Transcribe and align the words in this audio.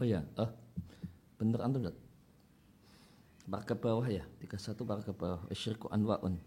Oh 0.00 0.08
ya, 0.08 0.24
oh 0.40 0.48
bener 1.36 1.60
antum 1.60 1.84
Ustaz. 1.84 2.00
Bar 3.44 3.68
ke 3.68 3.76
bawah 3.76 4.08
ya, 4.08 4.24
31 4.40 4.88
bar 4.88 5.04
ke 5.04 5.12
bawah. 5.12 5.44
Asyirku 5.52 5.92
anwa'un. 5.92 6.40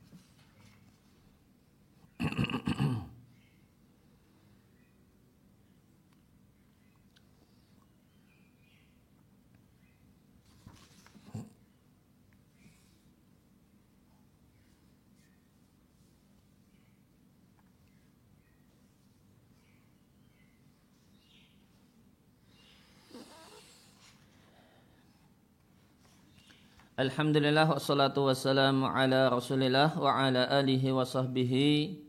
Alhamdulillah 27.03 27.67
wassalatu 27.67 28.31
wassalamu 28.31 28.87
ala 28.87 29.27
rasulillah 29.27 29.91
wa 29.99 30.23
ala 30.23 30.47
alihi 30.47 30.87
wa 30.95 31.03
sahbihi 31.03 31.99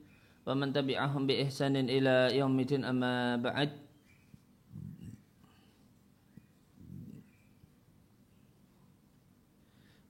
wa 0.47 0.55
man 0.55 0.71
tabi'ahum 0.71 1.27
bi 1.27 1.43
ihsanin 1.43 1.91
ila 1.91 2.31
yaumidin 2.31 2.87
amma 2.87 3.35
ba'd. 3.43 3.75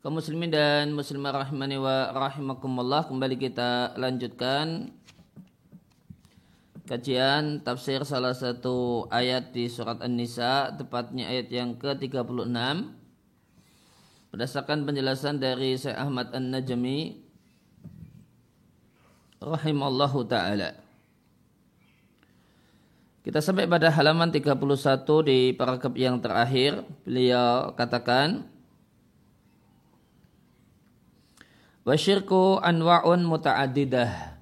Kaum 0.05 0.21
muslimin 0.21 0.53
dan 0.53 0.93
muslimah 0.93 1.33
rahimani 1.33 1.81
wa 1.81 2.13
rahimakumullah 2.13 3.09
kembali 3.09 3.41
kita 3.41 3.97
lanjutkan 3.97 4.93
kajian 6.85 7.65
tafsir 7.65 8.05
salah 8.05 8.37
satu 8.37 9.09
ayat 9.09 9.49
di 9.49 9.65
surat 9.65 10.05
An-Nisa 10.05 10.77
tepatnya 10.77 11.33
ayat 11.33 11.49
yang 11.49 11.81
ke-36 11.81 13.01
Berdasarkan 14.35 14.83
penjelasan 14.83 15.39
dari 15.39 15.79
Syekh 15.79 15.95
Ahmad 15.95 16.35
An-Najmi 16.35 17.23
rahimallahu 19.39 20.27
taala. 20.27 20.75
Kita 23.23 23.39
sampai 23.39 23.71
pada 23.71 23.95
halaman 23.95 24.35
31 24.35 24.59
di 25.23 25.55
paragraf 25.55 25.95
yang 25.95 26.19
terakhir. 26.19 26.83
Beliau 27.07 27.79
katakan 27.79 28.43
Wasyirku 31.87 32.59
anwa'un 32.59 33.23
muta'adidah 33.23 34.35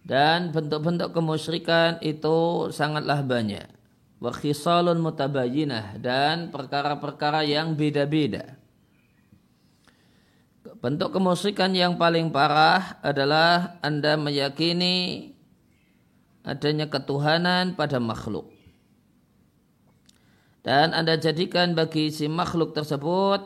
dan 0.00 0.48
bentuk-bentuk 0.48 1.12
kemusyrikan 1.12 2.00
itu 2.00 2.72
sangatlah 2.72 3.20
banyak. 3.20 3.68
Wa 4.16 4.32
khisalun 4.32 4.96
mutabayinah 4.96 6.00
dan 6.00 6.48
perkara-perkara 6.48 7.44
yang 7.44 7.76
beda-beda. 7.76 8.63
Bentuk 10.84 11.16
kemusyrikan 11.16 11.72
yang 11.72 11.96
paling 11.96 12.28
parah 12.28 13.00
adalah 13.00 13.80
Anda 13.80 14.20
meyakini 14.20 15.32
adanya 16.44 16.92
ketuhanan 16.92 17.72
pada 17.72 17.96
makhluk. 17.96 18.52
Dan 20.60 20.92
Anda 20.92 21.16
jadikan 21.16 21.72
bagi 21.72 22.12
si 22.12 22.28
makhluk 22.28 22.76
tersebut 22.76 23.40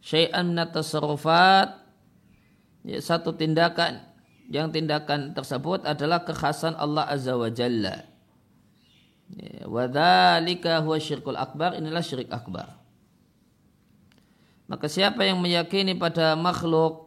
syai'an 0.00 0.56
tasarrufat 0.72 1.76
ya, 2.88 3.04
satu 3.04 3.36
tindakan 3.36 4.00
yang 4.48 4.72
tindakan 4.72 5.36
tersebut 5.36 5.84
adalah 5.84 6.24
kekhasan 6.24 6.72
Allah 6.80 7.04
Azza 7.04 7.36
wa 7.36 7.52
Jalla. 7.52 8.00
Ya, 9.28 9.68
Wadhalika 9.68 10.80
huwa 10.80 10.96
syirkul 10.96 11.36
akbar, 11.36 11.76
inilah 11.76 12.00
syirik 12.00 12.32
akbar. 12.32 12.75
Maka 14.66 14.90
siapa 14.90 15.22
yang 15.22 15.38
meyakini 15.38 15.94
pada 15.94 16.34
makhluk 16.34 17.06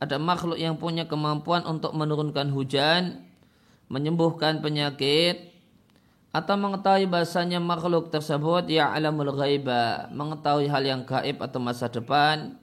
ada 0.00 0.20
makhluk 0.20 0.60
yang 0.60 0.76
punya 0.76 1.08
kemampuan 1.08 1.64
untuk 1.64 1.96
menurunkan 1.96 2.52
hujan, 2.52 3.24
menyembuhkan 3.88 4.60
penyakit, 4.60 5.54
atau 6.34 6.58
mengetahui 6.58 7.06
bahasanya 7.06 7.62
makhluk 7.62 8.10
tersebut 8.10 8.66
ya 8.68 8.90
alamul 8.90 9.32
ghaiba, 9.32 10.10
mengetahui 10.10 10.66
hal 10.68 10.82
yang 10.82 11.02
gaib 11.06 11.40
atau 11.40 11.62
masa 11.62 11.86
depan, 11.88 12.58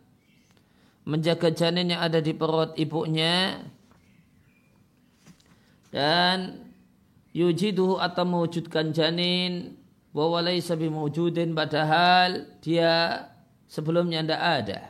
menjaga 1.08 1.50
janin 1.50 1.96
yang 1.96 2.02
ada 2.04 2.20
di 2.20 2.36
perut 2.36 2.76
ibunya, 2.78 3.64
dan 5.90 6.68
yujiduhu 7.32 7.98
atau 7.98 8.28
mewujudkan 8.28 8.92
janin, 8.92 9.82
wa 10.12 10.28
walaysa 10.28 10.76
bimujudin 10.76 11.56
padahal 11.56 12.44
dia 12.60 13.31
sebelumnya 13.72 14.20
tidak 14.20 14.42
ada. 14.44 14.82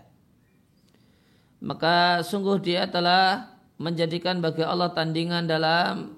Maka 1.62 2.26
sungguh 2.26 2.58
dia 2.58 2.90
telah 2.90 3.54
menjadikan 3.78 4.42
bagi 4.42 4.66
Allah 4.66 4.90
tandingan 4.90 5.46
dalam 5.46 6.18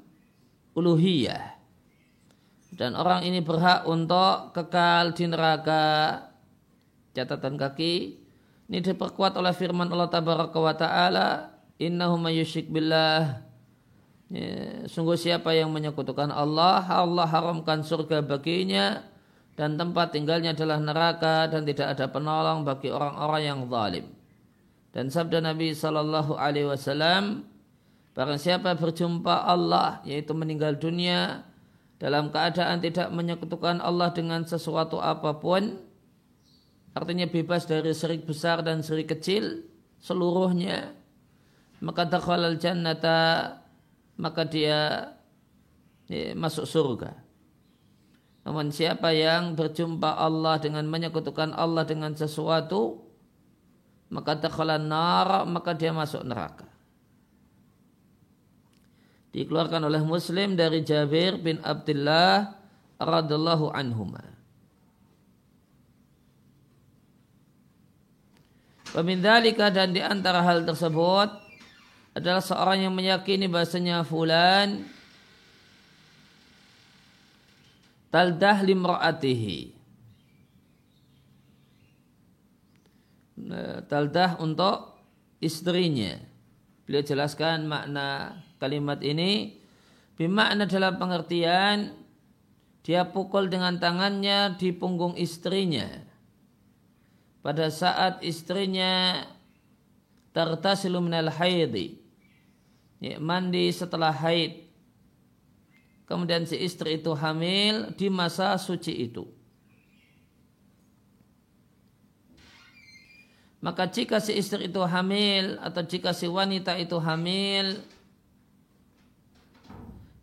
uluhiyah. 0.72 1.60
Dan 2.72 2.96
orang 2.96 3.28
ini 3.28 3.44
berhak 3.44 3.84
untuk 3.84 4.56
kekal 4.56 5.12
di 5.12 5.28
neraka. 5.28 6.24
Catatan 7.14 7.60
kaki 7.60 8.24
ini 8.72 8.80
diperkuat 8.82 9.38
oleh 9.38 9.54
firman 9.54 9.86
Allah 9.94 10.10
Tabaraka 10.10 10.58
wa 10.58 10.74
Ta'ala 10.74 11.28
Innahu 11.78 12.18
mayyushik 12.18 12.74
billah 12.74 13.46
ya, 14.34 14.90
Sungguh 14.90 15.14
siapa 15.14 15.54
yang 15.54 15.70
menyekutukan 15.70 16.34
Allah 16.34 16.82
Allah 16.82 17.30
haramkan 17.30 17.86
surga 17.86 18.26
baginya 18.26 19.06
dan 19.54 19.78
tempat 19.78 20.10
tinggalnya 20.14 20.58
adalah 20.58 20.82
neraka 20.82 21.46
dan 21.46 21.62
tidak 21.66 21.94
ada 21.94 22.10
penolong 22.10 22.66
bagi 22.66 22.90
orang-orang 22.90 23.42
yang 23.46 23.60
zalim. 23.70 24.06
Dan 24.94 25.10
sabda 25.10 25.42
Nabi 25.42 25.74
sallallahu 25.74 26.38
alaihi 26.38 26.70
wasallam, 26.70 27.46
barang 28.14 28.38
siapa 28.42 28.78
berjumpa 28.78 29.46
Allah 29.46 30.02
yaitu 30.06 30.34
meninggal 30.38 30.78
dunia 30.78 31.46
dalam 31.98 32.30
keadaan 32.30 32.82
tidak 32.82 33.10
menyekutukan 33.14 33.82
Allah 33.82 34.14
dengan 34.14 34.46
sesuatu 34.46 35.02
apa 35.02 35.38
pun, 35.38 35.82
artinya 36.94 37.26
bebas 37.30 37.66
dari 37.66 37.94
syirik 37.94 38.26
besar 38.26 38.62
dan 38.62 38.82
syirik 38.86 39.18
kecil 39.18 39.66
seluruhnya, 40.02 40.94
maka 41.82 42.06
dakhalal 42.10 42.58
jannata 42.58 43.62
maka 44.18 44.46
dia 44.46 45.10
ya, 46.06 46.38
masuk 46.38 46.70
surga. 46.70 47.23
Namun 48.44 48.76
siapa 48.76 49.16
yang 49.16 49.56
berjumpa 49.56 50.20
Allah 50.20 50.60
dengan 50.60 50.84
menyekutukan 50.92 51.56
Allah 51.56 51.88
dengan 51.88 52.12
sesuatu, 52.12 53.00
maka 54.12 54.36
takhalan 54.36 54.84
nar, 54.84 55.48
maka 55.48 55.72
dia 55.72 55.96
masuk 55.96 56.28
neraka. 56.28 56.68
Dikeluarkan 59.34 59.90
oleh 59.90 60.04
Muslim 60.06 60.54
dari 60.54 60.86
Jabir 60.86 61.42
bin 61.42 61.58
Abdullah 61.64 62.54
radhiallahu 63.02 63.74
anhuma. 63.74 64.22
Pemindalika 68.94 69.74
dan 69.74 69.90
di 69.90 70.06
antara 70.06 70.46
hal 70.46 70.62
tersebut 70.70 71.34
adalah 72.14 72.46
seorang 72.46 72.86
yang 72.86 72.94
meyakini 72.94 73.50
bahasanya 73.50 74.06
fulan 74.06 74.86
taldah 78.14 78.62
limra'atihi 78.62 79.74
nah, 83.42 83.82
taldah 83.90 84.38
untuk 84.38 84.94
istrinya. 85.42 86.16
Beliau 86.86 87.04
jelaskan 87.04 87.66
makna 87.66 88.38
kalimat 88.62 89.02
ini. 89.02 89.60
Bermakna 90.14 90.70
dalam 90.70 90.96
pengertian 91.02 91.98
dia 92.86 93.08
pukul 93.08 93.50
dengan 93.50 93.82
tangannya 93.82 94.56
di 94.62 94.70
punggung 94.70 95.18
istrinya. 95.18 95.90
Pada 97.42 97.68
saat 97.74 98.22
istrinya 98.24 99.26
tertasilu 100.32 101.04
minal 101.04 101.28
haidi 101.34 102.00
ya, 103.04 103.20
mandi 103.20 103.68
setelah 103.74 104.16
haid 104.16 104.63
kemudian 106.14 106.46
si 106.46 106.62
istri 106.62 107.02
itu 107.02 107.10
hamil 107.18 107.90
di 107.98 108.06
masa 108.14 108.54
suci 108.62 108.94
itu. 108.94 109.26
Maka 113.66 113.90
jika 113.90 114.22
si 114.22 114.38
istri 114.38 114.70
itu 114.70 114.78
hamil 114.86 115.58
atau 115.58 115.82
jika 115.82 116.14
si 116.14 116.30
wanita 116.30 116.78
itu 116.78 117.02
hamil 117.02 117.82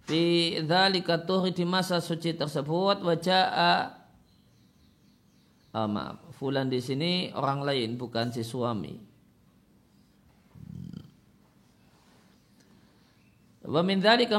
di 0.07 0.55
dzalika 0.63 1.19
tuhri 1.27 1.51
di 1.51 1.67
masa 1.67 1.99
suci 1.99 2.39
tersebut 2.39 3.03
wajah 3.03 3.47
oh, 5.75 5.89
maaf, 5.91 6.23
fulan 6.39 6.71
di 6.71 6.79
sini 6.79 7.35
orang 7.35 7.67
lain 7.67 7.99
bukan 7.99 8.31
si 8.31 8.47
suami. 8.47 9.10
Wa 13.71 13.87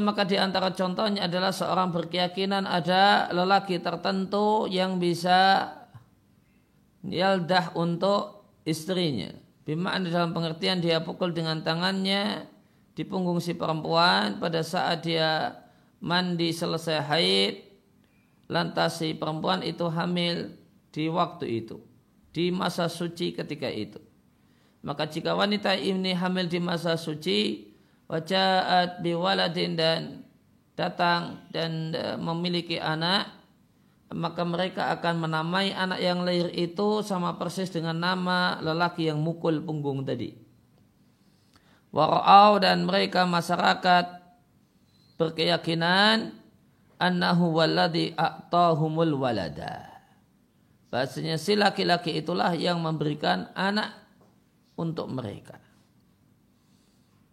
maka 0.03 0.27
di 0.27 0.35
antara 0.35 0.75
contohnya 0.75 1.23
adalah 1.23 1.55
seorang 1.55 1.95
berkeyakinan 1.95 2.67
ada 2.67 3.31
lelaki 3.31 3.79
tertentu 3.79 4.67
yang 4.67 4.99
bisa 4.99 5.71
yaldah 7.07 7.71
untuk 7.79 8.43
istrinya. 8.67 9.31
Bima'an 9.63 10.03
dalam 10.03 10.35
pengertian 10.35 10.83
dia 10.83 10.99
pukul 10.99 11.31
dengan 11.31 11.63
tangannya 11.63 12.43
di 12.91 13.07
punggung 13.07 13.39
si 13.39 13.55
perempuan 13.55 14.35
pada 14.35 14.59
saat 14.67 15.07
dia 15.07 15.55
mandi 16.03 16.51
selesai 16.51 16.99
haid 16.99 17.53
lantas 18.51 18.99
si 18.99 19.15
perempuan 19.15 19.63
itu 19.63 19.87
hamil 19.87 20.51
di 20.91 21.07
waktu 21.07 21.63
itu 21.63 21.79
di 22.35 22.51
masa 22.51 22.91
suci 22.91 23.31
ketika 23.31 23.71
itu 23.71 24.01
maka 24.83 25.07
jika 25.07 25.31
wanita 25.37 25.77
ini 25.77 26.11
hamil 26.11 26.51
di 26.51 26.59
masa 26.59 26.99
suci 26.99 27.70
wajahat 28.11 28.99
biwaladin 28.99 29.79
dan 29.79 30.27
datang 30.75 31.47
dan 31.55 31.95
e, 31.95 32.19
memiliki 32.19 32.75
anak 32.75 33.31
maka 34.11 34.43
mereka 34.43 34.91
akan 34.91 35.23
menamai 35.23 35.71
anak 35.71 36.03
yang 36.03 36.27
lahir 36.27 36.51
itu 36.51 36.99
sama 36.99 37.39
persis 37.39 37.71
dengan 37.71 37.95
nama 37.95 38.59
lelaki 38.59 39.07
yang 39.07 39.23
mukul 39.23 39.63
punggung 39.63 40.03
tadi. 40.03 40.35
Warau 41.95 42.59
dan 42.59 42.83
mereka 42.83 43.23
masyarakat 43.23 44.19
berkeyakinan 45.15 46.35
annahu 46.99 47.55
walladhi 47.55 48.11
a'tahumul 48.15 49.15
walada. 49.15 49.87
Bahasanya 50.91 51.39
si 51.39 51.55
laki-laki 51.55 52.19
itulah 52.19 52.51
yang 52.51 52.83
memberikan 52.83 53.47
anak 53.55 53.95
untuk 54.75 55.07
mereka. 55.07 55.70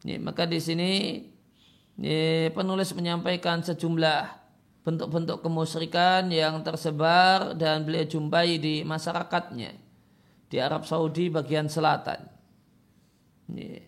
Ya, 0.06 0.16
maka 0.22 0.46
di 0.46 0.62
sini 0.62 1.22
ya, 1.98 2.50
penulis 2.54 2.94
menyampaikan 2.94 3.64
sejumlah 3.64 4.38
bentuk-bentuk 4.86 5.44
kemusyrikan 5.44 6.30
yang 6.30 6.62
tersebar 6.62 7.52
dan 7.58 7.84
beliau 7.84 8.06
jumpai 8.08 8.56
di 8.56 8.86
masyarakatnya 8.86 9.76
di 10.48 10.56
Arab 10.56 10.88
Saudi 10.88 11.28
bagian 11.28 11.68
selatan. 11.68 12.24
Ya. 13.52 13.84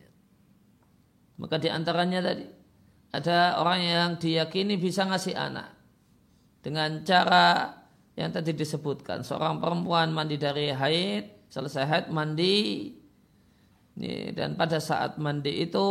Maka 1.41 1.57
di 1.57 1.73
antaranya 1.73 2.21
tadi 2.21 2.45
ada 3.11 3.57
orang 3.59 3.81
yang 3.81 4.09
diyakini 4.21 4.77
bisa 4.77 5.09
ngasih 5.09 5.35
anak 5.35 5.73
dengan 6.61 7.01
cara 7.03 7.75
yang 8.15 8.29
tadi 8.29 8.53
disebutkan 8.53 9.25
seorang 9.25 9.57
perempuan 9.59 10.13
mandi 10.13 10.37
dari 10.37 10.69
haid 10.69 11.49
selesai 11.49 11.85
haid 11.89 12.07
mandi 12.13 12.93
dan 14.33 14.57
pada 14.57 14.81
saat 14.81 15.21
mandi 15.21 15.61
itu 15.61 15.87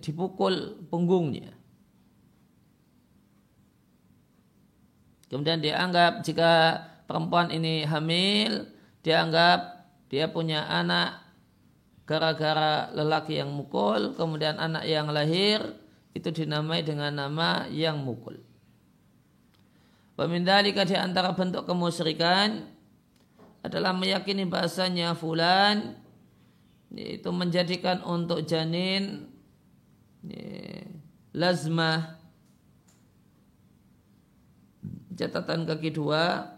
dipukul 0.00 0.80
punggungnya. 0.88 1.52
Kemudian 5.28 5.60
dianggap 5.60 6.24
jika 6.24 6.80
perempuan 7.04 7.52
ini 7.52 7.84
hamil, 7.84 8.64
dianggap 9.04 9.84
dia 10.08 10.32
punya 10.32 10.64
anak 10.64 11.20
gara-gara 12.08 12.88
lelaki 12.96 13.36
yang 13.36 13.52
mukul, 13.52 14.16
kemudian 14.16 14.56
anak 14.56 14.88
yang 14.88 15.12
lahir 15.12 15.60
itu 16.16 16.32
dinamai 16.32 16.80
dengan 16.80 17.12
nama 17.12 17.68
yang 17.68 18.00
mukul. 18.00 18.40
Pemindalika 20.16 20.88
di 20.88 20.96
antara 20.96 21.36
bentuk 21.36 21.68
kemusyrikan 21.68 22.64
adalah 23.60 23.92
meyakini 23.92 24.48
bahasanya 24.48 25.12
fulan 25.12 25.94
itu 26.94 27.28
menjadikan 27.28 28.00
untuk 28.00 28.48
janin 28.48 29.28
lazmah 31.36 32.16
catatan 35.18 35.66
kaki 35.68 35.90
dua. 35.92 36.56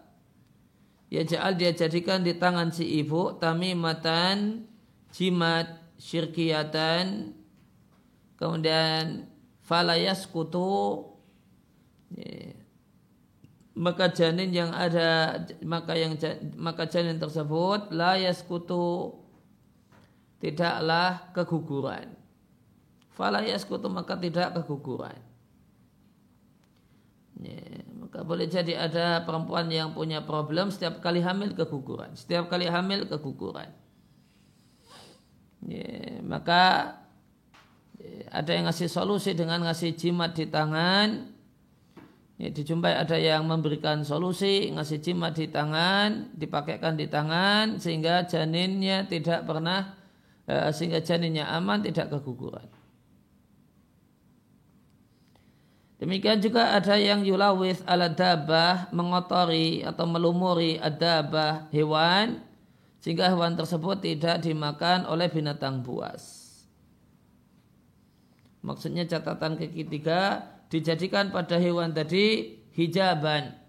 Ya 1.10 1.26
ja'al 1.26 1.58
dia 1.58 1.74
jadikan 1.74 2.22
di 2.22 2.38
tangan 2.38 2.70
si 2.70 2.86
ibu 3.02 3.34
tamimatan 3.42 4.68
jimat 5.10 5.66
syirkiyatan. 5.98 7.34
Kemudian 8.38 9.26
falayas 9.66 10.24
kutu 10.30 11.10
maka 13.74 14.10
janin 14.12 14.50
yang 14.50 14.70
ada 14.74 15.40
maka 15.64 15.94
yang 15.98 16.14
maka 16.58 16.84
janin 16.86 17.16
tersebut 17.16 17.90
layas 17.94 18.42
kutu 18.44 19.19
tidaklah 20.40 21.30
keguguran. 21.36 22.16
Fala 23.12 23.44
yaskutu 23.44 23.92
maka 23.92 24.16
tidak 24.16 24.56
keguguran. 24.56 25.20
Ya, 27.40 27.60
maka 27.96 28.20
boleh 28.20 28.48
jadi 28.48 28.76
ada 28.76 29.24
perempuan 29.24 29.68
yang 29.72 29.96
punya 29.96 30.24
problem 30.24 30.68
setiap 30.72 31.00
kali 31.00 31.20
hamil 31.24 31.52
keguguran. 31.56 32.12
Setiap 32.16 32.48
kali 32.52 32.68
hamil 32.68 33.08
keguguran. 33.08 33.68
Ya, 35.64 36.20
maka 36.24 36.96
ya, 38.00 38.28
ada 38.32 38.50
yang 38.56 38.68
ngasih 38.68 38.88
solusi 38.88 39.36
dengan 39.36 39.64
ngasih 39.68 39.96
jimat 39.96 40.32
di 40.32 40.48
tangan. 40.48 41.32
Ya, 42.40 42.48
dijumpai 42.48 42.96
ada 42.96 43.20
yang 43.20 43.44
memberikan 43.44 44.00
solusi 44.00 44.72
ngasih 44.72 45.04
jimat 45.04 45.36
di 45.36 45.52
tangan, 45.52 46.32
dipakaikan 46.32 46.96
di 46.96 47.04
tangan 47.04 47.76
sehingga 47.76 48.24
janinnya 48.24 49.04
tidak 49.04 49.44
pernah 49.44 49.99
sehingga 50.48 51.00
janinnya 51.02 51.46
aman 51.46 51.84
tidak 51.84 52.10
keguguran. 52.10 52.66
Demikian 56.00 56.40
juga 56.40 56.72
ada 56.72 56.96
yang 56.96 57.20
yulawith 57.20 57.84
ala 57.84 58.08
dabah 58.08 58.88
mengotori 58.88 59.84
atau 59.84 60.08
melumuri 60.08 60.80
adabah 60.80 61.68
hewan 61.68 62.40
sehingga 63.04 63.28
hewan 63.28 63.52
tersebut 63.52 64.00
tidak 64.00 64.40
dimakan 64.40 65.04
oleh 65.04 65.28
binatang 65.28 65.84
buas. 65.84 66.48
Maksudnya 68.64 69.04
catatan 69.04 69.60
ketiga 69.60 70.48
dijadikan 70.72 71.28
pada 71.28 71.60
hewan 71.60 71.92
tadi 71.92 72.56
hijaban 72.72 73.60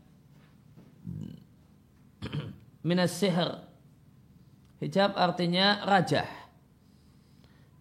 minas 2.87 3.11
sihr. 3.11 3.67
Hijab 4.81 5.13
artinya 5.13 5.85
rajah 5.85 6.40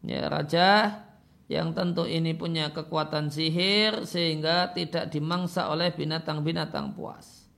ya, 0.05 0.29
raja 0.29 0.69
yang 1.51 1.75
tentu 1.75 2.07
ini 2.07 2.31
punya 2.31 2.71
kekuatan 2.71 3.27
sihir 3.27 4.07
sehingga 4.07 4.71
tidak 4.71 5.11
dimangsa 5.11 5.67
oleh 5.67 5.91
binatang-binatang 5.91 6.95
puas. 6.95 7.51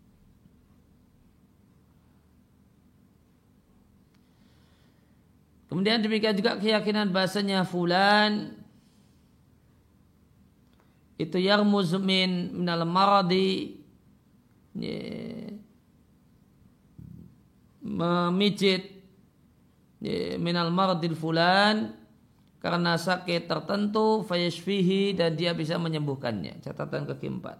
Kemudian 5.68 6.00
demikian 6.00 6.36
juga 6.36 6.56
keyakinan 6.56 7.12
bahasanya 7.12 7.68
fulan. 7.68 8.56
Itu 11.20 11.36
yang 11.36 11.68
muzmin 11.68 12.52
minal 12.64 12.88
maradi. 12.88 13.76
Ya, 14.72 15.52
memijit. 17.84 18.88
Ya, 20.00 20.36
minal 20.40 20.72
maradil 20.72 21.12
fulan 21.12 22.01
karena 22.62 22.94
sakit 22.94 23.50
tertentu 23.50 24.22
fayashfihi 24.22 25.18
dan 25.18 25.34
dia 25.34 25.50
bisa 25.50 25.82
menyembuhkannya. 25.82 26.62
Catatan 26.62 27.10
kaki 27.10 27.26
empat. 27.26 27.58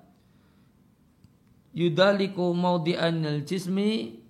Yudaliku 1.75 2.55
maudi'anil 2.55 3.43
jismi 3.43 4.23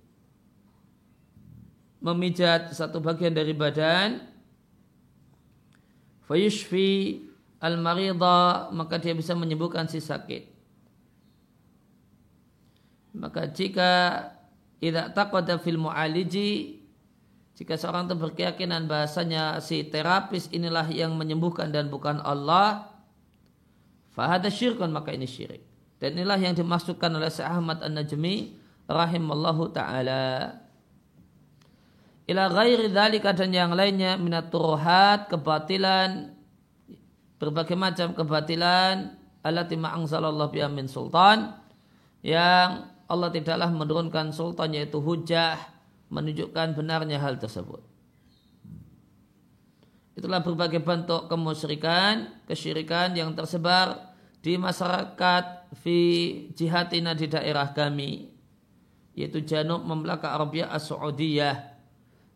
memijat 2.01 2.73
satu 2.73 2.97
bagian 3.05 3.37
dari 3.37 3.53
badan 3.53 4.25
fayashfi 6.25 7.21
al 7.61 7.77
marida 7.77 8.73
maka 8.73 8.97
dia 8.97 9.13
bisa 9.13 9.37
menyembuhkan 9.37 9.85
si 9.85 10.01
sakit. 10.01 10.49
Maka 13.13 13.45
jika 13.45 13.91
tidak 14.81 15.13
taqada 15.13 15.61
fil 15.61 15.77
mu'aliji 15.77 16.82
jika 17.53 17.77
seorang 17.77 18.09
itu 18.09 18.17
berkeyakinan 18.17 18.89
bahasanya 18.89 19.61
si 19.61 19.85
terapis 19.85 20.49
inilah 20.49 20.89
yang 20.89 21.13
menyembuhkan 21.13 21.69
dan 21.69 21.93
bukan 21.93 22.17
Allah, 22.25 22.89
fahada 24.17 24.49
syirkun 24.49 24.89
maka 24.89 25.13
ini 25.13 25.29
syirik. 25.29 25.61
Dan 26.01 26.17
inilah 26.17 26.41
yang 26.41 26.57
dimasukkan 26.57 27.13
oleh 27.13 27.29
Syekh 27.29 27.45
Ahmad 27.45 27.85
An-Najmi 27.85 28.57
rahimallahu 28.89 29.69
taala. 29.69 30.59
Ila 32.25 32.49
ghairi 32.49 32.89
dzalika 32.89 33.37
dan 33.37 33.53
yang 33.53 33.71
lainnya 33.77 34.17
minat 34.17 34.49
turuhat, 34.49 35.29
kebatilan, 35.29 36.33
berbagai 37.37 37.75
macam 37.75 38.15
kebatilan 38.15 39.13
allati 39.43 39.75
ma'angzalallahu 39.75 40.51
biha 40.55 40.71
min 40.71 40.87
sultan 40.87 41.51
yang 42.23 42.87
Allah 43.11 43.29
tidaklah 43.29 43.67
menurunkan 43.67 44.31
sultan 44.31 44.71
yaitu 44.71 45.03
hujah 45.03 45.59
menunjukkan 46.13 46.77
benarnya 46.77 47.17
hal 47.17 47.41
tersebut. 47.41 47.81
itulah 50.13 50.45
berbagai 50.45 50.77
bentuk 50.85 51.25
kemusyrikan, 51.25 52.45
kesyirikan 52.45 53.17
yang 53.17 53.33
tersebar 53.33 54.13
di 54.45 54.61
masyarakat 54.61 55.73
fi 55.81 55.97
jihatina 56.53 57.17
di 57.17 57.25
daerah 57.25 57.73
kami 57.73 58.29
yaitu 59.17 59.41
Janub 59.41 59.81
Mamlaka 59.81 60.37
Arabia 60.37 60.69
As-Saudiyah 60.69 61.73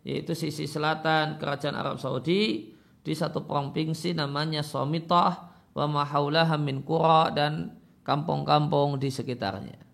yaitu 0.07 0.31
sisi 0.33 0.65
selatan 0.65 1.35
kerajaan 1.35 1.75
Arab 1.75 1.99
Saudi 1.99 2.71
di 3.03 3.13
satu 3.15 3.43
provinsi 3.43 4.15
namanya 4.15 4.63
Somitah 4.63 5.51
wa 5.75 5.85
mahaulaha 5.85 6.55
min 6.55 6.79
kura 6.79 7.27
dan 7.35 7.75
kampung-kampung 8.07 8.95
di 9.03 9.11
sekitarnya. 9.11 9.86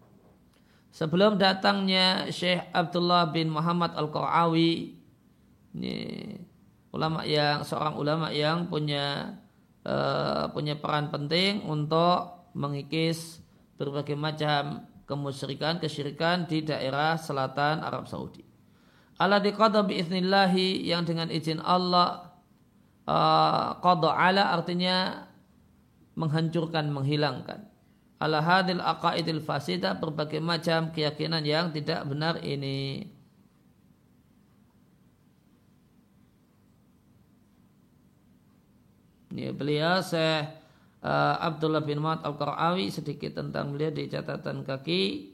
Sebelum 0.93 1.41
datangnya 1.41 2.29
Syekh 2.29 2.69
Abdullah 2.69 3.33
bin 3.33 3.49
Muhammad 3.49 3.97
Al-Qarawi 3.97 4.93
ini 5.73 5.97
ulama 6.93 7.25
yang 7.25 7.65
seorang 7.65 7.97
ulama 7.97 8.29
yang 8.29 8.69
punya 8.69 9.33
uh, 9.89 10.53
punya 10.53 10.77
peran 10.77 11.09
penting 11.09 11.65
untuk 11.65 12.45
mengikis 12.53 13.41
berbagai 13.81 14.13
macam 14.13 14.85
kemusyrikan 15.09 15.81
kesyirikan 15.81 16.45
di 16.45 16.61
daerah 16.61 17.17
selatan 17.17 17.81
Arab 17.81 18.05
Saudi. 18.05 18.45
Allah 19.17 19.41
diqadha 19.41 19.81
biiznillahi 19.81 20.85
yang 20.85 21.09
dengan 21.09 21.33
izin 21.33 21.57
Allah 21.57 22.37
uh, 23.09 23.81
artinya 23.81 25.25
menghancurkan 26.13 26.93
menghilangkan 26.93 27.72
ala 28.23 28.39
hadil 28.39 28.79
aqaidil 28.79 29.43
fasida 29.43 29.99
berbagai 29.99 30.39
macam 30.39 30.95
keyakinan 30.95 31.43
yang 31.43 31.75
tidak 31.75 32.07
benar 32.07 32.39
ini. 32.39 33.11
Ya, 39.33 39.49
beliau 39.51 39.99
Syekh 39.99 40.45
uh, 41.03 41.35
Abdullah 41.41 41.83
bin 41.83 41.99
Muhammad 41.99 42.23
Al-Qarawi 42.23 42.93
sedikit 42.93 43.35
tentang 43.35 43.75
beliau 43.75 43.91
di 43.91 44.07
catatan 44.07 44.63
kaki. 44.63 45.33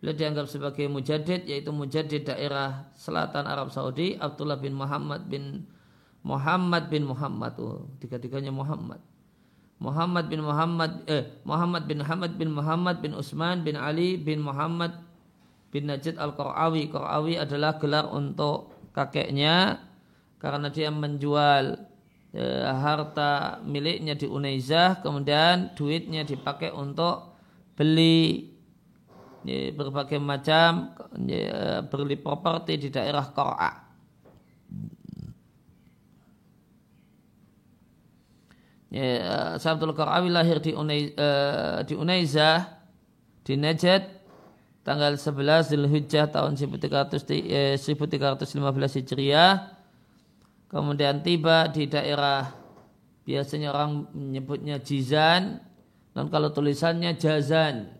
Beliau 0.00 0.14
dianggap 0.16 0.46
sebagai 0.48 0.86
mujadid 0.88 1.44
yaitu 1.44 1.68
mujadid 1.74 2.24
daerah 2.24 2.88
selatan 2.96 3.44
Arab 3.44 3.74
Saudi 3.74 4.14
Abdullah 4.16 4.56
bin 4.56 4.72
Muhammad 4.76 5.26
bin 5.26 5.66
Muhammad 6.20 6.92
bin 6.92 7.08
Muhammad 7.08 7.56
oh, 7.58 7.88
tiga-tiganya 7.98 8.52
Muhammad 8.52 9.00
Muhammad 9.76 10.32
bin 10.32 10.40
Muhammad 10.40 11.04
eh 11.04 11.28
Muhammad 11.44 11.84
bin 11.84 12.00
Muhammad 12.00 12.32
bin 12.40 12.50
Muhammad 12.52 12.96
bin 13.04 13.12
Utsman 13.12 13.60
bin 13.60 13.76
Ali 13.76 14.16
bin 14.16 14.40
Muhammad 14.40 15.04
bin 15.68 15.92
Najid 15.92 16.16
Al-Qarawi. 16.16 16.88
Qarawi 16.88 17.36
adalah 17.36 17.76
gelar 17.76 18.08
untuk 18.08 18.72
kakeknya 18.96 19.84
karena 20.40 20.72
dia 20.72 20.88
menjual 20.88 21.76
eh, 22.32 22.64
harta 22.64 23.60
miliknya 23.68 24.16
di 24.16 24.24
Unaizah 24.24 25.04
kemudian 25.04 25.76
duitnya 25.76 26.24
dipakai 26.24 26.72
untuk 26.72 27.36
beli 27.76 28.48
eh, 29.44 29.76
berbagai 29.76 30.16
macam 30.16 30.96
eh, 31.28 31.84
beli 31.84 32.16
properti 32.16 32.80
di 32.80 32.88
daerah 32.88 33.28
Qara'a. 33.28 33.85
Ya, 38.96 39.60
Sabtul 39.60 39.92
Qarawi 39.92 40.32
lahir 40.32 40.64
di, 40.64 40.72
Unai, 40.72 41.12
uh, 41.12 41.84
di 41.84 41.92
Unaizah 41.92 42.64
di 43.44 43.54
Najd 43.60 44.16
tanggal 44.86 45.18
11 45.18 45.74
Zulhijjah 45.74 46.30
tahun 46.30 46.54
1300, 46.54 47.26
eh, 47.42 47.74
1315 47.74 48.96
Hijriah. 49.02 49.74
Kemudian 50.66 51.22
tiba 51.22 51.70
di 51.70 51.86
daerah 51.86 52.50
biasanya 53.26 53.74
orang 53.74 54.06
menyebutnya 54.14 54.78
Jizan 54.78 55.58
dan 56.14 56.24
kalau 56.30 56.54
tulisannya 56.54 57.18
Jazan 57.18 57.90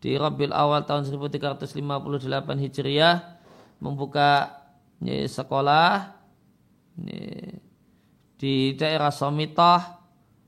di 0.00 0.16
Rabiul 0.16 0.56
Awal 0.56 0.88
tahun 0.88 1.04
1358 1.04 1.76
Hijriah 2.56 3.40
membuka 3.84 4.58
ya, 5.04 5.28
sekolah 5.28 6.16
ya, 7.04 7.59
di 8.40 8.72
daerah 8.72 9.12
Somitah 9.12 10.00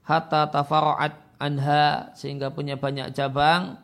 hatta 0.08 0.49
tafara'at 0.49 1.37
anha 1.37 2.16
sehingga 2.16 2.49
punya 2.49 2.80
banyak 2.80 3.12
cabang 3.12 3.76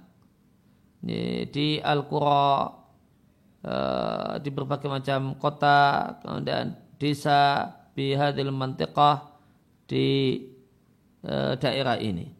di 1.04 1.76
Al-Qura 1.84 2.72
eh, 3.60 4.32
di 4.40 4.48
berbagai 4.48 4.88
macam 4.88 5.36
kota 5.36 6.16
kemudian 6.24 6.72
desa 6.96 7.68
bihadil 7.92 8.48
mantiqah 8.48 9.28
di 9.84 10.40
eh, 11.28 11.52
daerah 11.60 12.00
ini. 12.00 12.32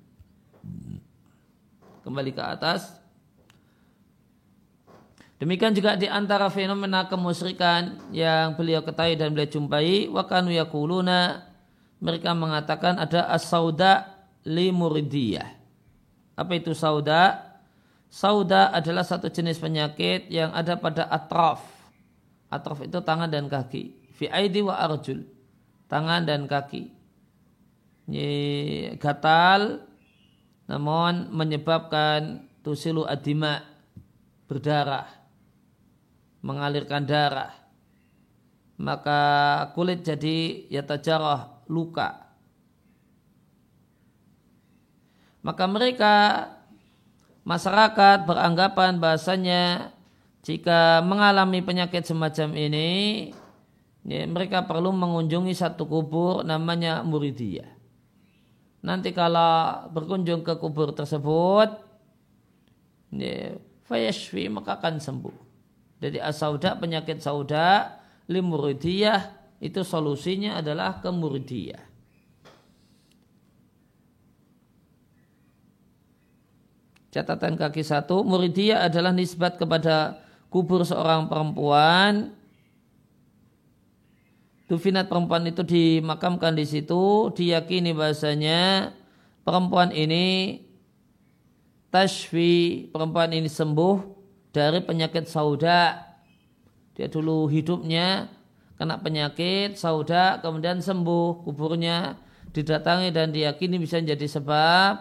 Kembali 2.00 2.32
ke 2.32 2.40
atas. 2.40 2.96
Demikian 5.38 5.70
juga 5.70 5.94
di 5.94 6.10
antara 6.10 6.50
fenomena 6.50 7.06
kemusyrikan 7.06 8.10
yang 8.10 8.58
beliau 8.58 8.82
ketahui 8.82 9.14
dan 9.14 9.30
beliau 9.30 9.46
jumpai 9.46 10.10
wakanu 10.10 10.50
yakuluna 10.50 11.47
mereka 11.98 12.34
mengatakan 12.34 12.98
ada 12.98 13.26
as-sauda 13.30 14.06
li 14.46 14.70
muridiyah. 14.70 15.50
Apa 16.38 16.54
itu 16.54 16.70
sauda? 16.72 17.42
Sauda 18.08 18.72
adalah 18.72 19.02
satu 19.04 19.28
jenis 19.28 19.58
penyakit 19.58 20.30
yang 20.30 20.54
ada 20.54 20.78
pada 20.78 21.10
atraf. 21.10 21.60
Atraf 22.48 22.80
itu 22.86 23.02
tangan 23.02 23.28
dan 23.28 23.50
kaki. 23.50 24.14
Fi 24.16 24.30
aidi 24.30 24.64
wa 24.64 24.78
arjul. 24.78 25.26
Tangan 25.90 26.24
dan 26.24 26.46
kaki. 26.48 26.88
Ini 28.08 28.30
gatal 28.96 29.84
namun 30.68 31.32
menyebabkan 31.32 32.44
tusilu 32.60 33.08
adima 33.08 33.64
berdarah 34.44 35.08
mengalirkan 36.44 37.08
darah 37.08 37.56
maka 38.76 39.20
kulit 39.72 40.04
jadi 40.04 40.68
yatajarah 40.68 41.57
luka. 41.68 42.28
Maka 45.44 45.64
mereka 45.70 46.14
masyarakat 47.46 48.26
beranggapan 48.26 48.98
bahasanya 48.98 49.94
jika 50.42 51.00
mengalami 51.04 51.64
penyakit 51.64 52.04
semacam 52.04 52.56
ini 52.56 52.88
ya, 54.04 54.24
mereka 54.28 54.64
perlu 54.64 54.92
mengunjungi 54.92 55.54
satu 55.54 55.88
kubur 55.88 56.42
namanya 56.42 57.00
muridiyah. 57.04 57.68
Nanti 58.84 59.12
kalau 59.12 59.88
berkunjung 59.92 60.44
ke 60.44 60.56
kubur 60.58 60.92
tersebut 60.92 61.68
ya, 63.14 63.56
fayashfi 63.88 64.48
maka 64.52 64.76
akan 64.76 65.00
sembuh. 65.00 65.36
Jadi 65.98 66.22
asauda 66.22 66.78
penyakit 66.78 67.18
sauda 67.18 67.98
limuridiyah 68.30 69.37
itu 69.58 69.82
solusinya 69.82 70.62
adalah 70.62 71.02
ke 71.02 71.10
murdiyah. 71.10 71.88
Catatan 77.08 77.56
kaki 77.56 77.80
satu, 77.80 78.20
muridiyah 78.20 78.84
adalah 78.84 79.16
nisbat 79.16 79.56
kepada 79.56 80.20
kubur 80.52 80.84
seorang 80.84 81.26
perempuan. 81.26 82.36
Tufinat 84.68 85.08
perempuan 85.08 85.48
itu 85.48 85.64
dimakamkan 85.64 86.52
di 86.52 86.68
situ, 86.68 87.32
diyakini 87.32 87.96
bahasanya 87.96 88.92
perempuan 89.40 89.88
ini 89.96 90.60
tashfi, 91.88 92.86
perempuan 92.92 93.32
ini 93.32 93.48
sembuh 93.48 93.96
dari 94.52 94.84
penyakit 94.84 95.24
sauda. 95.24 96.04
Dia 96.92 97.08
dulu 97.08 97.48
hidupnya 97.48 98.28
kena 98.78 99.02
penyakit, 99.02 99.74
sauda, 99.74 100.38
kemudian 100.38 100.78
sembuh, 100.78 101.42
kuburnya 101.42 102.14
didatangi 102.54 103.10
dan 103.10 103.34
diyakini 103.34 103.76
bisa 103.76 103.98
menjadi 103.98 104.38
sebab 104.38 104.92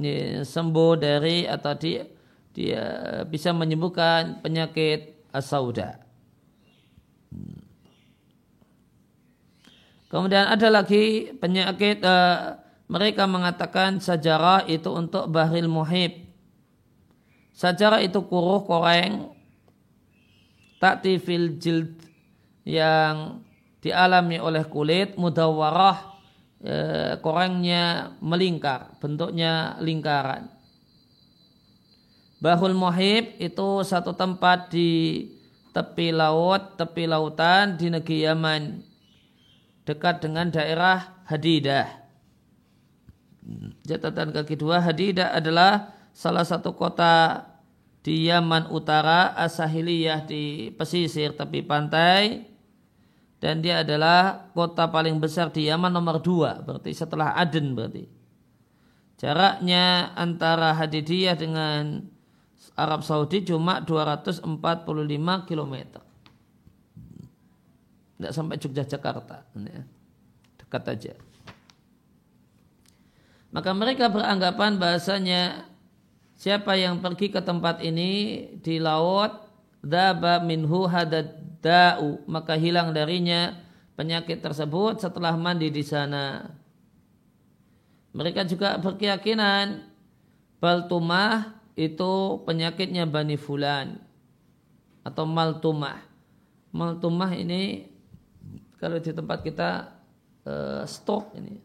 ini, 0.00 0.40
sembuh 0.42 0.92
dari 0.96 1.44
atau 1.44 1.72
dia, 1.76 2.08
dia 2.56 2.84
bisa 3.28 3.52
menyembuhkan 3.52 4.40
penyakit 4.40 5.28
asauda. 5.28 6.00
Kemudian 10.08 10.48
ada 10.48 10.68
lagi 10.72 11.34
penyakit 11.36 12.00
uh, 12.00 12.56
mereka 12.86 13.26
mengatakan 13.26 13.98
sajarah 13.98 14.64
itu 14.70 14.88
untuk 14.88 15.28
bahril 15.28 15.68
muhib. 15.68 16.24
Sajarah 17.52 18.00
itu 18.00 18.22
kuruh 18.24 18.62
koreng 18.62 19.34
takti 20.78 21.18
fil 21.18 21.58
jild 21.58 22.05
yang 22.66 23.40
dialami 23.78 24.42
oleh 24.42 24.66
kulit 24.66 25.14
mudawarah 25.14 26.18
e, 26.58 26.74
korengnya 27.22 28.18
melingkar 28.18 28.98
bentuknya 28.98 29.78
lingkaran 29.78 30.50
Bahul 32.36 32.76
Muhib 32.76 33.40
itu 33.40 33.80
satu 33.80 34.12
tempat 34.12 34.68
di 34.68 35.24
tepi 35.72 36.12
laut, 36.12 36.76
tepi 36.76 37.08
lautan 37.08 37.80
di 37.80 37.88
negeri 37.88 38.28
Yaman. 38.28 38.62
dekat 39.86 40.18
dengan 40.18 40.50
daerah 40.50 41.22
Hadidah. 41.30 41.86
Catatan 43.86 44.34
kaki 44.34 44.58
dua, 44.58 44.82
Hadidah 44.82 45.30
adalah 45.30 45.94
salah 46.10 46.42
satu 46.42 46.74
kota 46.74 47.46
di 48.02 48.26
Yaman 48.26 48.66
Utara, 48.74 49.30
Asahiliyah 49.38 50.26
di 50.26 50.74
pesisir 50.74 51.38
tepi 51.38 51.62
pantai, 51.62 52.50
dan 53.36 53.60
dia 53.60 53.84
adalah 53.84 54.48
kota 54.56 54.88
paling 54.88 55.20
besar 55.20 55.52
di 55.52 55.68
Yaman 55.68 55.92
nomor 55.92 56.24
dua, 56.24 56.64
berarti 56.64 56.96
setelah 56.96 57.36
Aden 57.36 57.76
berarti. 57.76 58.04
Jaraknya 59.16 60.12
antara 60.12 60.76
Hadidiyah 60.76 61.36
dengan 61.40 62.04
Arab 62.76 63.00
Saudi 63.00 63.40
cuma 63.44 63.80
245 63.80 64.44
km. 65.48 65.74
Tidak 68.16 68.32
sampai 68.32 68.56
Yogyakarta. 68.60 69.48
Ya. 69.56 69.82
Dekat 70.60 70.84
aja. 70.88 71.12
Maka 73.52 73.72
mereka 73.72 74.12
beranggapan 74.12 74.76
bahasanya 74.76 75.64
siapa 76.36 76.76
yang 76.76 77.00
pergi 77.00 77.32
ke 77.32 77.40
tempat 77.40 77.80
ini 77.80 78.44
di 78.60 78.76
laut 78.76 79.45
daba 79.86 80.42
minhu 80.42 80.90
hadadau 80.90 82.18
maka 82.26 82.58
hilang 82.58 82.90
darinya 82.90 83.54
penyakit 83.94 84.42
tersebut 84.42 84.98
setelah 84.98 85.38
mandi 85.38 85.70
di 85.70 85.86
sana. 85.86 86.50
Mereka 88.16 88.48
juga 88.48 88.80
berkeyakinan 88.80 89.86
baltumah 90.58 91.56
itu 91.76 92.42
penyakitnya 92.48 93.04
Bani 93.04 93.36
Fulan 93.36 94.00
atau 95.04 95.28
Maltumah. 95.28 96.00
Maltumah 96.72 97.30
ini 97.36 97.86
kalau 98.80 98.96
di 98.98 99.12
tempat 99.12 99.44
kita 99.44 99.92
uh, 100.48 100.82
stok 100.88 101.36
ini. 101.36 101.60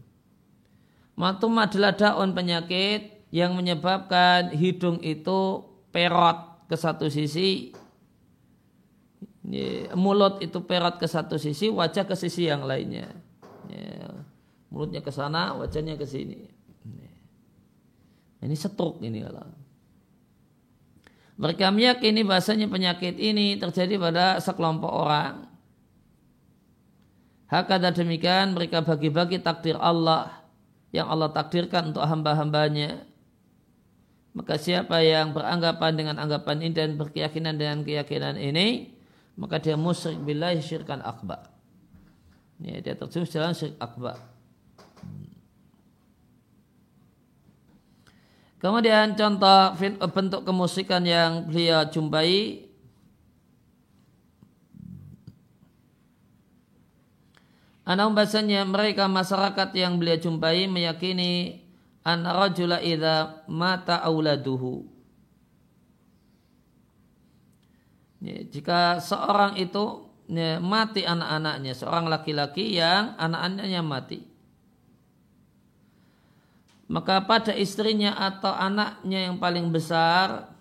Maltumah 1.16 1.68
adalah 1.72 1.96
daun 1.96 2.36
penyakit 2.36 3.32
yang 3.32 3.56
menyebabkan 3.56 4.52
hidung 4.52 5.00
itu 5.00 5.64
perot 5.92 6.68
ke 6.68 6.76
satu 6.76 7.08
sisi, 7.08 7.72
mulut 9.98 10.38
itu 10.46 10.62
perot 10.62 11.02
ke 11.02 11.10
satu 11.10 11.38
sisi, 11.42 11.70
wajah 11.70 12.06
ke 12.06 12.14
sisi 12.14 12.46
yang 12.46 12.66
lainnya. 12.66 13.10
Mulutnya 14.72 15.04
ke 15.04 15.12
sana, 15.12 15.58
wajahnya 15.60 16.00
ke 16.00 16.08
sini. 16.08 16.48
Ini 18.42 18.56
stroke 18.58 19.04
ini 19.06 19.22
kalau. 19.22 19.46
Mereka 21.42 21.74
meyakini 21.74 22.22
bahasanya 22.22 22.70
penyakit 22.70 23.18
ini 23.18 23.58
terjadi 23.58 23.98
pada 23.98 24.38
sekelompok 24.38 24.94
orang. 24.94 25.50
Hakada 27.50 27.92
demikian 27.92 28.54
mereka 28.54 28.86
bagi-bagi 28.86 29.42
takdir 29.44 29.76
Allah 29.76 30.32
yang 30.94 31.10
Allah 31.10 31.34
takdirkan 31.34 31.92
untuk 31.92 32.06
hamba-hambanya. 32.06 33.04
Maka 34.32 34.56
siapa 34.56 35.04
yang 35.04 35.36
beranggapan 35.36 35.92
dengan 35.98 36.16
anggapan 36.22 36.64
ini 36.64 36.72
dan 36.72 36.96
berkeyakinan 36.96 37.60
dengan 37.60 37.84
keyakinan 37.84 38.40
ini, 38.40 38.96
maka 39.36 39.60
dia 39.60 39.80
musyrik 39.80 40.20
billahi 40.22 40.60
syirkan 40.60 41.00
akbar. 41.02 41.52
Ya, 42.62 42.78
dia 42.78 42.94
terjun 42.94 43.26
dalam 43.26 43.58
syirik 43.58 43.80
akbar. 43.82 44.22
Kemudian 48.62 49.18
contoh 49.18 49.74
bentuk 50.14 50.46
kemusikan 50.46 51.02
yang 51.02 51.50
beliau 51.50 51.82
jumpai 51.90 52.70
Anak 57.82 58.14
bahasanya 58.14 58.62
mereka 58.62 59.10
masyarakat 59.10 59.74
yang 59.74 59.98
beliau 59.98 60.16
jumpai 60.22 60.70
meyakini 60.70 61.66
an 62.06 62.24
rajula 62.24 62.78
idza 62.78 63.42
mata 63.50 64.00
auladuhu. 64.06 64.86
Ya, 68.22 68.38
jika 68.46 69.02
seorang 69.02 69.58
itu 69.58 70.06
ya, 70.30 70.62
mati 70.62 71.02
anak-anaknya, 71.02 71.74
seorang 71.74 72.06
laki-laki 72.06 72.78
yang 72.78 73.18
anak-anaknya 73.18 73.82
mati 73.82 74.32
maka 76.92 77.24
pada 77.24 77.56
istrinya 77.56 78.20
atau 78.20 78.52
anaknya 78.52 79.32
yang 79.32 79.40
paling 79.40 79.72
besar 79.72 80.52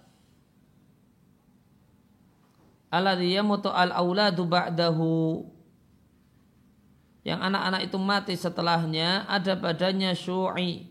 alladhi 2.87 3.35
yamutu 3.35 3.67
al 3.67 3.91
auladu 3.91 4.47
ba'dahu 4.47 5.43
yang 7.27 7.43
anak-anak 7.43 7.91
itu 7.91 7.99
mati 7.99 8.39
setelahnya 8.39 9.27
ada 9.27 9.59
badannya 9.59 10.15
syu'i 10.15 10.87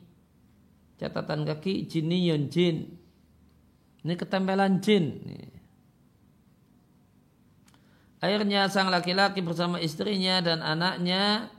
catatan 1.00 1.48
kaki 1.48 1.88
jiniyun 1.88 2.52
jin. 2.52 3.00
Ini 4.04 4.14
ketempelan 4.20 4.84
jin 4.84 5.24
akhirnya 8.20 8.68
sang 8.68 8.92
laki-laki 8.92 9.40
bersama 9.40 9.80
istrinya 9.80 10.44
dan 10.44 10.60
anaknya 10.60 11.52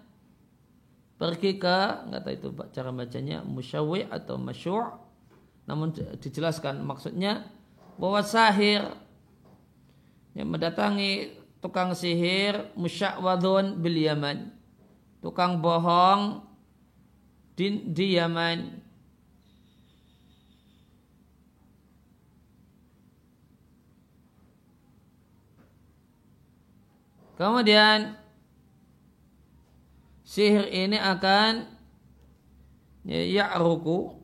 pergi 1.21 1.61
ke 1.61 2.09
nggak 2.09 2.21
tahu 2.25 2.33
itu 2.33 2.49
cara 2.73 2.91
bacanya 2.93 3.45
musyawi 3.45 4.09
atau 4.09 4.41
masyur. 4.41 4.97
Namun 5.69 5.93
dijelaskan 6.21 6.81
maksudnya 6.81 7.45
bahwa 8.01 8.25
sahir 8.25 8.81
yang 10.33 10.49
mendatangi 10.49 11.37
tukang 11.61 11.93
sihir 11.93 12.73
musyawadun 12.73 13.77
bil 13.79 13.97
Yaman. 14.01 14.49
Tukang 15.21 15.61
bohong 15.61 16.41
di, 17.53 17.85
di 17.93 18.17
Yaman 18.17 18.80
kemudian 27.41 28.21
sihir 30.29 30.69
ini 30.69 31.01
akan 31.01 31.65
ya, 33.09 33.49
ya'ruku 33.49 34.20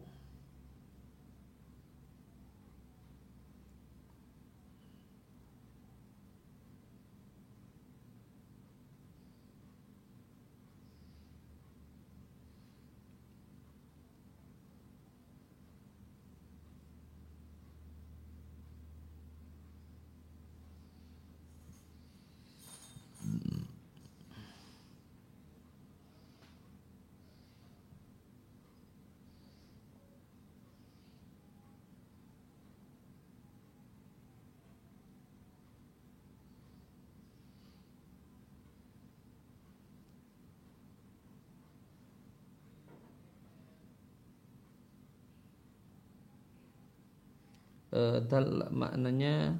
uh, 47.96 48.16
dal 48.20 48.68
maknanya 48.68 49.56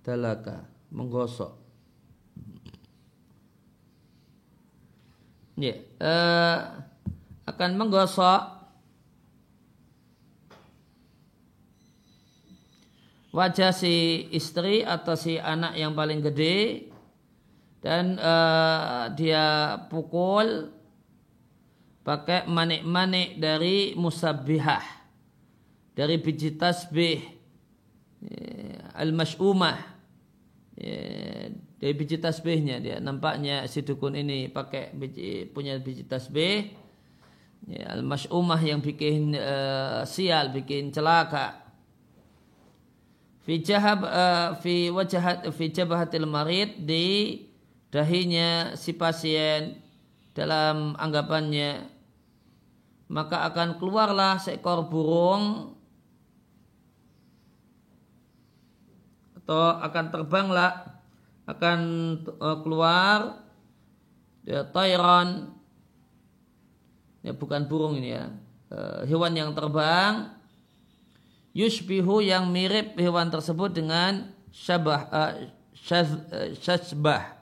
dalaka 0.00 0.64
menggosok. 0.88 1.52
Ya 5.60 5.76
uh, 6.00 6.56
akan 7.44 7.70
menggosok. 7.76 8.58
Wajah 13.30 13.70
si 13.70 14.26
istri 14.34 14.82
atau 14.82 15.14
si 15.14 15.38
anak 15.38 15.78
yang 15.78 15.94
paling 15.94 16.18
gede 16.18 16.90
dan 17.78 18.18
uh, 18.18 19.06
dia 19.14 19.78
pukul 19.86 20.74
pakai 22.02 22.50
manik-manik 22.50 23.38
dari 23.38 23.94
musabbihah 23.94 24.99
dari 25.94 26.16
biji 26.22 26.54
tasbih 26.54 27.20
ya, 28.22 28.90
al-mas'umah 28.96 29.78
ya, 30.78 31.00
dari 31.80 31.94
biji 31.96 32.16
tasbihnya 32.20 32.78
dia. 32.78 32.96
Nampaknya 32.98 33.66
si 33.66 33.82
dukun 33.82 34.14
ini 34.16 34.50
pakai 34.50 34.94
biji, 34.94 35.50
punya 35.50 35.76
biji 35.80 36.06
tasbih. 36.06 36.72
Ya, 37.68 37.92
al-mas'umah 37.92 38.60
yang 38.64 38.80
bikin 38.80 39.36
uh, 39.36 40.02
sial 40.08 40.48
bikin 40.52 40.90
celaka. 40.90 41.60
Fi 43.40 43.64
jahab 43.64 44.04
fi 44.60 44.92
wajahat 44.92 45.48
fi 45.56 45.72
jabahatil 45.72 46.28
marid 46.28 46.84
di 46.84 47.40
dahinya 47.88 48.76
si 48.76 48.92
pasien 48.92 49.80
dalam 50.36 50.94
anggapannya 50.94 51.88
maka 53.10 53.42
akan 53.50 53.82
keluarlah 53.82 54.38
seekor 54.38 54.86
burung 54.86 55.74
atau 59.50 59.82
akan 59.82 60.04
terbanglah 60.14 60.72
akan 61.42 61.78
uh, 62.38 62.62
keluar. 62.62 63.42
Ya, 64.46 64.62
tayran 64.62 65.50
ya 67.26 67.34
bukan 67.34 67.66
burung 67.66 67.98
ini 67.98 68.14
ya. 68.14 68.30
Uh, 68.70 69.02
hewan 69.10 69.34
yang 69.34 69.50
terbang. 69.50 70.38
Yushbihu 71.50 72.22
yang 72.22 72.46
mirip 72.46 72.94
hewan 72.94 73.26
tersebut 73.26 73.74
dengan 73.74 74.30
syabah 74.54 75.10
uh, 75.10 75.32
syaz, 75.74 76.14
uh, 76.30 76.54
syazbah 76.54 77.39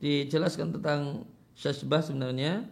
dijelaskan 0.00 0.74
tentang 0.74 1.28
syazbah 1.54 2.00
sebenarnya 2.00 2.64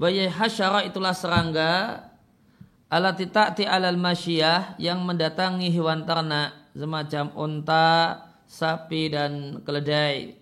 Bayai 0.00 0.32
hasyara 0.32 0.88
itulah 0.88 1.12
serangga 1.12 2.08
alati 2.88 3.28
ta'ti 3.28 3.68
alal 3.68 4.00
masyiyah 4.00 4.80
yang 4.80 5.04
mendatangi 5.04 5.68
hewan 5.68 6.08
ternak 6.08 6.56
semacam 6.72 7.28
unta, 7.36 8.16
sapi 8.48 9.12
dan 9.12 9.60
keledai. 9.60 10.40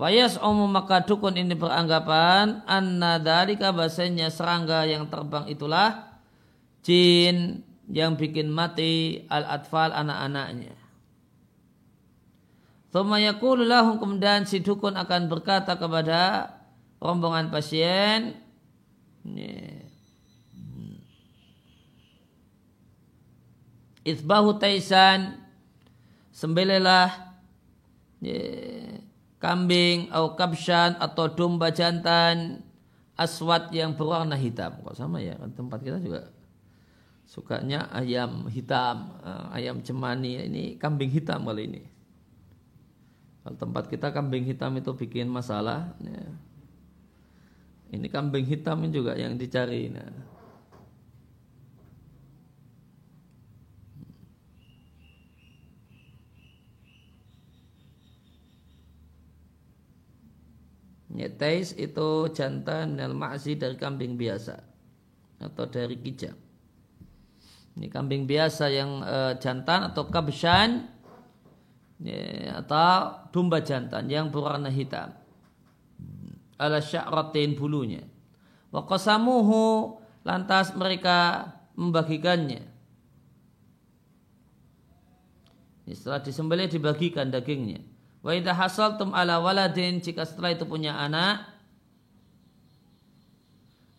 Fayas 0.00 0.40
umum 0.40 0.66
maka 0.66 1.04
dukun 1.04 1.36
ini 1.36 1.52
beranggapan 1.52 2.64
anna 2.64 3.20
dalika 3.20 3.68
bahasanya 3.68 4.32
serangga 4.32 4.88
yang 4.88 5.06
terbang 5.12 5.44
itulah 5.52 6.18
jin 6.80 7.62
yang 7.92 8.16
bikin 8.16 8.48
mati 8.48 9.22
al-atfal 9.28 9.92
anak-anaknya. 9.92 10.83
Thumma 12.94 13.18
kemudian 13.18 14.46
si 14.46 14.62
dukun 14.62 14.94
akan 14.94 15.26
berkata 15.26 15.74
kepada 15.74 16.46
rombongan 17.02 17.50
pasien 17.50 18.38
Isbahu 24.06 24.62
taisan 24.62 25.42
sembelilah 26.30 27.34
kambing 29.42 30.14
atau 30.14 30.38
kabshan 30.38 30.94
atau 31.02 31.34
domba 31.34 31.74
jantan 31.74 32.62
aswat 33.18 33.74
yang 33.74 33.98
berwarna 33.98 34.38
hitam. 34.38 34.70
Kok 34.86 34.94
sama 34.94 35.18
ya? 35.18 35.34
Kan 35.34 35.50
tempat 35.50 35.82
kita 35.82 35.98
juga 35.98 36.30
sukanya 37.26 37.90
ayam 37.90 38.46
hitam, 38.52 39.18
eh, 39.24 39.56
ayam 39.56 39.82
cemani. 39.82 40.46
Ini 40.46 40.64
kambing 40.78 41.10
hitam 41.10 41.42
kali 41.42 41.66
ini. 41.66 41.93
Kalau 43.44 43.60
tempat 43.60 43.92
kita 43.92 44.08
kambing 44.08 44.48
hitam 44.48 44.72
itu 44.80 44.96
bikin 44.96 45.28
masalah. 45.28 45.92
Ya. 46.00 46.24
Ini 47.92 48.08
kambing 48.08 48.48
hitam 48.48 48.88
juga 48.88 49.12
yang 49.20 49.36
dicari. 49.36 49.92
Nah. 49.92 50.08
Nyetais 61.14 61.76
itu 61.76 62.26
jantan 62.32 62.96
nel 62.98 63.12
ma'zi 63.14 63.54
dari 63.54 63.76
kambing 63.76 64.16
biasa 64.16 64.56
atau 65.38 65.68
dari 65.68 66.00
kijang. 66.00 66.34
Ini 67.76 67.86
kambing 67.92 68.26
biasa 68.26 68.72
yang 68.72 69.02
e, 69.04 69.18
jantan 69.38 69.94
atau 69.94 70.10
kabshan 70.10 70.93
ya, 72.04 72.60
atau 72.60 73.32
domba 73.32 73.64
jantan 73.64 74.06
yang 74.12 74.28
berwarna 74.28 74.68
hitam 74.68 75.16
ala 76.60 76.78
sya'ratin 76.78 77.56
bulunya. 77.56 78.04
Wa 78.70 78.84
qasamuhu 78.84 79.96
lantas 80.22 80.76
mereka 80.76 81.50
membagikannya. 81.74 82.70
Setelah 85.84 86.24
disembelih 86.24 86.68
dibagikan 86.68 87.28
dagingnya. 87.28 87.84
Wa 88.24 88.32
idza 88.32 88.56
hasaltum 88.56 89.12
ala 89.12 89.36
waladin 89.40 90.00
jika 90.00 90.24
setelah 90.24 90.56
itu 90.56 90.64
punya 90.64 90.96
anak 90.96 91.54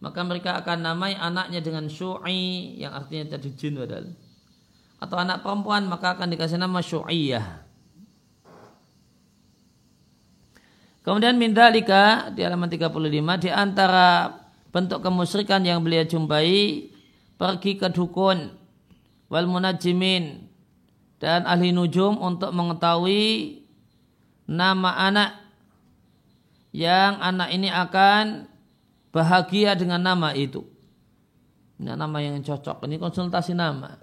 maka 0.06 0.22
mereka 0.22 0.62
akan 0.62 0.86
namai 0.86 1.18
anaknya 1.18 1.66
dengan 1.66 1.90
syu'i 1.90 2.78
yang 2.78 2.94
artinya 2.94 3.38
tadi 3.38 3.58
jin 3.58 3.74
padahal. 3.74 4.14
Atau 5.02 5.18
anak 5.18 5.42
perempuan 5.42 5.90
maka 5.90 6.14
akan 6.14 6.30
dikasih 6.30 6.62
nama 6.62 6.78
syu'iyah. 6.78 7.65
Kemudian 11.06 11.38
mindalika 11.38 12.34
di 12.34 12.42
halaman 12.42 12.66
35 12.66 12.90
di 13.46 13.50
antara 13.54 14.42
bentuk 14.74 15.06
kemusyrikan 15.06 15.62
yang 15.62 15.86
beliau 15.86 16.02
jumpai 16.02 16.90
pergi 17.38 17.72
ke 17.78 17.94
dukun 17.94 18.50
wal 19.30 19.46
munajimin 19.46 20.50
dan 21.22 21.46
ahli 21.46 21.70
nujum 21.70 22.18
untuk 22.18 22.50
mengetahui 22.50 23.62
nama 24.50 24.98
anak 25.06 25.30
yang 26.74 27.22
anak 27.22 27.54
ini 27.54 27.70
akan 27.70 28.50
bahagia 29.14 29.78
dengan 29.78 30.02
nama 30.02 30.34
itu. 30.34 30.66
Ini 31.78 31.94
nama 31.94 32.18
yang 32.18 32.42
cocok. 32.42 32.82
Ini 32.90 32.98
konsultasi 32.98 33.54
nama. 33.54 33.96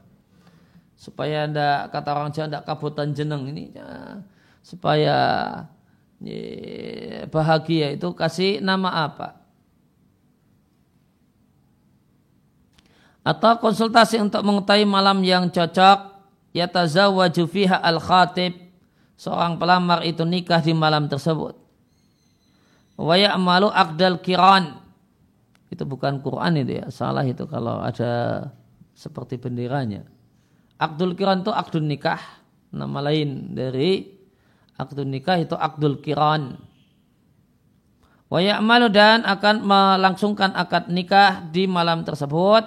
Supaya 0.95 1.51
anda 1.51 1.91
kata 1.91 2.15
orang 2.15 2.31
Jawa 2.31 2.47
tidak 2.47 2.65
kabutan 2.65 3.11
jeneng 3.11 3.51
ini 3.51 3.75
ya, 3.75 4.23
supaya 4.63 5.17
bahagia 7.29 7.95
itu 7.95 8.09
kasih 8.15 8.63
nama 8.63 9.07
apa? 9.07 9.43
Atau 13.23 13.63
konsultasi 13.63 14.19
untuk 14.19 14.43
mengetahui 14.43 14.83
malam 14.83 15.23
yang 15.23 15.47
cocok 15.47 16.11
yatazawwaju 16.51 17.45
fiha 17.47 17.79
al-khatib 17.79 18.59
seorang 19.15 19.63
pelamar 19.63 20.03
itu 20.03 20.27
nikah 20.27 20.59
di 20.59 20.75
malam 20.75 21.07
tersebut. 21.07 21.55
Wa 22.99 23.15
ya'malu 23.15 23.71
aqdal 23.71 24.19
kiran. 24.19 24.83
Itu 25.71 25.87
bukan 25.87 26.21
Quran 26.21 26.67
itu 26.67 26.83
ya, 26.83 26.87
salah 26.93 27.25
itu 27.25 27.47
kalau 27.49 27.81
ada 27.81 28.45
seperti 28.93 29.41
benderanya. 29.41 30.05
Akdul 30.77 31.15
kiran 31.15 31.47
itu 31.47 31.55
akdun 31.55 31.87
nikah, 31.87 32.21
nama 32.75 32.99
lain 33.07 33.55
dari 33.55 34.22
akdun 34.77 35.09
nikah 35.13 35.41
itu 35.41 35.57
akdul 35.57 36.01
kiran. 36.01 36.57
Wa 38.33 38.41
ya'malu 38.41 38.89
dan 38.89 39.29
akan 39.29 39.61
melangsungkan 39.61 40.57
akad 40.57 40.89
nikah 40.89 41.45
di 41.53 41.69
malam 41.69 42.01
tersebut. 42.01 42.65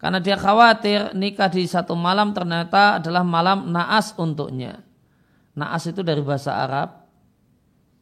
Karena 0.00 0.18
dia 0.18 0.34
khawatir 0.34 1.12
nikah 1.14 1.52
di 1.52 1.68
satu 1.68 1.94
malam 1.94 2.32
ternyata 2.34 2.98
adalah 2.98 3.22
malam 3.22 3.70
naas 3.70 4.16
untuknya. 4.16 4.80
Naas 5.52 5.84
itu 5.86 6.00
dari 6.00 6.24
bahasa 6.24 6.56
Arab. 6.56 7.04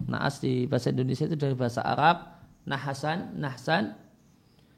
Naas 0.06 0.40
di 0.40 0.64
bahasa 0.64 0.94
Indonesia 0.94 1.26
itu 1.26 1.36
dari 1.36 1.52
bahasa 1.58 1.82
Arab. 1.82 2.38
Nahasan, 2.64 3.36
nahsan. 3.36 3.92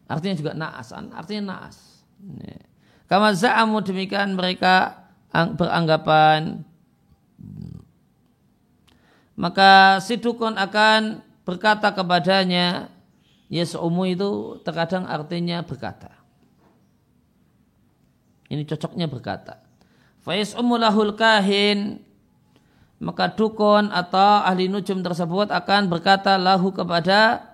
Artinya 0.08 0.36
juga 0.36 0.52
naasan, 0.52 1.14
artinya 1.14 1.56
naas. 1.56 2.04
Kama 3.06 3.32
za'amu 3.36 3.80
demikian 3.84 4.36
mereka 4.36 5.04
beranggapan 5.32 6.64
maka 9.42 9.98
si 9.98 10.22
dukun 10.22 10.54
akan 10.54 11.18
berkata 11.42 11.90
kepadanya 11.90 12.86
Yesumu 13.52 14.08
itu 14.08 14.62
terkadang 14.64 15.04
artinya 15.04 15.60
berkata. 15.60 16.08
Ini 18.48 18.64
cocoknya 18.64 19.12
berkata. 19.12 19.60
Faiz 20.24 20.56
lahul 20.56 21.12
kahin. 21.18 22.00
Maka 23.02 23.34
dukun 23.34 23.92
atau 23.92 24.46
ahli 24.46 24.72
nujum 24.72 25.04
tersebut 25.04 25.50
akan 25.52 25.90
berkata 25.90 26.38
lahu 26.40 26.72
kepada 26.72 27.44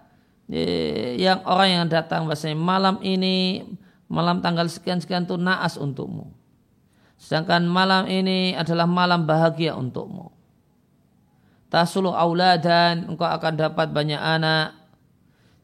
yang 1.18 1.42
orang 1.48 1.83
yang 1.83 1.87
datang 1.90 2.31
bahasanya 2.31 2.55
malam 2.55 3.01
ini 3.03 3.64
malam 4.07 4.38
tanggal 4.38 4.70
sekian 4.70 5.03
sekian 5.03 5.27
itu 5.27 5.35
naas 5.35 5.81
untukmu. 5.81 6.31
Sedangkan 7.18 7.66
malam 7.66 8.07
ini 8.07 8.55
adalah 8.55 8.87
malam 8.87 9.27
bahagia 9.27 9.74
untukmu 9.74 10.38
tasulu 11.68 12.12
auladan 12.12 13.09
engkau 13.09 13.28
akan 13.28 13.54
dapat 13.57 13.92
banyak 13.92 14.20
anak 14.20 14.76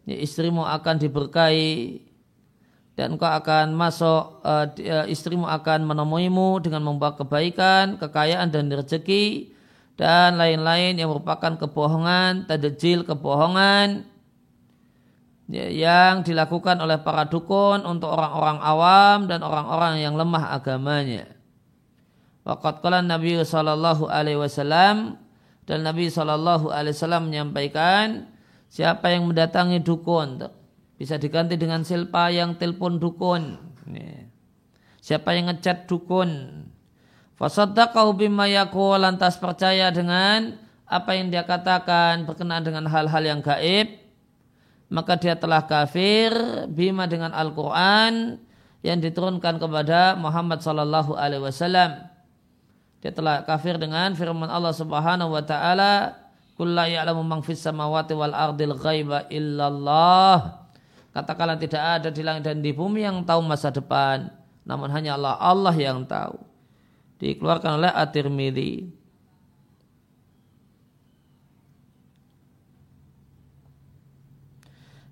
ya, 0.05 0.17
istrimu 0.21 0.65
akan 0.65 1.01
diberkahi 1.01 2.01
dan 2.95 3.19
engkau 3.19 3.27
akan 3.27 3.75
masuk 3.75 4.45
uh, 4.47 4.71
istrimu 5.11 5.51
akan 5.51 5.83
menemuimu 5.83 6.63
dengan 6.63 6.87
membawa 6.87 7.19
kebaikan, 7.19 7.99
kekayaan 7.99 8.55
dan 8.55 8.71
rezeki 8.71 9.51
dan 9.99 10.39
lain-lain 10.39 10.95
yang 10.99 11.11
merupakan 11.11 11.59
kebohongan, 11.59 12.47
tadjil 12.47 13.03
kebohongan 13.03 14.07
ya, 15.51 15.67
yang 15.71 16.23
dilakukan 16.23 16.79
oleh 16.79 17.03
para 17.03 17.27
dukun 17.27 17.83
untuk 17.83 18.15
orang-orang 18.15 18.59
awam 18.63 19.19
dan 19.27 19.43
orang-orang 19.43 19.99
yang 19.99 20.15
lemah 20.15 20.55
agamanya. 20.55 21.27
Waqat 22.47 22.79
qala 22.85 23.01
Nabi 23.01 23.41
sallallahu 23.41 24.07
alaihi 24.07 24.39
wasallam 24.39 25.24
dan 25.65 25.81
Nabi 25.85 26.13
sallallahu 26.13 26.69
alaihi 26.69 26.93
wasallam 26.93 27.33
menyampaikan 27.33 28.29
siapa 28.69 29.09
yang 29.13 29.25
mendatangi 29.29 29.81
dukun 29.81 30.45
bisa 30.95 31.19
diganti 31.19 31.59
dengan 31.59 31.83
silpa 31.83 32.31
yang 32.31 32.55
telepon 32.55 33.03
dukun. 33.03 33.59
Siapa 35.05 35.37
yang 35.37 35.53
ngecat 35.53 35.85
dukun. 35.91 36.65
Fasaddaqahu 37.35 38.15
bima 38.17 38.47
lantas 38.97 39.37
percaya 39.37 39.91
dengan 39.91 40.57
apa 40.87 41.11
yang 41.19 41.29
dia 41.29 41.43
katakan 41.43 42.25
berkenaan 42.25 42.63
dengan 42.63 42.85
hal-hal 42.87 43.21
yang 43.21 43.41
gaib. 43.43 44.01
Maka 44.89 45.19
dia 45.19 45.35
telah 45.35 45.67
kafir 45.67 46.31
bima 46.71 47.11
dengan 47.11 47.35
Al-Quran 47.35 48.39
yang 48.85 49.01
diturunkan 49.03 49.59
kepada 49.59 50.15
Muhammad 50.15 50.63
sallallahu 50.63 51.19
alaihi 51.19 51.43
wasallam. 51.43 52.14
Dia 53.05 53.13
telah 53.13 53.45
kafir 53.45 53.77
dengan 53.77 54.17
firman 54.17 54.49
Allah 54.49 54.73
Subhanahu 54.73 55.37
wa 55.37 55.45
taala, 55.45 56.17
"Qul 56.57 56.73
la 56.73 56.89
ya'lamu 56.89 57.21
man 57.21 57.45
fis 57.45 57.61
samawati 57.61 58.17
wal 58.17 58.33
ardil 58.33 58.73
ghaiba 58.81 59.29
illallah." 59.29 60.65
Katakanlah 61.13 61.61
tidak 61.61 61.85
ada 61.85 62.09
di 62.09 62.25
langit 62.25 62.49
dan 62.49 62.65
di 62.65 62.73
bumi 62.73 63.05
yang 63.05 63.21
tahu 63.21 63.45
masa 63.45 63.69
depan. 63.69 64.33
Namun 64.65 64.89
hanya 64.89 65.21
Allah, 65.21 65.37
Allah 65.37 65.77
yang 65.77 66.09
tahu. 66.09 66.41
Dikeluarkan 67.21 67.85
oleh 67.85 67.93
At-Tirmidzi. 67.93 68.89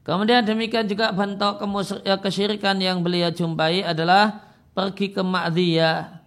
Kemudian 0.02 0.42
demikian 0.48 0.88
juga 0.88 1.12
bentuk 1.12 1.60
ya, 2.08 2.16
kesyirikan 2.16 2.80
yang 2.80 3.04
beliau 3.04 3.28
jumpai 3.28 3.84
adalah 3.84 4.48
pergi 4.72 5.12
ke 5.12 5.20
ma'diyah. 5.20 6.21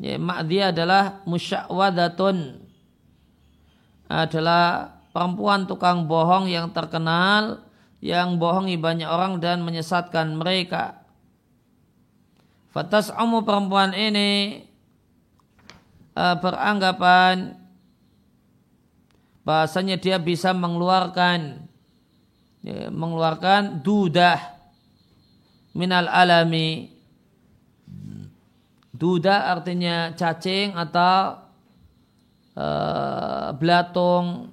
Ya, 0.00 0.16
ma'diyah 0.16 0.72
adalah 0.72 1.20
musyawadatun. 1.28 2.56
Adalah 4.08 4.96
perempuan 5.12 5.68
tukang 5.68 6.08
bohong 6.08 6.48
yang 6.48 6.72
terkenal 6.72 7.68
yang 8.00 8.40
bohongi 8.40 8.80
banyak 8.80 9.04
orang 9.04 9.44
dan 9.44 9.60
menyesatkan 9.60 10.32
mereka. 10.40 11.04
Fatas 12.72 13.12
umu 13.12 13.44
perempuan 13.44 13.92
ini 13.92 14.64
uh, 16.16 16.36
beranggapan 16.40 17.60
bahasanya 19.44 20.00
dia 20.00 20.16
bisa 20.16 20.56
mengeluarkan 20.56 21.66
ya, 22.64 22.88
mengeluarkan 22.88 23.84
dudah 23.84 24.38
minal 25.74 26.08
alami 26.08 26.99
dudah 29.00 29.56
artinya 29.56 30.12
cacing 30.12 30.76
atau 30.76 31.40
uh, 32.52 33.48
belatung. 33.56 34.52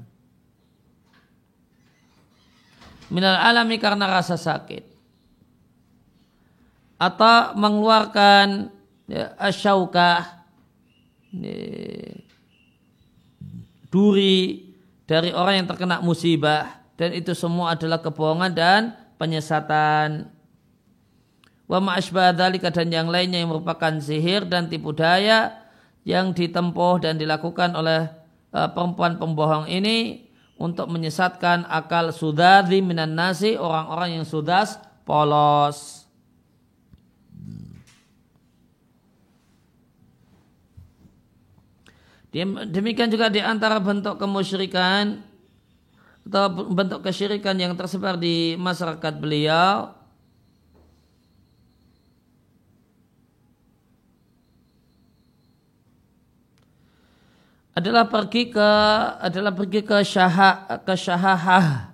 Minal 3.12 3.40
alami 3.44 3.76
karena 3.76 4.08
rasa 4.08 4.40
sakit. 4.40 4.88
Atau 6.98 7.60
mengeluarkan 7.60 8.72
ya, 9.06 9.36
asyaukah 9.38 10.48
ya, 11.36 11.60
duri 13.92 14.74
dari 15.08 15.36
orang 15.36 15.64
yang 15.64 15.68
terkena 15.68 16.00
musibah. 16.00 16.80
Dan 16.98 17.14
itu 17.14 17.38
semua 17.38 17.78
adalah 17.78 18.02
kebohongan 18.02 18.52
dan 18.58 18.82
penyesatan 19.22 20.37
wa 21.68 21.80
ma'asbah 21.84 22.32
dan 22.32 22.88
yang 22.88 23.12
lainnya 23.12 23.44
yang 23.44 23.52
merupakan 23.52 23.92
sihir 24.00 24.48
dan 24.48 24.72
tipu 24.72 24.96
daya 24.96 25.52
yang 26.08 26.32
ditempuh 26.32 27.04
dan 27.04 27.20
dilakukan 27.20 27.76
oleh 27.76 28.08
uh, 28.56 28.72
perempuan 28.72 29.20
pembohong 29.20 29.68
ini 29.68 30.28
untuk 30.56 30.88
menyesatkan 30.88 31.68
akal 31.68 32.16
sudadi 32.16 32.80
minan 32.80 33.14
nasi 33.14 33.60
orang-orang 33.60 34.18
yang 34.18 34.26
sudas 34.26 34.80
polos. 35.04 36.08
Demikian 42.70 43.10
juga 43.10 43.34
di 43.34 43.42
antara 43.42 43.82
bentuk 43.82 44.22
kemusyrikan 44.22 45.26
atau 46.28 46.52
bentuk 46.70 47.02
kesyirikan 47.02 47.58
yang 47.58 47.74
tersebar 47.74 48.20
di 48.20 48.54
masyarakat 48.60 49.14
beliau 49.18 49.97
adalah 57.78 58.10
pergi 58.10 58.50
ke 58.50 58.70
adalah 59.22 59.54
pergi 59.54 59.86
ke 59.86 60.02
syahah 60.02 60.82
ke 60.82 60.94
syahahah 60.98 61.94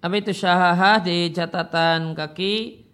Apa 0.00 0.14
itu 0.20 0.32
syahahah 0.36 1.00
di 1.00 1.32
catatan 1.32 2.12
kaki? 2.12 2.84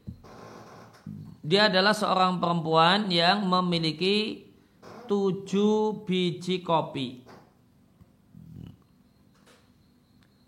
Dia 1.43 1.67
adalah 1.67 1.91
seorang 1.91 2.39
perempuan 2.39 3.11
yang 3.11 3.43
memiliki 3.43 4.47
tujuh 5.11 6.07
biji 6.07 6.63
kopi. 6.63 7.27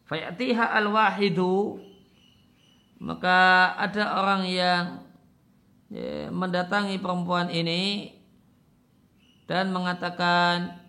Fayatiha 0.07 0.79
al-wahidu 0.79 1.83
maka 3.03 3.73
ada 3.75 4.23
orang 4.23 4.43
yang 4.47 4.85
ya, 5.91 6.31
mendatangi 6.31 6.97
perempuan 7.03 7.51
ini 7.51 8.15
dan 9.45 9.75
mengatakan 9.75 10.81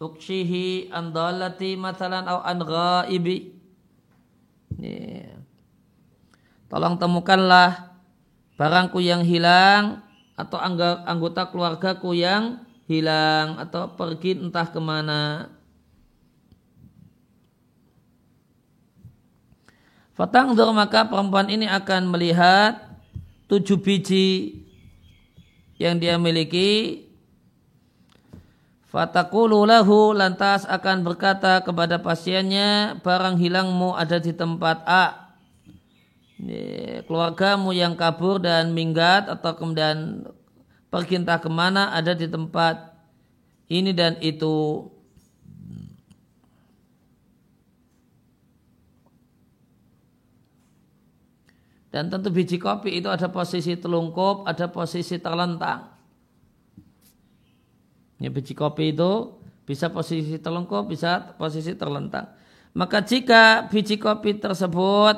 ukshihi 0.00 0.90
andalati 0.90 1.78
matalan 1.78 2.24
au 2.26 2.40
an 2.42 2.58
ghaibi 2.64 3.55
Yeah. 4.74 5.38
Tolong 6.66 6.98
temukanlah 6.98 7.94
barangku 8.58 8.98
yang 8.98 9.22
hilang 9.22 10.02
atau 10.34 10.58
anggota 11.06 11.48
keluargaku 11.48 12.18
yang 12.18 12.66
hilang 12.90 13.62
atau 13.62 13.94
pergi 13.94 14.34
entah 14.34 14.66
ke 14.66 14.82
mana. 14.82 15.48
Fatangdur 20.16 20.72
maka 20.72 21.06
perempuan 21.06 21.46
ini 21.52 21.68
akan 21.68 22.08
melihat 22.10 22.98
tujuh 23.46 23.78
biji 23.78 24.64
yang 25.76 26.00
dia 26.00 26.16
miliki 26.16 27.05
Fatakulu 28.96 29.68
lahu 29.68 30.16
lantas 30.16 30.64
akan 30.64 31.04
berkata 31.04 31.60
kepada 31.60 32.00
pasiennya 32.00 32.96
barang 33.04 33.36
hilangmu 33.36 33.92
ada 33.92 34.16
di 34.16 34.32
tempat 34.32 34.80
A. 34.88 35.36
Keluargamu 37.04 37.76
yang 37.76 37.92
kabur 37.92 38.40
dan 38.40 38.72
minggat 38.72 39.28
atau 39.28 39.52
kemudian 39.52 40.24
pergi 40.88 41.20
entah 41.20 41.36
ke 41.36 41.52
mana 41.52 41.92
ada 41.92 42.16
di 42.16 42.24
tempat 42.24 42.96
ini 43.68 43.92
dan 43.92 44.16
itu. 44.24 44.88
Dan 51.92 52.08
tentu 52.08 52.32
biji 52.32 52.56
kopi 52.56 52.96
itu 52.96 53.12
ada 53.12 53.28
posisi 53.28 53.76
telungkup, 53.76 54.48
ada 54.48 54.72
posisi 54.72 55.20
terlentang. 55.20 55.95
Ya, 58.16 58.32
biji 58.32 58.56
kopi 58.56 58.96
itu 58.96 59.36
bisa 59.68 59.92
posisi 59.92 60.40
telungkup, 60.40 60.88
bisa 60.88 61.36
posisi 61.36 61.76
terlentang. 61.76 62.32
Maka 62.72 63.04
jika 63.04 63.68
biji 63.68 63.96
kopi 63.96 64.36
tersebut 64.36 65.16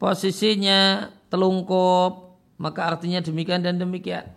posisinya 0.00 1.12
telungkup 1.28 2.30
maka 2.60 2.92
artinya 2.92 3.24
demikian 3.24 3.64
dan 3.64 3.80
demikian. 3.80 4.28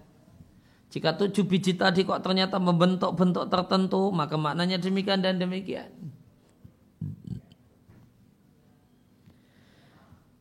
Jika 0.87 1.19
tujuh 1.19 1.43
biji 1.43 1.75
tadi 1.75 2.07
kok 2.07 2.23
ternyata 2.23 2.55
membentuk 2.55 3.11
bentuk 3.19 3.51
tertentu, 3.51 4.13
maka 4.15 4.39
maknanya 4.39 4.79
demikian 4.79 5.19
dan 5.19 5.35
demikian. 5.35 5.91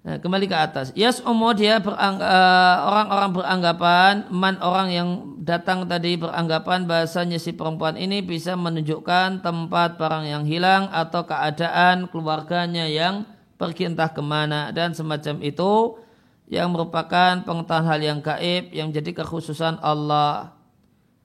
Nah, 0.03 0.19
kembali 0.19 0.51
ke 0.51 0.57
atas. 0.59 0.91
Yes, 0.99 1.23
omo 1.23 1.55
dia 1.55 1.79
berang, 1.79 2.19
uh, 2.19 2.77
orang-orang 2.91 3.31
beranggapan, 3.39 4.13
man 4.35 4.59
orang 4.59 4.89
yang 4.91 5.09
datang 5.47 5.87
tadi 5.87 6.19
beranggapan 6.19 6.91
bahasanya 6.91 7.39
si 7.39 7.55
perempuan 7.55 7.95
ini 7.95 8.19
bisa 8.19 8.59
menunjukkan 8.59 9.47
tempat 9.47 10.03
barang 10.03 10.27
yang 10.27 10.43
hilang 10.43 10.91
atau 10.91 11.23
keadaan 11.23 12.11
keluarganya 12.11 12.91
yang 12.91 13.31
pergi 13.55 13.95
entah 13.95 14.11
ke 14.11 14.19
mana 14.19 14.75
dan 14.75 14.91
semacam 14.91 15.39
itu 15.39 16.03
yang 16.51 16.75
merupakan 16.75 17.39
pengetahuan 17.47 17.87
hal 17.87 18.01
yang 18.03 18.19
gaib 18.19 18.75
yang 18.75 18.91
menjadi 18.91 19.23
kekhususan 19.23 19.79
Allah. 19.87 20.59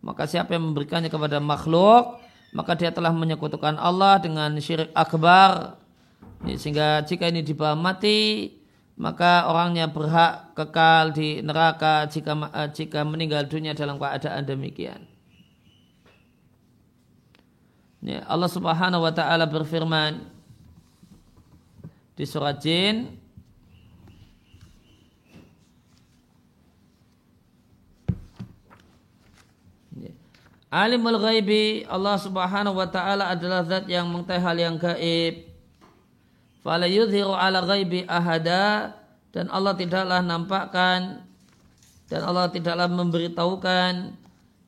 Maka 0.05 0.29
siapa 0.29 0.53
yang 0.53 0.69
memberikannya 0.69 1.09
kepada 1.09 1.41
makhluk, 1.41 2.21
maka 2.53 2.77
dia 2.77 2.93
telah 2.93 3.09
menyekutukan 3.09 3.73
Allah 3.81 4.21
dengan 4.21 4.53
syirik 4.61 4.93
akbar. 4.93 5.81
Sehingga 6.45 7.01
jika 7.01 7.25
ini 7.25 7.41
dibawa 7.41 7.73
mati, 7.73 8.53
maka 8.97 9.45
orangnya 9.45 9.85
berhak 9.85 10.57
kekal 10.57 11.13
di 11.13 11.45
neraka 11.45 12.09
jika 12.09 12.33
eh, 12.33 12.69
jika 12.73 13.05
meninggal 13.05 13.45
dunia 13.45 13.77
dalam 13.77 14.01
keadaan 14.01 14.41
demikian. 14.41 15.05
Ya, 18.01 18.25
Allah 18.25 18.49
Subhanahu 18.49 19.05
wa 19.05 19.13
taala 19.13 19.45
berfirman 19.45 20.25
di 22.17 22.25
surat 22.25 22.57
Jin 22.57 23.13
ya. 29.93 30.13
Alimul 30.73 31.21
ghaibi 31.21 31.85
Allah 31.85 32.17
Subhanahu 32.17 32.81
wa 32.81 32.89
taala 32.89 33.29
adalah 33.29 33.61
zat 33.61 33.85
yang 33.85 34.09
mengetahui 34.09 34.41
hal 34.41 34.57
yang 34.57 34.75
gaib 34.81 35.46
fala 36.67 36.83
yudhiru 36.83 37.31
ala 37.31 37.63
ghaibi 37.63 38.03
ahada. 38.03 38.91
Dan 39.31 39.47
Allah 39.47 39.77
tidaklah 39.77 40.19
nampakkan 40.19 41.23
dan 42.07 42.21
Allah 42.23 42.47
tidaklah 42.51 42.87
memberitahukan 42.91 44.15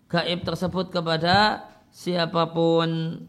gaib 0.08 0.40
tersebut 0.48 0.92
kepada 0.92 1.68
siapa 1.92 2.48
pun. 2.52 3.20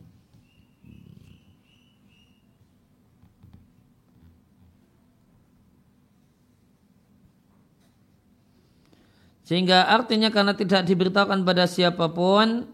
Sehingga 9.47 9.91
artinya 9.91 10.31
karena 10.31 10.55
tidak 10.55 10.87
diberitahukan 10.87 11.43
pada 11.43 11.67
siapa 11.67 12.07
pun 12.07 12.71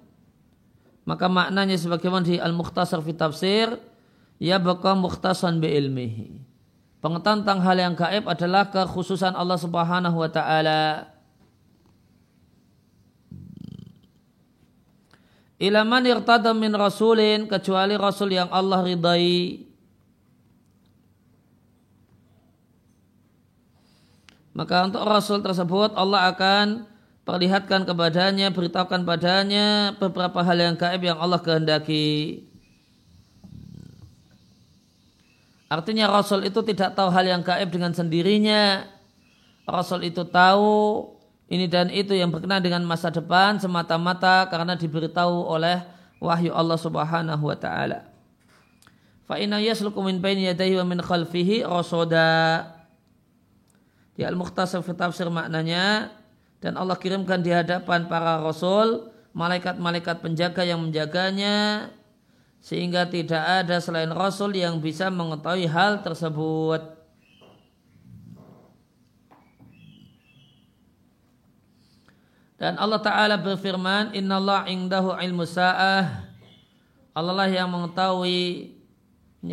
maka 1.09 1.31
maknanya 1.31 1.79
sebagaimana 1.79 2.27
di 2.27 2.37
Al-Mukhtasar 2.37 3.01
fi 3.01 3.17
Tafsir 3.17 3.79
ya 4.37 4.61
baka 4.61 4.93
mukhtasan 4.97 5.61
bi 5.61 5.73
ilmihi. 5.73 6.29
Pengetahuan 7.01 7.45
tentang 7.45 7.61
hal 7.63 7.77
yang 7.79 7.95
gaib 7.95 8.25
adalah 8.27 8.73
kekhususan 8.73 9.37
Allah 9.37 9.61
Subhanahu 9.61 10.17
wa 10.17 10.31
taala. 10.33 11.13
Ilaman 15.57 16.05
irtada 16.05 16.53
min 16.53 16.75
rasulin 16.77 17.49
kecuali 17.49 17.97
rasul 17.97 18.35
yang 18.35 18.51
Allah 18.53 18.85
ridai. 18.85 19.65
Maka 24.57 24.89
untuk 24.89 25.05
rasul 25.05 25.45
tersebut 25.45 25.93
Allah 25.97 26.33
akan 26.33 26.89
perlihatkan 27.29 27.85
kepadanya, 27.85 28.49
beritahukan 28.53 29.05
padanya 29.05 29.93
beberapa 30.01 30.41
hal 30.41 30.57
yang 30.57 30.75
gaib 30.81 31.05
yang 31.05 31.21
Allah 31.21 31.41
kehendaki. 31.45 32.41
Artinya 35.67 36.07
Rasul 36.07 36.47
itu 36.47 36.63
tidak 36.63 36.95
tahu 36.95 37.11
hal 37.11 37.27
yang 37.27 37.43
gaib 37.43 37.75
dengan 37.75 37.91
sendirinya. 37.91 38.87
Rasul 39.67 40.07
itu 40.07 40.23
tahu 40.23 41.11
ini 41.51 41.67
dan 41.67 41.91
itu 41.91 42.15
yang 42.15 42.31
berkenaan 42.31 42.63
dengan 42.63 42.83
masa 42.87 43.11
depan 43.11 43.59
semata-mata 43.59 44.47
karena 44.47 44.79
diberitahu 44.79 45.47
oleh 45.47 45.83
wahyu 46.23 46.55
Allah 46.55 46.79
Subhanahu 46.79 47.43
wa 47.43 47.59
taala. 47.59 48.07
Fa 49.27 49.43
inna 49.43 49.59
yasluku 49.59 49.99
min 50.07 50.23
baini 50.23 50.47
yadayhi 50.47 50.79
wa 50.79 50.87
min 50.87 51.03
khalfihi 51.03 51.67
rasada. 51.67 52.71
Di 54.15 54.23
Al-Mukhtasar 54.23 54.81
fi 54.87 54.95
tafsir 54.95 55.27
maknanya 55.29 56.15
dan 56.63 56.79
Allah 56.79 56.97
kirimkan 56.97 57.43
di 57.43 57.53
hadapan 57.53 58.09
para 58.09 58.41
rasul 58.41 59.13
malaikat-malaikat 59.37 60.25
penjaga 60.25 60.65
yang 60.65 60.81
menjaganya 60.81 61.91
sehingga 62.61 63.07
tidak 63.07 63.43
ada 63.63 63.79
selain 63.79 64.11
Rasul 64.11 64.59
yang 64.59 64.83
bisa 64.83 65.07
mengetahui 65.07 65.71
hal 65.71 66.03
tersebut. 66.03 66.83
Dan 72.57 72.81
Allah 72.81 73.01
Ta'ala 73.05 73.37
berfirman, 73.37 74.17
Inna 74.17 74.41
Allah 74.41 74.65
indahu 74.67 75.13
ilmu 75.13 75.45
sa'ah. 75.45 76.25
Allah 77.13 77.33
lah 77.33 77.49
yang 77.49 77.69
mengetahui 77.69 78.73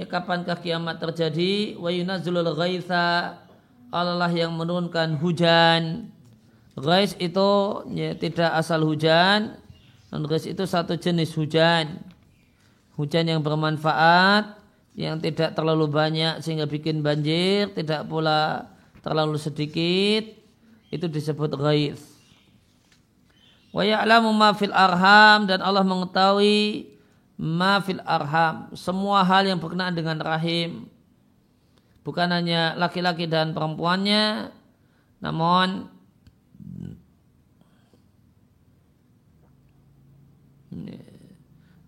kapankah 0.07 0.55
kiamat 0.63 1.03
terjadi. 1.03 1.75
Wa 1.75 1.91
yunazzulul 1.91 2.55
ghaitha. 2.55 3.43
Allah 3.91 4.15
lah 4.15 4.31
yang 4.31 4.55
menurunkan 4.55 5.19
hujan. 5.19 6.09
Ghais 6.79 7.13
itu 7.19 7.51
ya, 7.91 8.15
tidak 8.15 8.55
asal 8.55 8.87
hujan. 8.87 9.59
Dan 10.07 10.23
ghais 10.25 10.47
itu 10.47 10.63
satu 10.63 10.95
jenis 10.95 11.35
hujan 11.35 12.12
hujan 12.97 13.25
yang 13.25 13.41
bermanfaat 13.41 14.57
yang 14.93 15.17
tidak 15.17 15.57
terlalu 15.57 15.89
banyak 15.89 16.41
sehingga 16.45 16.69
bikin 16.69 17.01
banjir 17.01 17.73
tidak 17.73 18.05
pula 18.05 18.69
terlalu 19.01 19.41
sedikit 19.41 20.29
itu 20.93 21.05
disebut 21.09 21.57
ghaith 21.57 22.13
wa 23.73 23.81
ma 24.29 24.53
arham 24.53 25.49
dan 25.49 25.59
Allah 25.65 25.81
mengetahui 25.81 26.93
ma 27.37 27.81
fil 27.81 28.01
arham 28.05 28.69
semua 28.77 29.25
hal 29.25 29.49
yang 29.49 29.57
berkenaan 29.57 29.97
dengan 29.97 30.21
rahim. 30.21 30.85
Bukan 32.03 32.29
hanya 32.29 32.75
laki-laki 32.75 33.25
dan 33.25 33.55
perempuannya 33.55 34.51
namun 35.23 35.87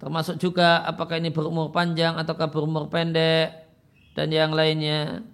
termasuk 0.06 0.38
juga 0.38 0.86
apakah 0.86 1.18
ini 1.18 1.34
berumur 1.34 1.74
panjang 1.74 2.14
ataukah 2.14 2.54
berumur 2.54 2.94
pendek 2.94 3.66
dan 4.14 4.30
yang 4.30 4.54
lainnya. 4.54 5.26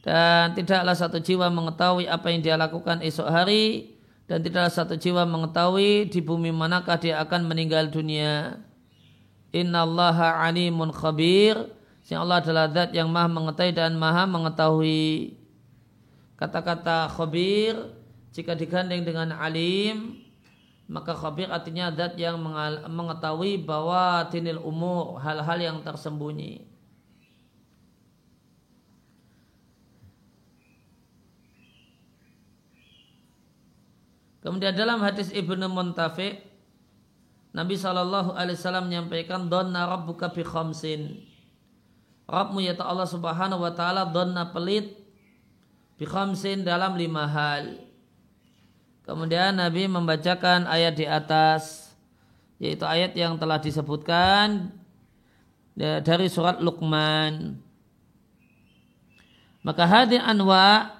Dan 0.00 0.56
tidaklah 0.56 0.96
satu 0.96 1.20
jiwa 1.20 1.52
mengetahui 1.52 2.08
apa 2.08 2.32
yang 2.32 2.40
dia 2.40 2.56
lakukan 2.56 3.04
esok 3.04 3.28
hari 3.28 3.92
dan 4.24 4.40
tidaklah 4.40 4.72
satu 4.72 4.96
jiwa 4.96 5.28
mengetahui 5.28 6.08
di 6.08 6.24
bumi 6.24 6.56
manakah 6.56 6.96
dia 6.96 7.20
akan 7.20 7.44
meninggal 7.44 7.92
dunia. 7.92 8.64
Innallaha 9.52 10.40
alimun 10.40 10.88
khabir. 10.88 11.68
Si 12.00 12.16
Allah 12.16 12.40
adalah 12.40 12.72
zat 12.72 12.96
yang 12.96 13.12
maha 13.12 13.28
mengetahui 13.28 13.76
dan 13.76 13.92
maha 14.00 14.24
mengetahui. 14.24 15.36
Kata-kata 16.40 17.12
khabir 17.12 17.92
jika 18.32 18.56
digandeng 18.56 19.04
dengan 19.04 19.36
alim 19.36 20.21
maka 20.90 21.14
khabir 21.14 21.50
artinya 21.50 21.90
zat 21.94 22.18
yang 22.18 22.40
mengetahui 22.90 23.62
bahwa 23.62 24.26
tinil 24.30 24.58
umur 24.58 25.18
hal-hal 25.22 25.58
yang 25.58 25.78
tersembunyi. 25.82 26.66
Kemudian 34.42 34.74
dalam 34.74 34.98
hadis 34.98 35.30
Ibnu 35.30 35.70
Muntafi 35.70 36.34
Nabi 37.52 37.76
Shallallahu 37.76 38.32
Alaihi 38.32 38.56
Wasallam 38.56 38.88
menyampaikan 38.88 39.46
donna 39.46 39.84
rabbuka 39.84 40.32
bi 40.32 40.40
khamsin. 40.40 41.20
Rabbmu 42.24 42.64
ya 42.64 42.72
Allah 42.80 43.04
Subhanahu 43.04 43.60
Wa 43.60 43.72
Taala 43.76 44.08
donna 44.08 44.48
pelit 44.48 44.96
bi 46.00 46.08
dalam 46.64 46.96
lima 46.96 47.28
hal. 47.28 47.81
Kemudian 49.02 49.58
Nabi 49.58 49.90
membacakan 49.90 50.70
ayat 50.70 50.94
di 50.94 51.06
atas 51.06 51.90
yaitu 52.62 52.86
ayat 52.86 53.10
yang 53.18 53.34
telah 53.42 53.58
disebutkan 53.58 54.70
dari 55.74 56.30
surat 56.30 56.62
Luqman. 56.62 57.58
Maka 59.66 59.82
hadir 59.86 60.22
anwa 60.22 60.90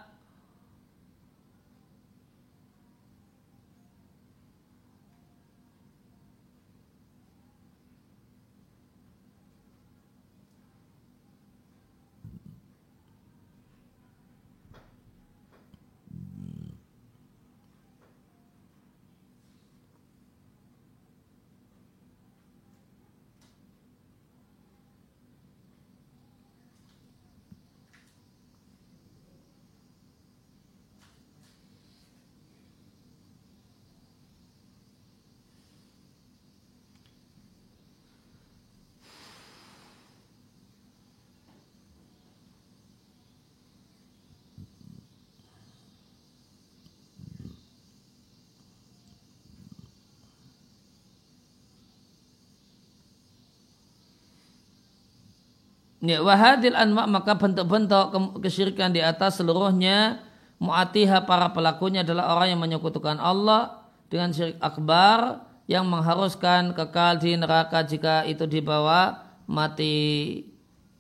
Ya, 56.03 56.19
wahadil 56.19 56.75
anma 56.75 57.07
maka 57.07 57.39
bentuk-bentuk 57.39 58.43
kesyirikan 58.43 58.91
di 58.91 58.99
atas 58.99 59.39
seluruhnya 59.39 60.19
mu'atiha 60.59 61.23
para 61.31 61.55
pelakunya 61.55 62.03
adalah 62.03 62.35
orang 62.35 62.59
yang 62.59 62.59
menyekutukan 62.59 63.23
Allah 63.23 63.87
dengan 64.11 64.35
syirik 64.35 64.59
akbar 64.59 65.47
yang 65.71 65.87
mengharuskan 65.87 66.75
kekal 66.75 67.23
di 67.23 67.39
neraka 67.39 67.87
jika 67.87 68.27
itu 68.27 68.51
dibawa 68.51 69.31
mati 69.47 70.43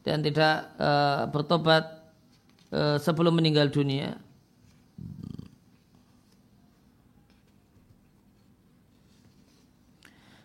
dan 0.06 0.22
tidak 0.22 0.70
uh, 0.78 1.26
bertobat 1.34 1.82
uh, 2.70 2.94
sebelum 3.02 3.34
meninggal 3.34 3.74
dunia. 3.74 4.22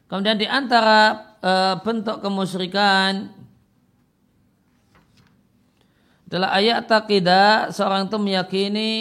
Kemudian 0.09 0.41
di 0.41 0.49
antara 0.49 1.37
uh, 1.45 1.77
bentuk 1.85 2.25
kemusyrikan 2.25 3.36
adalah 6.27 6.59
ayat 6.59 6.91
takidah 6.91 7.71
seorang 7.71 8.11
itu 8.11 8.19
meyakini 8.19 8.91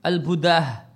al-budah. 0.00 0.88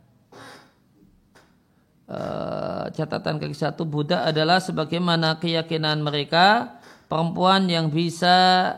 Uh, 2.09 2.89
catatan 2.97 3.37
kaki 3.37 3.53
satu 3.53 3.85
Buddha 3.85 4.25
adalah 4.25 4.65
sebagaimana 4.65 5.37
keyakinan 5.37 6.01
mereka 6.01 6.81
perempuan 7.05 7.69
yang 7.69 7.93
bisa 7.93 8.73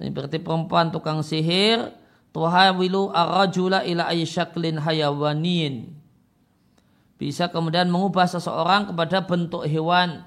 ini 0.00 0.08
berarti 0.08 0.40
perempuan 0.40 0.88
tukang 0.88 1.20
sihir 1.20 1.92
tuhawilu 2.32 3.12
arrajula 3.12 3.84
ila 3.84 4.08
aysyaklin 4.08 4.80
hayawanin 4.80 5.92
bisa 7.20 7.52
kemudian 7.52 7.92
mengubah 7.92 8.24
seseorang 8.24 8.96
kepada 8.96 9.20
bentuk 9.28 9.68
hewan 9.68 10.24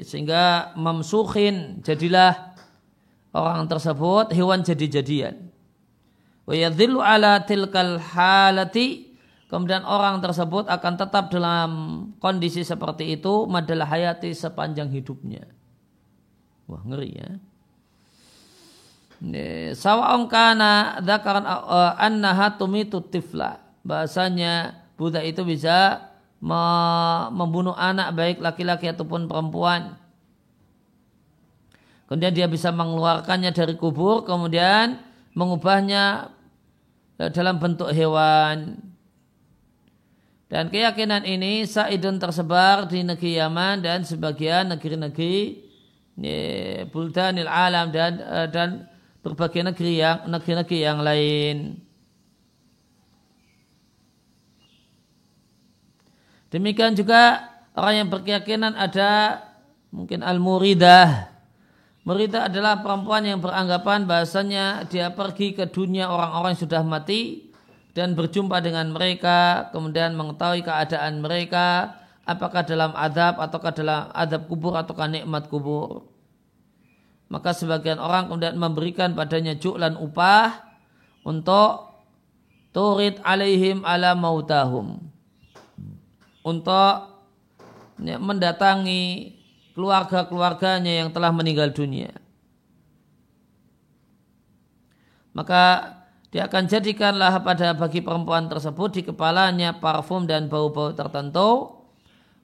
sehingga 0.00 0.72
mamsuhin 0.80 1.84
jadilah 1.84 2.55
orang 3.36 3.68
tersebut 3.68 4.32
hewan 4.32 4.64
jadi-jadian. 4.64 5.52
Wa 6.48 6.56
yadhillu 6.56 7.04
ala 7.04 7.44
tilkal 7.44 8.00
halati 8.00 9.12
kemudian 9.52 9.84
orang 9.84 10.24
tersebut 10.24 10.66
akan 10.66 10.94
tetap 10.96 11.28
dalam 11.28 11.70
kondisi 12.18 12.64
seperti 12.64 13.20
itu 13.20 13.44
madalah 13.44 13.84
hayati 13.84 14.32
sepanjang 14.32 14.88
hidupnya. 14.88 15.44
Wah 16.66 16.80
ngeri 16.82 17.10
ya. 17.12 17.30
Sawa'un 19.76 20.28
kana 20.28 21.00
dzakaran 21.00 21.46
annaha 22.00 22.56
tumitu 22.56 23.00
tifla. 23.00 23.60
Bahasanya 23.86 24.82
Buddha 24.96 25.24
itu 25.24 25.40
bisa 25.46 26.08
membunuh 27.32 27.72
anak 27.72 28.12
baik 28.12 28.38
laki-laki 28.44 28.92
ataupun 28.92 29.24
perempuan. 29.24 29.96
Kemudian 32.06 32.32
dia 32.34 32.46
bisa 32.46 32.70
mengeluarkannya 32.70 33.50
dari 33.50 33.74
kubur, 33.74 34.22
kemudian 34.22 35.02
mengubahnya 35.34 36.30
e, 37.18 37.26
dalam 37.34 37.58
bentuk 37.58 37.90
hewan. 37.90 38.78
Dan 40.46 40.70
keyakinan 40.70 41.26
ini 41.26 41.66
Sa'idun 41.66 42.22
tersebar 42.22 42.86
di 42.86 43.02
negeri 43.02 43.42
Yaman 43.42 43.82
dan 43.82 44.06
sebagian 44.06 44.70
negeri-negeri 44.70 45.66
Buldanil 46.94 47.50
Alam 47.50 47.90
dan 47.90 48.22
e, 48.22 48.38
dan 48.54 48.68
berbagai 49.26 49.66
negeri 49.66 49.98
yang 49.98 50.30
negeri-negeri 50.30 50.78
yang 50.78 51.02
lain. 51.02 51.82
Demikian 56.54 56.94
juga 56.94 57.50
orang 57.74 58.06
yang 58.06 58.08
berkeyakinan 58.08 58.78
ada 58.78 59.42
mungkin 59.90 60.22
al-muridah. 60.22 61.35
Muridah 62.06 62.46
adalah 62.46 62.86
perempuan 62.86 63.26
yang 63.26 63.42
beranggapan 63.42 64.06
bahasanya 64.06 64.86
dia 64.86 65.10
pergi 65.10 65.58
ke 65.58 65.66
dunia 65.66 66.06
orang-orang 66.06 66.54
yang 66.54 66.62
sudah 66.62 66.82
mati 66.86 67.50
dan 67.98 68.14
berjumpa 68.14 68.62
dengan 68.62 68.94
mereka, 68.94 69.72
kemudian 69.74 70.14
mengetahui 70.14 70.62
keadaan 70.62 71.18
mereka, 71.18 71.98
apakah 72.22 72.62
dalam 72.62 72.94
adab 72.94 73.42
ataukah 73.42 73.74
dalam 73.74 74.06
adab 74.14 74.46
kubur 74.46 74.78
ataukah 74.78 75.10
nikmat 75.10 75.50
kubur. 75.50 76.06
Maka 77.26 77.50
sebagian 77.50 77.98
orang 77.98 78.30
kemudian 78.30 78.54
memberikan 78.54 79.10
padanya 79.18 79.58
juklan 79.58 79.98
upah 79.98 80.62
untuk 81.26 81.90
turid 82.70 83.18
alaihim 83.26 83.82
ala 83.82 84.14
mautahum 84.14 85.10
untuk 86.46 87.18
mendatangi 87.98 89.35
keluarga-keluarganya 89.76 91.04
yang 91.04 91.12
telah 91.12 91.28
meninggal 91.36 91.68
dunia. 91.68 92.16
Maka 95.36 95.92
dia 96.32 96.48
akan 96.48 96.64
jadikanlah 96.64 97.44
pada 97.44 97.76
bagi 97.76 98.00
perempuan 98.00 98.48
tersebut 98.48 98.88
di 98.96 99.02
kepalanya 99.04 99.76
parfum 99.76 100.24
dan 100.24 100.48
bau-bau 100.48 100.96
tertentu. 100.96 101.76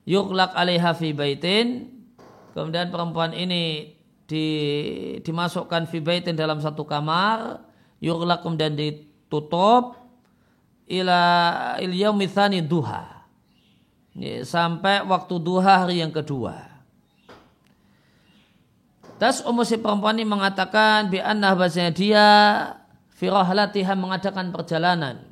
Yuklak 0.04 0.52
alaiha 0.52 0.92
fi 0.92 1.16
baitin. 1.16 1.88
Kemudian 2.52 2.92
perempuan 2.92 3.32
ini 3.32 3.96
di, 4.28 4.46
dimasukkan 5.24 5.88
fi 5.88 6.04
baitin 6.04 6.36
dalam 6.36 6.60
satu 6.60 6.84
kamar. 6.84 7.64
Yuklak 8.04 8.44
kemudian 8.44 8.76
ditutup. 8.76 9.96
Ila 10.84 11.24
il 11.80 11.96
yaumithani 11.96 12.60
duha 12.60 13.24
sampai 14.44 15.00
waktu 15.08 15.34
duha 15.40 15.88
hari 15.88 16.04
yang 16.04 16.12
kedua. 16.12 16.71
Tas 19.22 19.38
umur 19.46 19.62
si 19.62 19.78
perempuan 19.78 20.18
ini 20.18 20.26
mengatakan 20.26 21.06
bi 21.06 21.22
anna 21.22 21.54
bahasanya 21.54 21.94
dia 21.94 22.26
firahlatiha 23.14 23.94
mengadakan 23.94 24.50
perjalanan. 24.50 25.22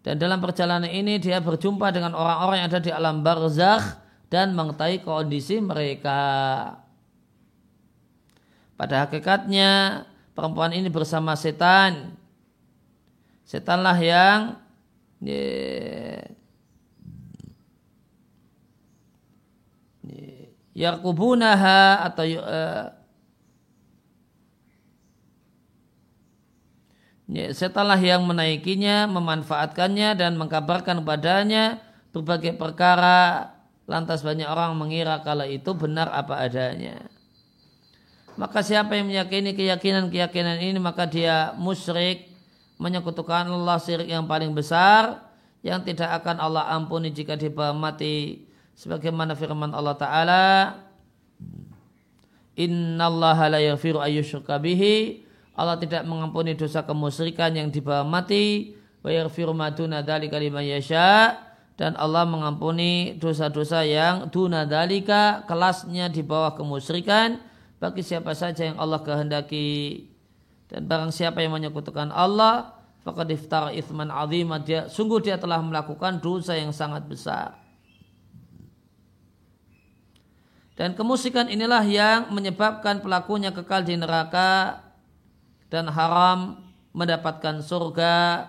Dan 0.00 0.16
dalam 0.16 0.40
perjalanan 0.40 0.88
ini 0.88 1.20
dia 1.20 1.36
berjumpa 1.44 1.92
dengan 1.92 2.16
orang-orang 2.16 2.64
yang 2.64 2.68
ada 2.72 2.80
di 2.80 2.88
alam 2.88 3.20
barzakh 3.20 4.00
dan 4.32 4.56
mengetahui 4.56 5.04
kondisi 5.04 5.60
mereka. 5.60 6.72
Pada 8.80 9.04
hakikatnya 9.04 10.02
perempuan 10.32 10.72
ini 10.72 10.88
bersama 10.88 11.36
setan. 11.36 12.16
Setanlah 13.44 14.00
yang 14.00 14.56
yeah, 15.20 16.32
yarkubunaha 20.72 22.08
atau 22.08 22.24
uh, 22.24 23.01
setelah 27.56 27.96
yang 27.96 28.28
menaikinya, 28.28 29.08
memanfaatkannya 29.08 30.20
dan 30.20 30.36
mengkabarkan 30.36 31.00
kepadanya 31.00 31.80
berbagai 32.12 32.60
perkara, 32.60 33.52
lantas 33.88 34.20
banyak 34.20 34.44
orang 34.44 34.76
mengira 34.76 35.16
kalau 35.24 35.48
itu 35.48 35.72
benar 35.72 36.12
apa 36.12 36.44
adanya. 36.44 37.08
Maka 38.36 38.60
siapa 38.60 38.96
yang 38.96 39.08
meyakini 39.08 39.52
keyakinan-keyakinan 39.56 40.60
ini 40.60 40.80
maka 40.80 41.08
dia 41.08 41.56
musyrik, 41.56 42.32
menyekutukan 42.80 43.48
Allah 43.48 43.78
syirik 43.80 44.08
yang 44.08 44.28
paling 44.28 44.52
besar 44.52 45.22
yang 45.62 45.80
tidak 45.86 46.10
akan 46.20 46.42
Allah 46.42 46.66
ampuni 46.74 47.14
jika 47.14 47.38
dia 47.38 47.48
mati 47.70 48.44
sebagaimana 48.74 49.38
firman 49.38 49.70
Allah 49.70 49.94
taala 49.94 50.46
Innallaha 52.58 53.48
la 53.48 53.60
yaghfiru 53.62 54.02
Allah 55.52 55.76
tidak 55.76 56.08
mengampuni 56.08 56.56
dosa 56.56 56.80
kemusyrikan 56.80 57.52
yang 57.52 57.68
dibawa 57.68 58.04
mati 58.04 58.76
wa 59.04 59.10
yaghfiru 59.12 59.52
ma 59.52 59.68
duna 59.68 60.00
dzalika 60.00 60.40
dan 61.76 61.96
Allah 61.96 62.28
mengampuni 62.28 63.16
dosa-dosa 63.16 63.82
yang 63.82 64.28
duna 64.28 64.68
dalika 64.68 65.42
kelasnya 65.48 66.12
di 66.12 66.20
bawah 66.20 66.52
kemusyrikan 66.52 67.40
bagi 67.80 68.04
siapa 68.04 68.36
saja 68.36 68.68
yang 68.68 68.78
Allah 68.78 69.00
kehendaki. 69.00 70.06
Dan 70.68 70.86
barang 70.88 71.12
siapa 71.12 71.42
yang 71.42 71.52
menyekutukan 71.52 72.12
Allah 72.12 72.78
faqad 73.02 73.28
iftara 73.34 73.74
itsman 73.74 74.08
azima 74.14 74.62
dia 74.62 74.86
sungguh 74.86 75.20
dia 75.20 75.36
telah 75.36 75.58
melakukan 75.58 76.22
dosa 76.22 76.54
yang 76.54 76.70
sangat 76.70 77.02
besar. 77.08 77.58
Dan 80.78 80.96
kemusikan 80.96 81.52
inilah 81.52 81.84
yang 81.84 82.32
menyebabkan 82.32 83.04
pelakunya 83.04 83.52
kekal 83.52 83.84
di 83.84 83.98
neraka 83.98 84.80
dan 85.72 85.88
haram 85.88 86.60
mendapatkan 86.92 87.64
surga. 87.64 88.44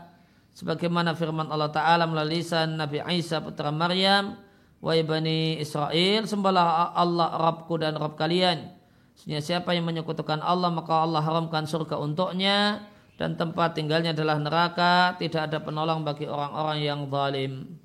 Sebagaimana 0.53 1.15
firman 1.15 1.49
Allah 1.49 1.71
Ta'ala 1.71 2.05
melalui 2.05 2.43
lisan 2.43 2.77
Nabi 2.77 3.01
Isa 3.15 3.41
putra 3.41 3.73
Maryam 3.73 4.37
wa 4.83 4.93
bani 4.93 5.57
Israel 5.57 6.27
sembahlah 6.27 6.93
Allah 6.93 7.39
Rabbku 7.39 7.79
dan 7.79 7.95
Rabb 7.95 8.19
kalian. 8.19 8.75
Sehingga 9.15 9.39
siapa 9.39 9.71
yang 9.71 9.87
menyekutukan 9.87 10.43
Allah 10.43 10.69
maka 10.69 11.07
Allah 11.07 11.23
haramkan 11.23 11.65
surga 11.65 11.97
untuknya 11.97 12.85
dan 13.15 13.39
tempat 13.39 13.79
tinggalnya 13.79 14.11
adalah 14.11 14.37
neraka. 14.37 15.15
Tidak 15.17 15.47
ada 15.47 15.63
penolong 15.63 16.03
bagi 16.05 16.27
orang-orang 16.27 16.77
yang 16.83 17.07
zalim. 17.07 17.79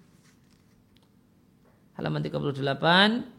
Halaman 1.96 2.20
38 2.20 3.37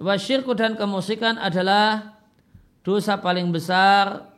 Wasyirku 0.00 0.56
dan 0.56 0.80
kemusikan 0.80 1.36
adalah 1.36 2.16
dosa 2.80 3.20
paling 3.20 3.52
besar 3.52 4.32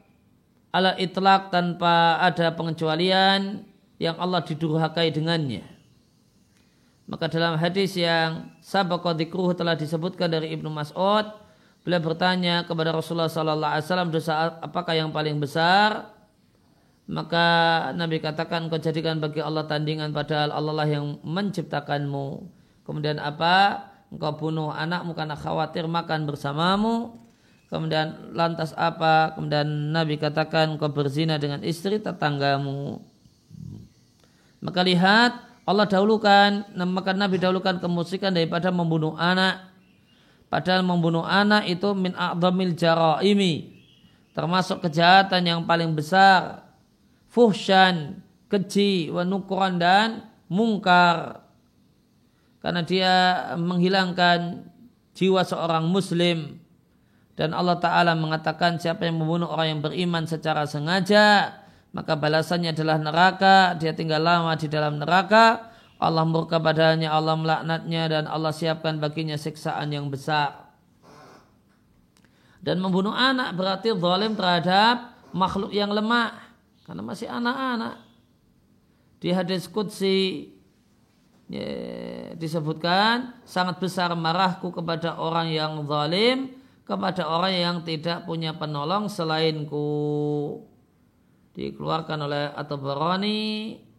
ala 0.75 0.99
itlak 0.99 1.55
tanpa 1.55 2.19
ada 2.19 2.51
pengecualian 2.51 3.63
yang 4.03 4.19
Allah 4.19 4.43
didurhakai 4.43 5.15
dengannya. 5.15 5.63
Maka 7.07 7.31
dalam 7.31 7.55
hadis 7.63 7.95
yang 7.95 8.51
sabaqa 8.59 9.15
dzikruh 9.15 9.55
telah 9.55 9.79
disebutkan 9.79 10.35
dari 10.35 10.51
Ibnu 10.51 10.67
Mas'ud, 10.67 11.31
beliau 11.87 12.03
bertanya 12.03 12.67
kepada 12.67 12.91
Rasulullah 12.91 13.31
sallallahu 13.31 13.73
alaihi 13.79 13.87
wasallam 13.87 14.11
dosa 14.11 14.59
apakah 14.59 14.99
yang 14.99 15.15
paling 15.15 15.39
besar? 15.39 16.11
Maka 17.07 17.47
Nabi 17.95 18.19
katakan 18.19 18.67
kau 18.67 18.83
jadikan 18.83 19.23
bagi 19.23 19.39
Allah 19.39 19.63
tandingan 19.71 20.11
padahal 20.11 20.51
Allah 20.51 20.75
lah 20.75 20.89
yang 20.91 21.23
menciptakanmu. 21.23 22.51
Kemudian 22.83 23.23
apa? 23.23 23.91
Engkau 24.13 24.37
bunuh 24.37 24.69
anakmu 24.69 25.17
karena 25.17 25.33
khawatir 25.33 25.89
makan 25.89 26.29
bersamamu. 26.29 27.17
Kemudian 27.73 28.37
lantas 28.37 28.77
apa? 28.77 29.33
Kemudian 29.33 29.65
Nabi 29.97 30.21
katakan 30.21 30.77
kau 30.77 30.93
berzina 30.93 31.41
dengan 31.41 31.65
istri 31.65 31.97
tetanggamu. 31.97 33.01
Maka 34.61 34.85
lihat 34.85 35.33
Allah 35.65 35.89
dahulukan, 35.89 36.69
maka 36.77 37.17
Nabi 37.17 37.41
dahulukan 37.41 37.81
kemusikan 37.81 38.37
daripada 38.37 38.69
membunuh 38.69 39.17
anak. 39.17 39.73
Padahal 40.53 40.85
membunuh 40.85 41.25
anak 41.25 41.65
itu 41.65 41.97
min 41.97 42.13
a'zamil 42.13 42.77
jaraimi. 42.77 43.81
Termasuk 44.37 44.85
kejahatan 44.85 45.41
yang 45.49 45.61
paling 45.65 45.97
besar. 45.97 46.69
Fuhsyan, 47.33 48.21
keji, 48.53 49.09
wanukuran 49.09 49.81
dan 49.81 50.29
mungkar. 50.53 51.41
Karena 52.63 52.87
dia 52.87 53.15
menghilangkan 53.59 54.71
jiwa 55.19 55.43
seorang 55.43 55.91
muslim. 55.91 56.63
Dan 57.35 57.53
Allah 57.53 57.83
Ta'ala 57.83 58.15
mengatakan 58.15 58.79
siapa 58.79 59.05
yang 59.05 59.19
membunuh 59.19 59.51
orang 59.51 59.77
yang 59.77 59.81
beriman 59.83 60.25
secara 60.31 60.65
sengaja 60.65 61.59
maka 61.93 62.17
balasannya 62.17 62.73
adalah 62.73 62.97
neraka, 62.97 63.77
dia 63.77 63.93
tinggal 63.93 64.25
lama 64.25 64.57
di 64.57 64.65
dalam 64.65 64.97
neraka, 64.97 65.73
Allah 66.01 66.25
murka 66.25 66.57
padanya, 66.57 67.13
Allah 67.13 67.37
melaknatnya 67.37 68.03
dan 68.09 68.25
Allah 68.25 68.51
siapkan 68.51 68.97
baginya 68.97 69.37
siksaan 69.37 69.93
yang 69.93 70.09
besar. 70.09 70.73
Dan 72.65 72.81
membunuh 72.81 73.13
anak 73.13 73.53
berarti 73.55 73.93
zalim 73.93 74.33
terhadap 74.33 75.21
makhluk 75.37 75.69
yang 75.69 75.93
lemah 75.93 76.33
karena 76.89 77.03
masih 77.05 77.29
anak-anak. 77.29 78.01
Di 79.21 79.29
hadis 79.31 79.69
Qudsi 79.69 80.49
disebutkan 82.41 83.37
sangat 83.45 83.77
besar 83.77 84.09
marahku 84.17 84.73
kepada 84.73 85.21
orang 85.21 85.53
yang 85.53 85.85
zalim 85.85 86.63
kepada 86.83 87.25
orang 87.25 87.55
yang 87.55 87.77
tidak 87.87 88.27
punya 88.27 88.57
penolong 88.59 89.07
selainku 89.07 90.61
dikeluarkan 91.55 92.19
oleh 92.27 92.45
At-Tabarani 92.53 93.41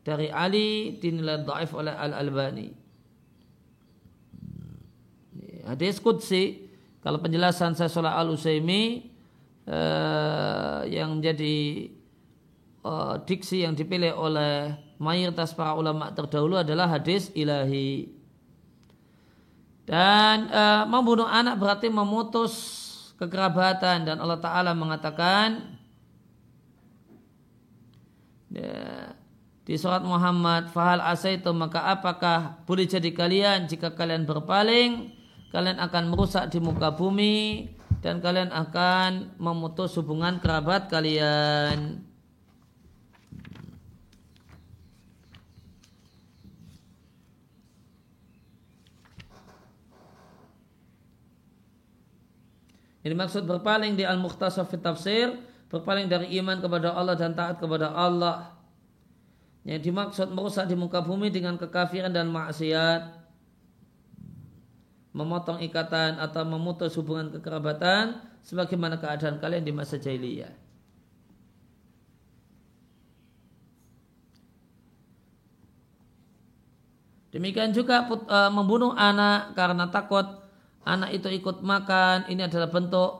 dari 0.04 0.28
Ali 0.28 0.99
dinilai 0.99 1.47
dhaif 1.47 1.72
oleh 1.72 1.95
Al-Albani. 1.95 2.68
Hadis 5.64 6.04
Qudsi 6.04 6.68
kalau 6.99 7.24
penjelasan 7.24 7.72
saya 7.72 7.88
soal 7.88 8.12
Al-Usaimi 8.12 9.10
eh, 9.64 10.80
yang 10.91 11.24
menjadi 11.24 11.88
eh, 12.84 13.16
diksi 13.24 13.64
yang 13.64 13.80
dipilih 13.80 14.12
oleh 14.12 14.76
mayoritas 15.04 15.51
para 15.51 15.76
ulama 15.76 16.08
terdahulu 16.16 16.64
adalah 16.64 16.88
hadis 16.88 17.28
ilahi. 17.36 18.08
Dan 19.84 20.47
eh, 20.47 20.84
membunuh 20.88 21.28
anak 21.28 21.60
berarti 21.60 21.91
memutus 21.91 22.56
kekerabatan. 23.20 24.08
Dan 24.08 24.24
Allah 24.24 24.39
Ta'ala 24.39 24.72
mengatakan 24.72 25.76
ya, 28.47 29.12
di 29.68 29.76
surat 29.76 30.04
Muhammad 30.04 30.72
fahal 30.72 31.04
asaitu 31.04 31.51
maka 31.51 31.84
apakah 31.91 32.64
boleh 32.64 32.88
jadi 32.88 33.12
kalian 33.12 33.68
jika 33.68 33.91
kalian 33.91 34.24
berpaling? 34.24 35.12
Kalian 35.51 35.78
akan 35.78 36.10
merusak 36.10 36.49
di 36.49 36.58
muka 36.58 36.95
bumi 36.95 37.70
dan 38.01 38.20
kalian 38.20 38.49
akan 38.49 39.38
memutus 39.38 39.93
hubungan 39.95 40.41
kerabat 40.41 40.89
kalian 40.89 42.01
Ini 53.04 53.14
maksud 53.20 53.43
berpaling 53.43 53.99
di 53.99 54.08
Al-Mukhtasar 54.08 54.64
Fit 54.64 54.80
Tafsir 54.80 55.36
berpaling 55.68 56.08
dari 56.08 56.32
iman 56.39 56.62
kepada 56.64 56.95
Allah 56.95 57.20
dan 57.20 57.36
taat 57.36 57.60
kepada 57.60 57.91
Allah. 57.91 58.56
Yang 59.68 59.91
dimaksud 59.91 60.28
merusak 60.32 60.72
di 60.72 60.76
muka 60.76 61.04
bumi 61.04 61.28
dengan 61.28 61.60
kekafiran 61.60 62.12
dan 62.14 62.32
maksiat. 62.32 63.26
Memotong 65.14 65.62
ikatan 65.62 66.18
atau 66.18 66.47
memutus 66.47 66.95
hubungan 66.95 67.30
kekerabatan 67.34 68.24
sebagaimana 68.41 68.97
keadaan 68.97 69.38
kalian 69.38 69.64
di 69.68 69.74
masa 69.76 69.99
jahiliyah. 69.99 70.54
Demikian 77.34 77.74
juga 77.74 78.06
uh, 78.06 78.51
membunuh 78.54 78.93
anak 78.93 79.58
karena 79.58 79.89
takut 79.89 80.42
anak 80.84 81.15
itu 81.15 81.27
ikut 81.31 81.63
makan. 81.63 82.27
Ini 82.27 82.47
adalah 82.47 82.69
bentuk 82.71 83.11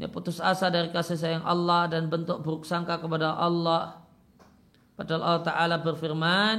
dia 0.00 0.08
putus 0.08 0.40
asa 0.40 0.72
dari 0.72 0.88
kasih 0.88 1.20
sayang 1.20 1.44
Allah 1.44 1.84
dan 1.84 2.08
bentuk 2.08 2.40
buruk 2.40 2.64
sangka 2.64 2.96
kepada 2.96 3.36
Allah. 3.36 4.00
Padahal 4.96 5.20
Allah 5.20 5.44
Ta'ala 5.44 5.76
berfirman, 5.80 6.56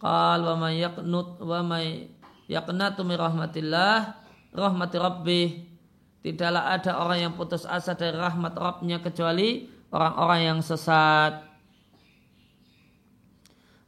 Qal 0.00 0.40
wa 0.40 0.56
may 0.56 0.80
yaqnut 0.80 1.44
wa 1.44 1.60
may 1.60 2.08
yaqnatu 2.48 3.04
min 3.04 3.20
rahmatillah 3.20 4.16
rahmati 4.56 4.96
rabbih. 4.96 5.48
Tidaklah 6.20 6.76
ada 6.76 7.00
orang 7.00 7.18
yang 7.28 7.32
putus 7.32 7.64
asa 7.64 7.96
dari 7.96 8.12
rahmat 8.12 8.52
Rabbnya 8.52 9.00
kecuali 9.00 9.64
orang-orang 9.88 10.40
yang 10.52 10.58
sesat. 10.60 11.48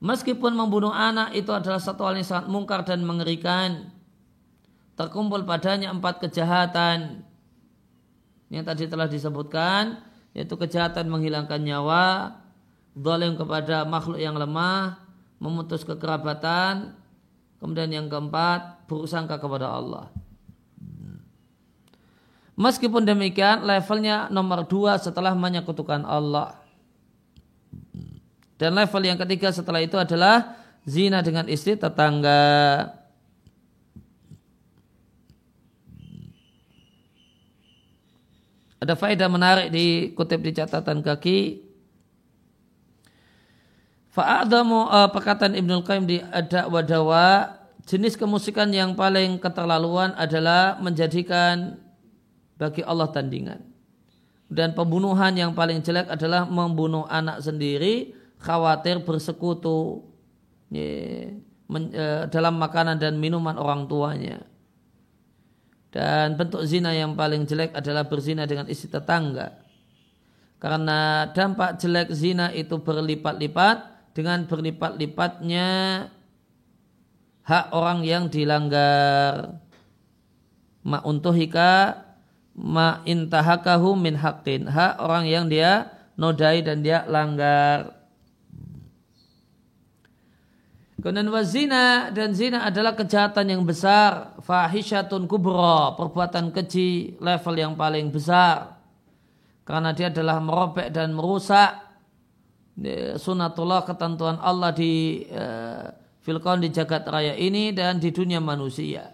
Meskipun 0.01 0.57
membunuh 0.57 0.91
anak 0.91 1.37
itu 1.37 1.53
adalah 1.53 1.76
satu 1.76 2.09
hal 2.09 2.16
yang 2.16 2.24
sangat 2.24 2.49
mungkar 2.49 2.89
dan 2.89 3.05
mengerikan. 3.05 3.91
Terkumpul 4.93 5.49
padanya 5.49 5.88
empat 5.88 6.20
kejahatan 6.20 7.24
yang 8.53 8.64
tadi 8.68 8.84
telah 8.84 9.09
disebutkan 9.09 10.05
yaitu 10.32 10.57
kejahatan 10.57 11.09
menghilangkan 11.12 11.61
nyawa, 11.61 12.36
zalim 12.97 13.36
kepada 13.36 13.84
makhluk 13.84 14.20
yang 14.20 14.36
lemah, 14.36 15.01
memutus 15.36 15.84
kekerabatan, 15.84 16.97
kemudian 17.61 17.93
yang 17.93 18.07
keempat 18.09 18.88
buruk 18.88 19.09
sangka 19.09 19.36
kepada 19.36 19.68
Allah. 19.68 20.09
Meskipun 22.53 23.09
demikian 23.09 23.64
levelnya 23.64 24.28
nomor 24.28 24.68
dua 24.68 25.01
setelah 25.01 25.32
menyekutukan 25.32 26.05
Allah. 26.05 26.61
Dan 28.61 28.76
level 28.76 29.03
yang 29.03 29.18
ketiga 29.18 29.51
setelah 29.51 29.80
itu 29.82 29.97
adalah 29.97 30.55
zina 30.84 31.24
dengan 31.24 31.49
istri 31.49 31.74
tetangga. 31.74 33.02
Ada 38.83 38.99
faedah 38.99 39.30
menarik 39.30 39.70
dikutip 39.70 40.43
di 40.43 40.51
catatan 40.59 41.07
kaki. 41.07 41.62
Fa'adamu 44.11 44.91
uh, 44.91 45.09
perkataan 45.14 45.55
Ibnul 45.55 45.87
Qayyim 45.87 46.05
di 46.05 46.18
ada 46.18 46.66
wadawa 46.66 47.55
jenis 47.87 48.18
kemusikan 48.18 48.74
yang 48.74 48.99
paling 48.99 49.39
keterlaluan 49.39 50.12
adalah 50.18 50.83
menjadikan 50.83 51.78
bagi 52.59 52.83
Allah 52.83 53.07
tandingan. 53.14 53.62
Dan 54.51 54.74
pembunuhan 54.74 55.33
yang 55.33 55.55
paling 55.55 55.80
jelek 55.80 56.11
adalah 56.11 56.45
membunuh 56.45 57.07
anak 57.07 57.41
sendiri 57.41 58.12
khawatir 58.43 59.01
bersekutu 59.07 60.11
ya, 60.74 61.30
men, 61.70 61.89
uh, 61.95 62.26
dalam 62.28 62.59
makanan 62.59 62.99
dan 62.99 63.14
minuman 63.14 63.55
orang 63.55 63.87
tuanya. 63.87 64.43
Dan 65.93 66.40
bentuk 66.40 66.64
zina 66.64 66.97
yang 66.97 67.12
paling 67.12 67.45
jelek 67.45 67.76
adalah 67.76 68.09
berzina 68.09 68.49
dengan 68.49 68.64
istri 68.72 68.88
tetangga. 68.88 69.61
Karena 70.57 71.28
dampak 71.36 71.76
jelek 71.76 72.09
zina 72.16 72.49
itu 72.49 72.80
berlipat-lipat 72.80 74.09
dengan 74.16 74.49
berlipat-lipatnya 74.49 75.68
hak 77.45 77.66
orang 77.76 78.09
yang 78.09 78.32
dilanggar. 78.32 79.61
Ma 80.80 81.05
untuhika 81.05 82.01
ma 82.57 83.05
intahakahu 83.05 83.93
min 83.93 84.16
haqqin. 84.16 84.64
Hak 84.72 84.97
orang 84.97 85.28
yang 85.28 85.45
dia 85.53 85.93
nodai 86.16 86.64
dan 86.64 86.80
dia 86.80 87.05
langgar. 87.05 88.02
Kemudian 91.03 91.35
wazina 91.35 92.15
dan 92.15 92.31
zina 92.31 92.63
adalah 92.63 92.95
kejahatan 92.95 93.51
yang 93.51 93.67
besar, 93.67 94.39
fahisyatun 94.39 95.27
kubro, 95.27 95.99
perbuatan 95.99 96.55
keji 96.55 97.19
level 97.19 97.55
yang 97.59 97.75
paling 97.75 98.07
besar. 98.15 98.79
Karena 99.67 99.91
dia 99.91 100.15
adalah 100.15 100.39
merobek 100.39 100.95
dan 100.95 101.11
merusak 101.11 101.75
sunatullah 103.19 103.83
ketentuan 103.83 104.39
Allah 104.39 104.71
di 104.71 105.27
uh, 105.27 105.91
filkon 106.23 106.63
di 106.63 106.71
jagat 106.71 107.03
raya 107.11 107.35
ini 107.35 107.75
dan 107.75 107.99
di 107.99 108.15
dunia 108.15 108.39
manusia. 108.39 109.11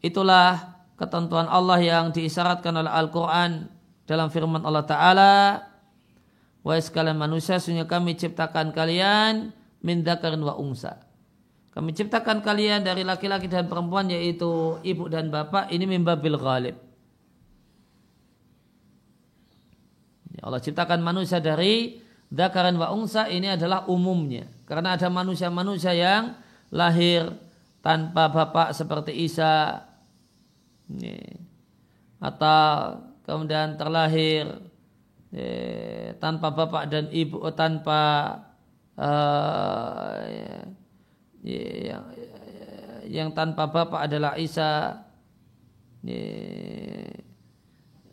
Itulah 0.00 0.80
ketentuan 0.96 1.44
Allah 1.44 1.76
yang 1.76 2.08
diisyaratkan 2.08 2.72
oleh 2.72 2.88
Al-Quran 2.88 3.68
dalam 4.08 4.32
firman 4.32 4.64
Allah 4.64 4.88
Ta'ala. 4.88 5.34
Wahai 6.64 6.80
sekalian 6.80 7.20
manusia, 7.20 7.60
sesungguhnya 7.60 7.84
kami 7.84 8.16
ciptakan 8.16 8.72
kalian 8.72 9.60
min 9.82 10.06
dzakarin 10.06 10.40
wa 10.42 10.54
unsa. 10.56 11.02
Kami 11.72 11.96
ciptakan 11.96 12.44
kalian 12.44 12.84
dari 12.84 13.00
laki-laki 13.02 13.48
dan 13.48 13.66
perempuan 13.66 14.06
yaitu 14.12 14.76
ibu 14.84 15.08
dan 15.08 15.32
bapak 15.32 15.72
ini 15.72 15.88
mimbabil 15.88 16.36
ghalib. 16.36 16.76
Ya 20.36 20.42
Allah 20.48 20.60
ciptakan 20.60 21.00
manusia 21.00 21.40
dari 21.40 22.00
dzakaran 22.28 22.76
wa 22.76 22.92
unsa 22.92 23.28
ini 23.28 23.52
adalah 23.52 23.88
umumnya. 23.88 24.48
Karena 24.68 25.00
ada 25.00 25.08
manusia-manusia 25.08 25.96
yang 25.96 26.36
lahir 26.72 27.32
tanpa 27.80 28.28
bapak 28.28 28.76
seperti 28.76 29.16
Isa 29.16 29.80
atau 32.20 32.60
kemudian 33.24 33.80
terlahir 33.80 34.60
tanpa 36.20 36.52
bapak 36.52 36.84
dan 36.92 37.08
ibu 37.08 37.40
tanpa 37.56 38.36
uh, 38.98 40.24
yang, 41.44 42.04
yang 43.08 43.28
tanpa 43.32 43.68
bapak 43.68 44.10
adalah 44.10 44.36
Isa. 44.36 45.02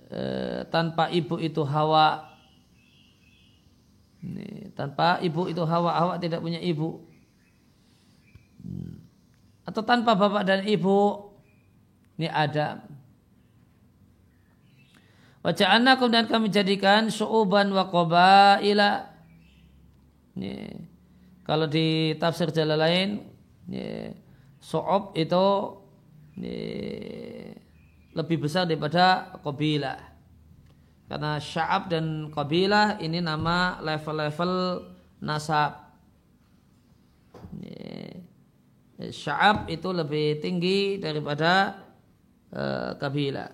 Uh, 0.10 0.66
tanpa 0.74 1.10
ibu 1.10 1.38
itu 1.42 1.62
Hawa. 1.66 2.30
Tanpa 4.78 5.20
ibu 5.24 5.48
itu 5.48 5.64
Hawa 5.66 5.92
Hawa 5.96 6.14
tidak 6.22 6.40
punya 6.44 6.62
ibu. 6.62 7.04
Atau 9.66 9.86
tanpa 9.86 10.18
bapak 10.18 10.46
dan 10.50 10.66
ibu 10.66 11.30
ini 12.20 12.28
Adam 12.28 12.84
Wajah 15.40 15.80
anak 15.80 16.04
dan 16.12 16.28
kami 16.28 16.52
jadikan 16.52 17.08
su'uban 17.08 17.72
wa 17.72 17.88
qabaila 17.88 19.08
ini, 20.40 20.72
kalau 21.44 21.68
di 21.68 22.16
tafsir 22.16 22.48
jalan 22.56 22.80
lain, 22.80 23.10
ini, 23.68 24.16
so'ob 24.64 25.12
itu 25.20 25.46
ini, 26.40 26.56
lebih 28.16 28.48
besar 28.48 28.64
daripada 28.64 29.36
qabilah. 29.44 30.00
Karena 31.10 31.42
sya'ab 31.42 31.92
dan 31.92 32.30
qabilah 32.32 33.02
ini 33.04 33.20
nama 33.20 33.82
level-level 33.84 34.54
nasab. 35.20 35.90
Sya'ab 39.00 39.68
itu 39.68 39.90
lebih 39.90 40.38
tinggi 40.38 41.02
daripada 41.02 41.82
uh, 42.54 42.94
kabilah. 42.96 43.50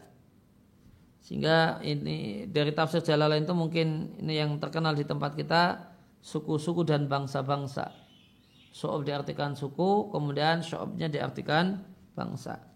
Sehingga 1.23 1.81
ini 1.81 2.45
dari 2.45 2.69
tafsir 2.75 3.01
lain 3.01 3.47
itu 3.47 3.55
mungkin 3.55 4.19
ini 4.19 4.35
yang 4.35 4.61
terkenal 4.61 4.93
di 4.93 5.07
tempat 5.07 5.33
kita 5.33 5.94
suku-suku 6.25 6.81
dan 6.81 7.05
bangsa-bangsa. 7.05 7.93
So'ob 8.73 9.05
diartikan 9.05 9.53
suku, 9.53 10.09
kemudian 10.09 10.65
so'obnya 10.65 11.05
diartikan 11.05 11.85
bangsa. 12.17 12.73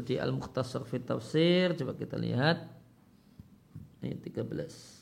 Di 0.00 0.16
Al-Mukhtasar 0.16 0.88
Fit 0.88 1.04
Tafsir, 1.04 1.76
coba 1.76 1.92
kita 1.92 2.16
lihat. 2.16 2.66
Ini 4.00 4.16
13. 4.16 4.99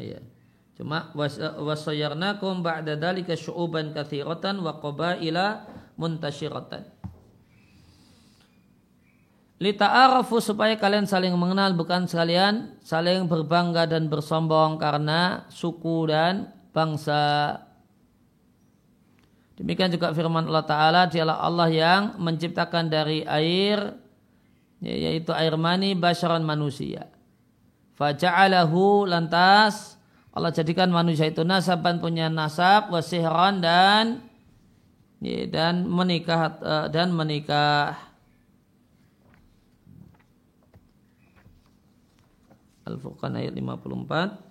Ya. 0.00 0.20
Cuma 0.76 1.08
wasayarnakum 1.56 2.60
ba'da 2.60 3.00
dalika 3.00 3.32
syu'uban 3.32 3.96
kathiratan 3.96 4.60
wa 4.60 4.76
qabaila 4.76 5.64
muntashiratan. 5.96 6.84
Lita'arafu 9.56 10.36
supaya 10.44 10.76
kalian 10.76 11.08
saling 11.08 11.32
mengenal 11.32 11.72
bukan 11.72 12.04
sekalian 12.04 12.76
saling 12.84 13.24
berbangga 13.24 13.88
dan 13.88 14.12
bersombong 14.12 14.76
karena 14.76 15.48
suku 15.48 16.12
dan 16.12 16.52
bangsa. 16.76 17.56
Demikian 19.56 19.88
juga 19.88 20.12
firman 20.12 20.44
Allah 20.52 20.68
Ta'ala 20.68 21.02
dialah 21.08 21.40
Allah 21.40 21.72
yang 21.72 22.02
menciptakan 22.20 22.92
dari 22.92 23.24
air 23.24 23.96
yaitu 24.84 25.32
air 25.32 25.56
mani 25.56 25.96
basyaran 25.96 26.44
manusia. 26.44 27.15
Faja'alahu 27.96 29.08
lantas 29.08 29.96
Allah 30.36 30.52
jadikan 30.52 30.92
manusia 30.92 31.32
itu 31.32 31.48
nasaban 31.48 31.96
punya 31.96 32.28
nasab 32.28 32.92
wasihran 32.92 33.64
dan 33.64 34.20
dan 35.48 35.88
menikah 35.88 36.60
eh, 36.60 36.86
dan 36.92 37.16
menikah. 37.16 37.96
Al-Furqan 42.84 43.34
ayat 43.34 43.56
54 43.56 44.45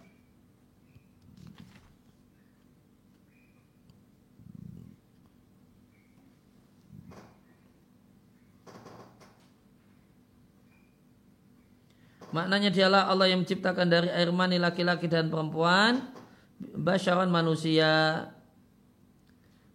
Maknanya 12.35 12.67
dialah 12.67 13.07
Allah 13.07 13.31
yang 13.31 13.47
menciptakan 13.47 13.87
dari 13.87 14.11
air 14.11 14.27
mani 14.27 14.59
laki-laki 14.59 15.07
dan 15.07 15.31
perempuan 15.31 16.11
basyaran 16.59 17.31
manusia 17.31 18.27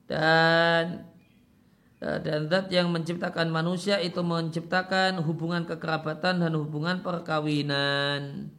dan 0.04 1.08
dan 2.00 2.52
zat 2.52 2.68
yang 2.68 2.92
menciptakan 2.92 3.48
manusia 3.48 3.96
itu 4.04 4.20
menciptakan 4.20 5.24
hubungan 5.24 5.64
kekerabatan 5.64 6.44
dan 6.44 6.52
hubungan 6.52 7.00
perkawinan. 7.00 8.52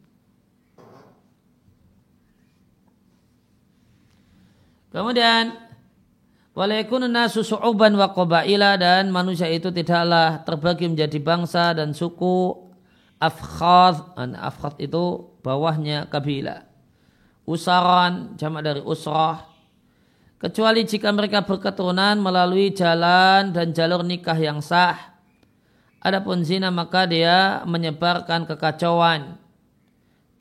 Kemudian 4.90 5.62
Walaikun 6.52 7.08
nasu 7.08 7.40
su'uban 7.40 7.96
wa 7.96 8.12
qabaila 8.12 8.76
dan 8.76 9.08
manusia 9.08 9.48
itu 9.48 9.72
tidaklah 9.72 10.44
terbagi 10.44 10.84
menjadi 10.84 11.16
bangsa 11.16 11.72
dan 11.72 11.96
suku 11.96 12.61
afkhad 13.22 14.18
afkhad 14.18 14.74
itu 14.82 15.30
bawahnya 15.46 16.10
kabilah 16.10 16.72
usaran 17.46 18.34
jamak 18.38 18.62
dari 18.62 18.82
usrah. 18.82 19.46
Kecuali 20.38 20.82
jika 20.82 21.14
mereka 21.14 21.46
berketurunan 21.46 22.18
melalui 22.18 22.74
jalan 22.74 23.54
dan 23.54 23.70
jalur 23.70 24.02
nikah 24.02 24.34
yang 24.34 24.58
sah. 24.58 25.14
Adapun 26.02 26.42
zina 26.42 26.74
maka 26.74 27.06
dia 27.06 27.62
menyebarkan 27.62 28.50
kekacauan. 28.50 29.38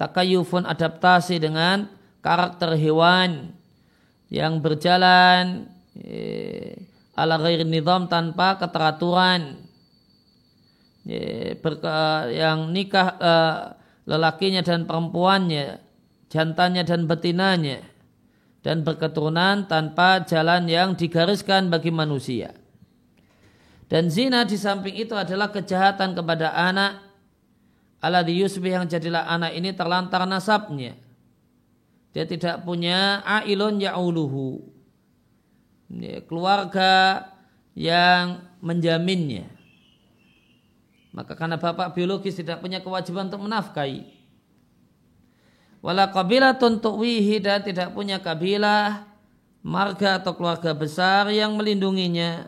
Takayufun 0.01 0.65
adaptasi 0.65 1.37
dengan 1.37 1.85
karakter 2.25 2.73
hewan 2.73 3.53
yang 4.33 4.57
berjalan 4.57 5.69
eh, 5.93 6.81
ala 7.13 7.37
ghairi 7.37 7.61
nizam 7.61 8.09
tanpa 8.09 8.57
keteraturan 8.57 9.61
yang 11.05 12.69
nikah 12.69 13.07
uh, 13.17 13.57
lelakinya 14.05 14.61
dan 14.61 14.85
perempuannya, 14.85 15.81
jantannya 16.29 16.83
dan 16.85 17.09
betinanya, 17.09 17.81
dan 18.61 18.85
berketurunan 18.85 19.65
tanpa 19.65 20.21
jalan 20.25 20.69
yang 20.69 20.93
digariskan 20.93 21.73
bagi 21.73 21.89
manusia. 21.89 22.53
Dan 23.89 24.07
zina 24.07 24.47
di 24.47 24.55
samping 24.55 24.95
itu 24.95 25.11
adalah 25.17 25.51
kejahatan 25.51 26.15
kepada 26.15 26.55
anak 26.55 27.03
ala 27.99 28.23
Yusuf 28.23 28.63
yang 28.63 28.87
jadilah 28.87 29.27
anak 29.27 29.51
ini 29.51 29.75
terlantar 29.75 30.23
nasabnya. 30.23 30.95
Dia 32.15 32.23
tidak 32.27 32.63
punya 32.63 33.19
ailun 33.23 33.83
ya'uluhu. 33.83 34.63
Keluarga 36.27 37.27
yang 37.75 38.47
menjaminnya 38.63 39.60
Maka 41.11 41.35
karena 41.35 41.59
bapak 41.59 41.91
biologis 41.91 42.39
tidak 42.39 42.63
punya 42.63 42.79
kewajiban 42.79 43.27
untuk 43.27 43.43
menafkahi. 43.43 44.07
Wala 45.83 46.07
kabilah 46.13 46.55
untuk 46.61 47.01
wihi 47.03 47.41
dan 47.41 47.65
tidak 47.65 47.91
punya 47.91 48.21
kabilah, 48.21 49.03
marga 49.65 50.21
atau 50.21 50.37
keluarga 50.37 50.71
besar 50.71 51.27
yang 51.33 51.57
melindunginya. 51.57 52.47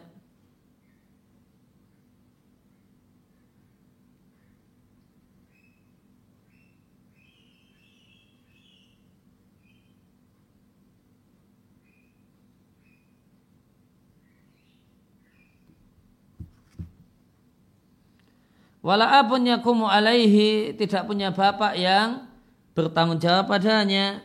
Wala 18.83 19.23
abun 19.23 19.47
yakumu 19.47 19.87
alaihi 19.87 20.75
tidak 20.75 21.07
punya 21.07 21.31
bapak 21.31 21.79
yang 21.79 22.27
bertanggung 22.75 23.15
jawab 23.15 23.47
padanya. 23.47 24.19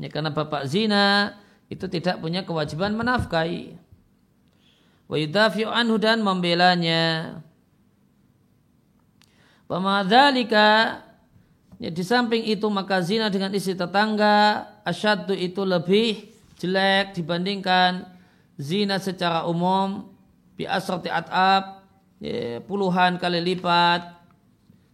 Ya, 0.00 0.08
karena 0.10 0.34
bapak 0.34 0.66
zina 0.66 1.38
itu 1.70 1.86
tidak 1.86 2.18
punya 2.18 2.42
kewajiban 2.48 2.96
menafkahi. 2.96 3.76
Wa 5.06 5.14
yudafi'u 5.20 5.68
anhu 5.68 6.00
dan 6.00 6.24
membelanya. 6.24 7.38
Pemadzalika 9.70 10.98
Ya, 11.82 11.90
di 11.90 12.06
samping 12.06 12.46
itu 12.46 12.70
maka 12.70 13.02
zina 13.02 13.26
dengan 13.26 13.50
istri 13.58 13.74
tetangga 13.74 14.70
asyaddu 14.86 15.34
itu 15.34 15.66
lebih 15.66 16.30
jelek 16.54 17.18
dibandingkan 17.18 18.06
zina 18.54 19.02
secara 19.02 19.50
umum 19.50 20.06
bi 20.54 20.62
asrati 20.62 21.10
at'ab 21.10 21.82
ya, 22.22 22.62
puluhan 22.62 23.18
kali 23.18 23.42
lipat 23.42 24.14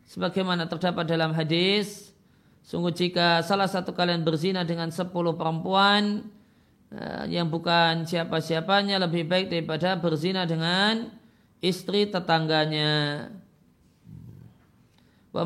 sebagaimana 0.08 0.64
terdapat 0.64 1.04
dalam 1.04 1.36
hadis 1.36 2.08
sungguh 2.64 2.96
jika 2.96 3.44
salah 3.44 3.68
satu 3.68 3.92
kalian 3.92 4.24
berzina 4.24 4.64
dengan 4.64 4.88
sepuluh 4.88 5.36
perempuan 5.36 6.24
ya, 6.88 7.28
yang 7.28 7.52
bukan 7.52 8.08
siapa-siapanya 8.08 8.96
lebih 8.96 9.28
baik 9.28 9.52
daripada 9.52 9.92
berzina 10.00 10.48
dengan 10.48 11.12
istri 11.60 12.08
tetangganya. 12.08 13.28
Wa 15.28 15.44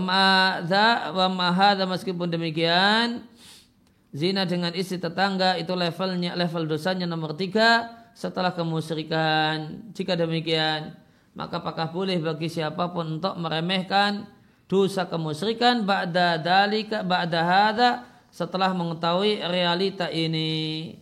ma'hadha 1.28 1.85
meskipun 1.91 2.30
demikian 2.30 3.26
zina 4.14 4.47
dengan 4.47 4.70
istri 4.76 5.01
tetangga 5.01 5.59
itu 5.59 5.74
levelnya 5.74 6.39
level 6.39 6.70
dosanya 6.70 7.09
nomor 7.09 7.35
tiga 7.35 7.91
setelah 8.14 8.55
kemusyrikan. 8.55 9.91
Jika 9.91 10.14
demikian 10.14 10.95
maka 11.33 11.59
apakah 11.64 11.89
boleh 11.91 12.20
bagi 12.20 12.53
siapa 12.53 12.93
pun 12.93 13.18
untuk 13.18 13.35
meremehkan 13.41 14.28
dosa 14.68 15.09
kemusyrikan 15.09 15.83
ba'da 15.83 16.37
dalika 16.37 17.01
ba'da 17.01 17.41
hadha 17.41 17.91
setelah 18.33 18.72
mengetahui 18.72 19.45
realita 19.45 20.09
ini. 20.09 20.97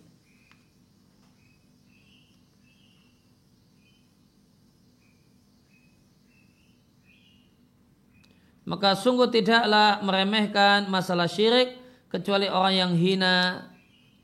Maka 8.71 8.95
sungguh 8.95 9.27
tidaklah 9.35 9.99
meremehkan 10.07 10.87
masalah 10.87 11.27
syirik 11.27 11.75
kecuali 12.07 12.47
orang 12.47 12.75
yang 12.79 12.93
hina 12.95 13.67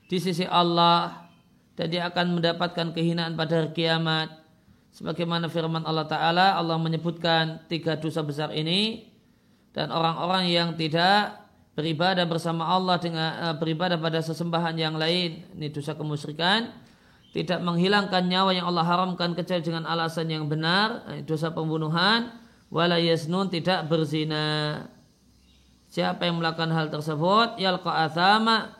di 0.06 0.22
sisi 0.22 0.46
Allah 0.46 1.26
dan 1.74 1.90
dia 1.90 2.06
akan 2.06 2.38
mendapatkan 2.38 2.94
kehinaan 2.94 3.34
pada 3.34 3.66
hari 3.66 3.74
kiamat. 3.74 4.30
Sebagaimana 4.94 5.50
firman 5.50 5.82
Allah 5.82 6.06
taala 6.06 6.54
Allah 6.54 6.78
menyebutkan 6.78 7.66
tiga 7.66 7.98
dosa 7.98 8.22
besar 8.22 8.54
ini. 8.54 9.10
Dan 9.74 9.90
orang-orang 9.90 10.48
yang 10.48 10.72
tidak 10.78 11.42
beribadah 11.74 12.24
bersama 12.24 12.70
Allah 12.70 12.96
dengan 13.02 13.30
uh, 13.50 13.54
beribadah 13.58 13.98
pada 13.98 14.24
sesembahan 14.24 14.72
yang 14.78 14.96
lain 14.96 15.42
ini 15.52 15.68
dosa 15.68 15.92
kemusyrikan 15.92 16.72
tidak 17.36 17.60
menghilangkan 17.60 18.24
nyawa 18.24 18.56
yang 18.56 18.64
Allah 18.64 18.88
haramkan 18.88 19.36
kecuali 19.36 19.60
dengan 19.60 19.84
alasan 19.84 20.32
yang 20.32 20.48
benar 20.48 21.04
dosa 21.28 21.52
pembunuhan 21.52 22.45
wala 22.70 22.98
yasnun 22.98 23.50
tidak 23.52 23.86
berzina. 23.86 24.86
Siapa 25.86 26.26
yang 26.26 26.42
melakukan 26.42 26.74
hal 26.74 26.90
tersebut 26.90 27.56
yalqa 27.62 28.10
athama 28.10 28.74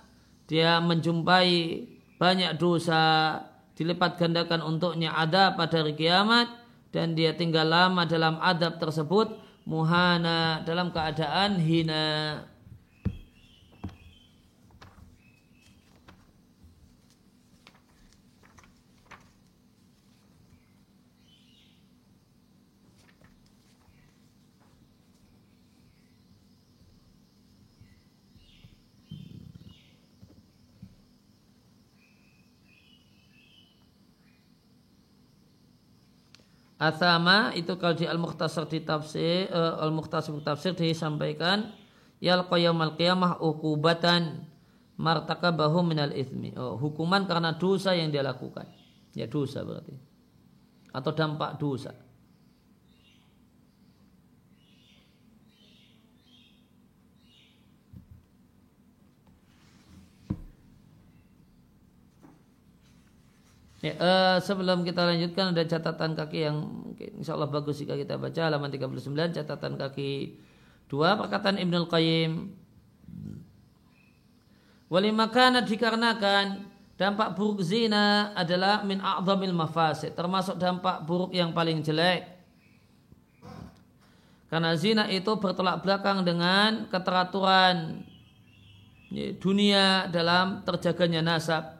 dia 0.50 0.78
menjumpai 0.82 1.86
banyak 2.18 2.58
dosa 2.58 3.38
dilipat 3.76 4.16
gandakan 4.16 4.64
untuknya 4.64 5.12
ada 5.12 5.52
pada 5.54 5.84
hari 5.84 5.94
kiamat 5.94 6.48
dan 6.90 7.12
dia 7.12 7.36
tinggal 7.36 7.68
lama 7.68 8.08
dalam 8.08 8.40
adab 8.40 8.80
tersebut 8.80 9.36
muhana 9.68 10.64
dalam 10.64 10.94
keadaan 10.94 11.60
hina. 11.60 12.40
Athama 36.76 37.56
itu 37.56 37.72
kalau 37.80 37.96
di 37.96 38.04
Al-Mukhtasar 38.04 38.68
di 38.68 38.84
tafsir 38.84 39.48
uh, 39.48 39.80
Al-Mukhtasar 39.80 40.36
tafsir 40.44 40.76
disampaikan 40.76 41.72
yal 42.20 42.44
al 42.44 42.92
qiyamah 42.96 43.40
ukubatan 43.40 44.44
martakabahu 45.00 45.84
minal 45.84 46.12
ithmi. 46.12 46.52
Oh, 46.56 46.76
hukuman 46.76 47.24
karena 47.24 47.56
dosa 47.56 47.92
yang 47.96 48.12
dia 48.12 48.24
lakukan. 48.24 48.68
Ya 49.16 49.28
dosa 49.28 49.64
berarti. 49.64 49.96
Atau 50.92 51.12
dampak 51.12 51.60
dosa. 51.60 51.92
Ya, 63.86 63.94
uh, 64.02 64.36
sebelum 64.42 64.82
kita 64.82 65.06
lanjutkan 65.06 65.54
ada 65.54 65.62
catatan 65.62 66.18
kaki 66.18 66.42
yang 66.42 66.56
insya 66.98 67.38
Allah 67.38 67.46
bagus 67.46 67.78
jika 67.78 67.94
kita 67.94 68.18
baca 68.18 68.50
halaman 68.50 68.66
39 68.66 69.14
catatan 69.30 69.78
kaki 69.78 70.42
dua 70.90 71.14
perkataan 71.14 71.54
Ibnul 71.62 71.86
Qayyim. 71.86 72.50
Walimakana 74.90 75.62
dikarenakan 75.62 76.66
dampak 76.98 77.38
buruk 77.38 77.62
zina 77.62 78.34
adalah 78.34 78.82
min 78.82 78.98
a'zamil 78.98 79.54
mafasid 79.54 80.18
termasuk 80.18 80.58
dampak 80.58 81.06
buruk 81.06 81.30
yang 81.30 81.54
paling 81.54 81.78
jelek. 81.78 82.26
Karena 84.50 84.74
zina 84.74 85.06
itu 85.06 85.30
bertolak 85.38 85.86
belakang 85.86 86.26
dengan 86.26 86.90
keteraturan 86.90 88.02
ya, 89.14 89.30
dunia 89.38 90.10
dalam 90.10 90.66
terjaganya 90.66 91.22
nasab 91.22 91.75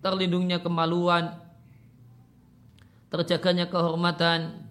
terlindungnya 0.00 0.60
kemaluan, 0.60 1.36
terjaganya 3.12 3.68
kehormatan, 3.68 4.64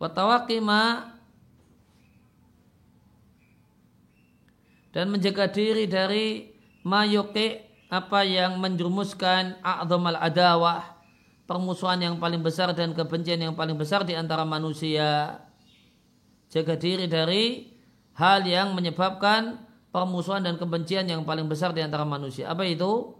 watawakima 0.00 1.14
dan 4.94 5.12
menjaga 5.12 5.50
diri 5.52 5.84
dari 5.84 6.48
mayoke 6.86 7.68
apa 7.88 8.24
yang 8.24 8.60
menjerumuskan 8.60 9.60
a'zamal 9.60 10.16
adawah 10.16 10.98
permusuhan 11.48 11.96
yang 12.00 12.16
paling 12.20 12.44
besar 12.44 12.76
dan 12.76 12.92
kebencian 12.92 13.40
yang 13.40 13.56
paling 13.56 13.74
besar 13.74 14.04
di 14.04 14.12
antara 14.12 14.44
manusia. 14.44 15.40
Jaga 16.48 16.76
diri 16.76 17.08
dari 17.08 17.72
hal 18.16 18.44
yang 18.44 18.72
menyebabkan 18.72 19.64
permusuhan 19.88 20.44
dan 20.44 20.60
kebencian 20.60 21.08
yang 21.08 21.24
paling 21.24 21.48
besar 21.48 21.72
di 21.72 21.80
antara 21.80 22.04
manusia. 22.04 22.52
Apa 22.52 22.68
itu 22.68 23.17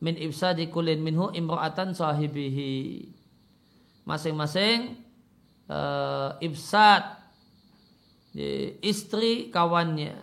min 0.00 0.16
ifsadi 0.16 0.72
kulin 0.72 1.04
minhu 1.04 1.32
imra'atan 1.32 1.92
sahibihi. 1.92 3.08
Masing-masing 4.08 4.96
uh, 5.68 6.40
ifsad 6.40 7.20
istri 8.80 9.52
kawannya. 9.52 10.16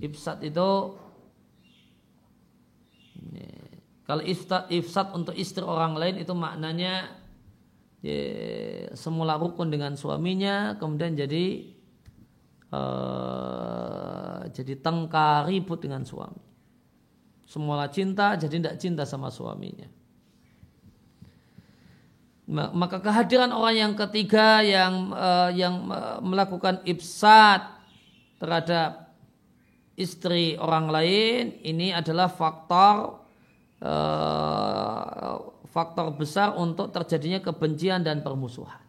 Ifsad 0.00 0.40
itu 0.46 0.96
kalau 4.10 4.26
ifsad, 4.26 4.66
ifsad 4.74 5.14
untuk 5.14 5.38
istri 5.38 5.62
orang 5.62 5.94
lain 5.94 6.18
itu 6.18 6.34
maknanya 6.34 7.14
ya, 8.02 8.90
semula 8.98 9.38
rukun 9.38 9.70
dengan 9.70 9.94
suaminya 9.94 10.74
kemudian 10.82 11.14
jadi 11.14 11.70
uh, 12.74 14.50
jadi 14.50 14.82
tengkar 14.82 15.46
ribut 15.46 15.78
dengan 15.78 16.02
suami. 16.02 16.49
Semula 17.50 17.90
cinta 17.90 18.38
jadi 18.38 18.62
tidak 18.62 18.76
cinta 18.78 19.02
sama 19.02 19.26
suaminya. 19.26 19.90
Maka 22.50 23.02
kehadiran 23.02 23.50
orang 23.50 23.74
yang 23.74 23.94
ketiga 23.98 24.62
yang 24.62 25.10
uh, 25.10 25.50
yang 25.50 25.86
melakukan 26.22 26.82
ibsat 26.86 27.62
terhadap 28.38 29.10
istri 29.98 30.54
orang 30.62 30.94
lain 30.94 31.58
ini 31.66 31.90
adalah 31.90 32.30
faktor 32.30 33.18
uh, 33.82 35.34
faktor 35.74 36.14
besar 36.14 36.54
untuk 36.54 36.94
terjadinya 36.94 37.42
kebencian 37.42 38.06
dan 38.06 38.22
permusuhan. 38.22 38.82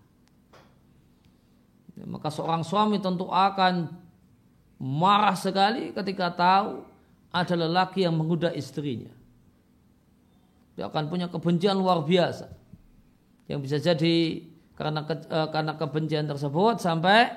Maka 2.02 2.30
seorang 2.30 2.62
suami 2.62 2.98
tentu 3.02 3.30
akan 3.30 3.90
marah 4.82 5.38
sekali 5.38 5.94
ketika 5.94 6.34
tahu 6.34 6.91
ada 7.32 7.56
lelaki 7.56 8.04
yang 8.04 8.16
menggoda 8.20 8.52
istrinya. 8.52 9.12
Dia 10.76 10.88
akan 10.88 11.08
punya 11.08 11.28
kebencian 11.32 11.80
luar 11.80 12.04
biasa. 12.04 12.52
Yang 13.48 13.60
bisa 13.68 13.78
jadi 13.80 14.46
karena 14.76 15.04
ke, 15.04 15.16
uh, 15.28 15.48
karena 15.52 15.76
kebencian 15.76 16.28
tersebut 16.28 16.80
sampai 16.80 17.32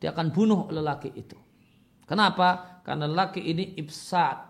dia 0.00 0.12
akan 0.12 0.32
bunuh 0.32 0.68
lelaki 0.72 1.12
itu. 1.12 1.36
Kenapa? 2.08 2.80
Karena 2.84 3.04
lelaki 3.06 3.44
ini 3.44 3.76
ifsad. 3.76 4.48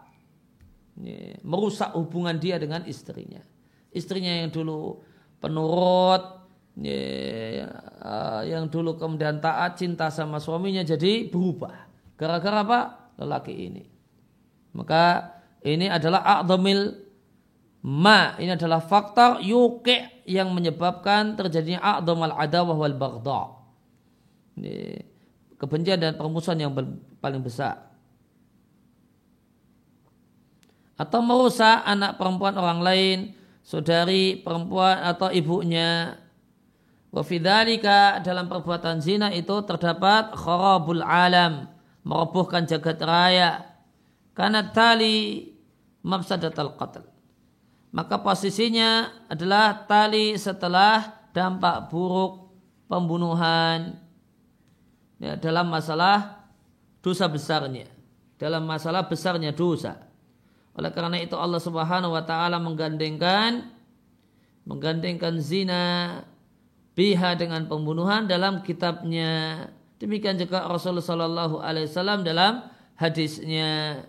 merusak 1.48 1.96
hubungan 1.96 2.36
dia 2.36 2.61
dengan 2.61 2.84
istrinya. 2.84 3.40
Istrinya 3.88 4.44
yang 4.44 4.53
dulu 4.53 5.01
penurut, 5.40 6.44
yang 8.44 8.68
dulu 8.68 9.01
kemudian 9.01 9.40
taat 9.40 9.80
cinta 9.80 10.12
sama 10.12 10.36
suaminya 10.36 10.84
jadi 10.84 11.24
berubah. 11.32 11.88
Gara-gara 12.20 12.61
apa? 12.61 12.80
Lelaki 13.16 13.55
ini. 13.57 13.89
Maka 14.70 15.34
ini 15.66 15.90
adalah 15.90 16.22
a'dhamil 16.40 16.94
ma. 17.84 18.38
Ini 18.38 18.54
adalah 18.54 18.80
faktor 18.80 19.42
yuki 19.42 20.24
yang 20.26 20.54
menyebabkan 20.54 21.34
terjadinya 21.34 21.98
a'dhamal 21.98 22.34
adawah 22.38 22.76
wal 22.76 22.96
baghdha. 22.96 23.40
Kebencian 25.60 25.98
dan 26.00 26.14
permusuhan 26.16 26.58
yang 26.60 26.72
paling 27.20 27.42
besar. 27.42 27.90
Atau 31.00 31.24
merusak 31.24 31.80
anak 31.88 32.20
perempuan 32.20 32.52
orang 32.60 32.80
lain, 32.84 33.18
saudari 33.64 34.36
perempuan 34.36 35.00
atau 35.00 35.32
ibunya. 35.32 36.20
Wafidhalika 37.10 38.22
dalam 38.22 38.46
perbuatan 38.46 39.02
zina 39.02 39.34
itu 39.34 39.50
terdapat 39.66 40.30
kharabul 40.38 41.02
alam 41.02 41.66
merobohkan 42.06 42.70
jagat 42.70 43.02
raya 43.02 43.69
karena 44.33 44.64
tali 44.70 45.51
mafsadat 46.01 46.57
al-qatl. 46.57 47.05
Maka 47.91 48.22
posisinya 48.22 49.11
adalah 49.26 49.85
tali 49.87 50.39
setelah 50.39 51.26
dampak 51.35 51.91
buruk 51.91 52.55
pembunuhan 52.87 53.99
ya, 55.18 55.35
dalam 55.35 55.66
masalah 55.66 56.47
dosa 57.03 57.26
besarnya. 57.26 57.91
Dalam 58.41 58.64
masalah 58.64 59.05
besarnya 59.05 59.53
dosa. 59.53 60.01
Oleh 60.72 60.89
karena 60.95 61.18
itu 61.20 61.35
Allah 61.37 61.61
Subhanahu 61.61 62.14
wa 62.14 62.24
taala 62.24 62.57
menggandengkan 62.62 63.68
menggandengkan 64.64 65.37
zina 65.43 65.83
biha 66.95 67.35
dengan 67.35 67.66
pembunuhan 67.66 68.31
dalam 68.31 68.62
kitabnya 68.62 69.66
Demikian 70.01 70.41
juga 70.41 70.64
Rasulullah 70.64 71.53
Wasallam 71.53 72.24
dalam 72.24 72.64
hadisnya 72.97 74.01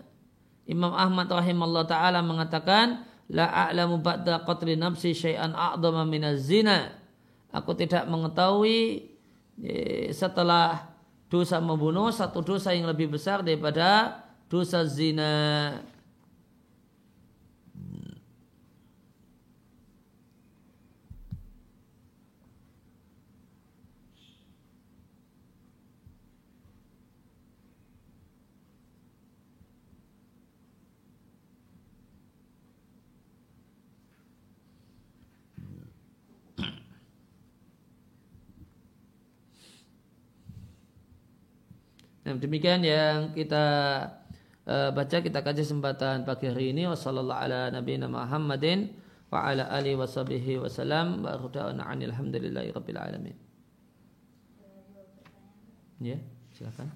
Imam 0.66 0.94
Ahmad 0.94 1.26
rahimahullah 1.26 1.84
taala 1.90 2.22
mengatakan 2.22 3.02
la 3.32 3.50
a'lamu 3.68 3.98
ba'da 3.98 4.46
qatli 4.46 4.78
nafsi 4.78 5.14
syai'an 5.16 5.54
a'dhama 5.56 6.06
minaz 6.06 6.46
zina. 6.46 6.94
Aku 7.52 7.76
tidak 7.76 8.08
mengetahui 8.08 9.10
eh, 9.60 10.08
setelah 10.14 10.92
dosa 11.32 11.60
membunuh 11.60 12.12
satu 12.12 12.44
dosa 12.44 12.76
yang 12.76 12.88
lebih 12.88 13.12
besar 13.12 13.40
daripada 13.40 14.20
dosa 14.46 14.84
zina. 14.84 15.30
Nah, 42.22 42.38
demikian 42.38 42.86
yang 42.86 43.34
kita 43.34 43.64
uh, 44.66 44.90
baca 44.94 45.16
kita 45.18 45.42
kaji 45.42 45.66
kesempatan 45.66 46.22
pagi 46.22 46.46
hari 46.46 46.70
ini 46.70 46.86
wasallallahu 46.86 47.34
ala 47.34 47.74
nabiyina 47.74 48.06
Muhammadin 48.06 48.94
wa 49.26 49.50
ala 49.50 49.66
alihi 49.74 49.98
washabihi 49.98 50.62
wasallam 50.62 51.26
wa 51.26 51.34
ruda'ana 51.34 51.82
alhamdulillahi 51.82 52.70
rabbil 52.70 53.00
alamin. 53.00 53.36
Ya, 55.98 56.18
silakan. 56.54 56.90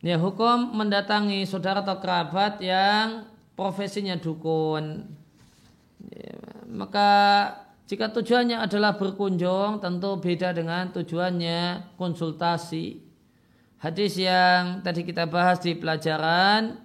Ya 0.00 0.16
hukum 0.16 0.80
mendatangi 0.80 1.44
saudara 1.44 1.84
atau 1.84 2.00
kerabat 2.00 2.56
yang 2.64 3.28
profesinya 3.60 4.16
dukun. 4.16 5.04
Ya, 6.08 6.32
maka 6.72 7.08
jika 7.84 8.08
tujuannya 8.08 8.56
adalah 8.56 8.96
berkunjung 8.96 9.84
tentu 9.84 10.16
beda 10.16 10.56
dengan 10.56 10.88
tujuannya 10.88 11.92
konsultasi. 12.00 13.04
Hadis 13.84 14.16
yang 14.16 14.80
tadi 14.80 15.04
kita 15.04 15.28
bahas 15.28 15.60
di 15.60 15.76
pelajaran 15.76 16.80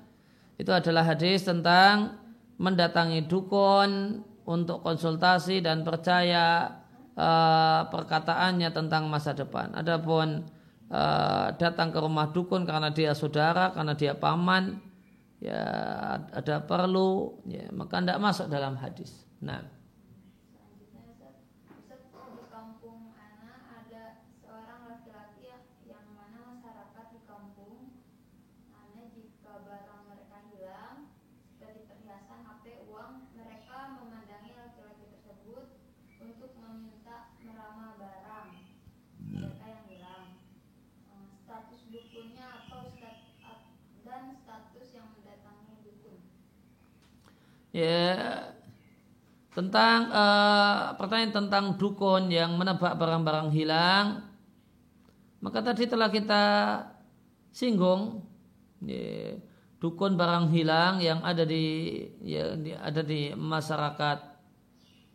itu 0.59 0.71
adalah 0.75 1.07
hadis 1.07 1.47
tentang 1.47 2.19
mendatangi 2.59 3.23
dukun 3.23 4.19
untuk 4.43 4.83
konsultasi 4.83 5.63
dan 5.63 5.83
percaya 5.87 6.75
uh, 7.15 7.87
perkataannya 7.87 8.71
tentang 8.75 9.07
masa 9.07 9.31
depan. 9.31 9.71
Adapun 9.75 10.43
uh, 10.91 11.55
datang 11.55 11.91
ke 11.91 11.99
rumah 12.03 12.35
dukun 12.35 12.67
karena 12.67 12.91
dia 12.91 13.11
saudara, 13.11 13.75
karena 13.75 13.91
dia 13.95 14.15
paman, 14.15 14.94
ya 15.43 15.61
ada 16.31 16.63
perlu 16.63 17.43
ya 17.45 17.67
maka 17.75 17.99
tidak 17.99 18.19
masuk 18.23 18.47
dalam 18.47 18.79
hadis. 18.79 19.27
Nah. 19.43 19.74
Ya 47.75 48.07
tentang 49.51 50.11
uh, 50.11 50.95
pertanyaan 50.95 51.35
tentang 51.35 51.65
dukun 51.75 52.31
yang 52.31 52.55
menebak 52.55 52.95
barang-barang 52.95 53.51
hilang. 53.51 54.23
Maka 55.43 55.59
tadi 55.63 55.87
telah 55.87 56.07
kita 56.11 56.43
singgung 57.51 58.23
ya, 58.83 59.35
dukun 59.79 60.15
barang 60.15 60.51
hilang 60.55 61.03
yang 61.03 61.23
ada 61.23 61.43
di 61.43 61.99
ya, 62.23 62.55
ada 62.79 63.03
di 63.03 63.31
masyarakat 63.35 64.17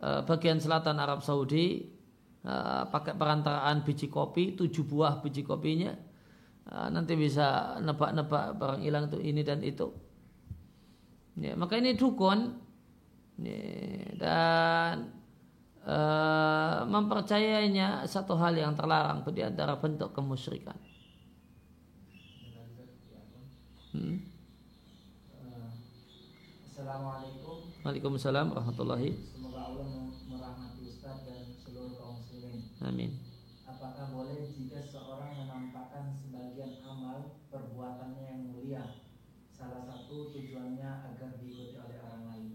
uh, 0.01 0.21
bagian 0.25 0.61
selatan 0.61 1.01
Arab 1.01 1.25
Saudi. 1.25 1.97
Uh, 2.41 2.89
pakai 2.89 3.13
perantaraan 3.13 3.85
biji 3.85 4.09
kopi 4.09 4.57
tujuh 4.57 4.81
buah 4.81 5.21
biji 5.21 5.45
kopinya. 5.45 5.93
Uh, 6.65 6.89
nanti 6.89 7.13
bisa 7.13 7.77
nebak-nebak 7.77 8.57
barang 8.57 8.81
hilang 8.81 9.05
itu 9.13 9.21
ini 9.21 9.45
dan 9.45 9.61
itu 9.61 10.10
Ya, 11.41 11.57
maka 11.57 11.81
ini 11.81 11.97
dukun 11.97 12.53
ya, 13.41 13.57
dan 14.21 15.09
uh, 15.81 16.85
mempercayainya 16.85 18.05
satu 18.05 18.37
hal 18.37 18.53
yang 18.53 18.77
terlarang 18.77 19.25
di 19.33 19.41
antara 19.41 19.73
bentuk 19.81 20.13
kemusyrikan. 20.13 20.77
Hmm? 23.91 24.21
Assalamualaikum 26.69 27.73
Waalaikumsalam 27.81 28.53
warahmatullahi. 28.53 29.09
Semoga 29.33 29.73
Allah 29.73 29.89
merahmati 30.29 30.85
Ustaz 30.85 31.25
dan 31.25 31.57
seluruh 31.57 31.97
kaum 31.97 32.21
muslimin. 32.21 32.69
Amin. 32.85 33.17
Apakah 33.65 34.13
boleh 34.13 34.53
jika 34.53 34.85
seorang 34.85 35.33
menampakkan 35.33 36.13
sebagian 36.13 36.85
amal 36.85 37.41
perbuatannya 37.49 38.21
yang 38.21 38.41
mulia? 38.53 39.01
Salah 39.49 39.85
satu 39.85 40.33
tujuannya 40.33 40.89
agar 41.13 41.37
diikuti 41.37 41.77
oleh 41.77 42.01
orang 42.01 42.23
lain. 42.33 42.47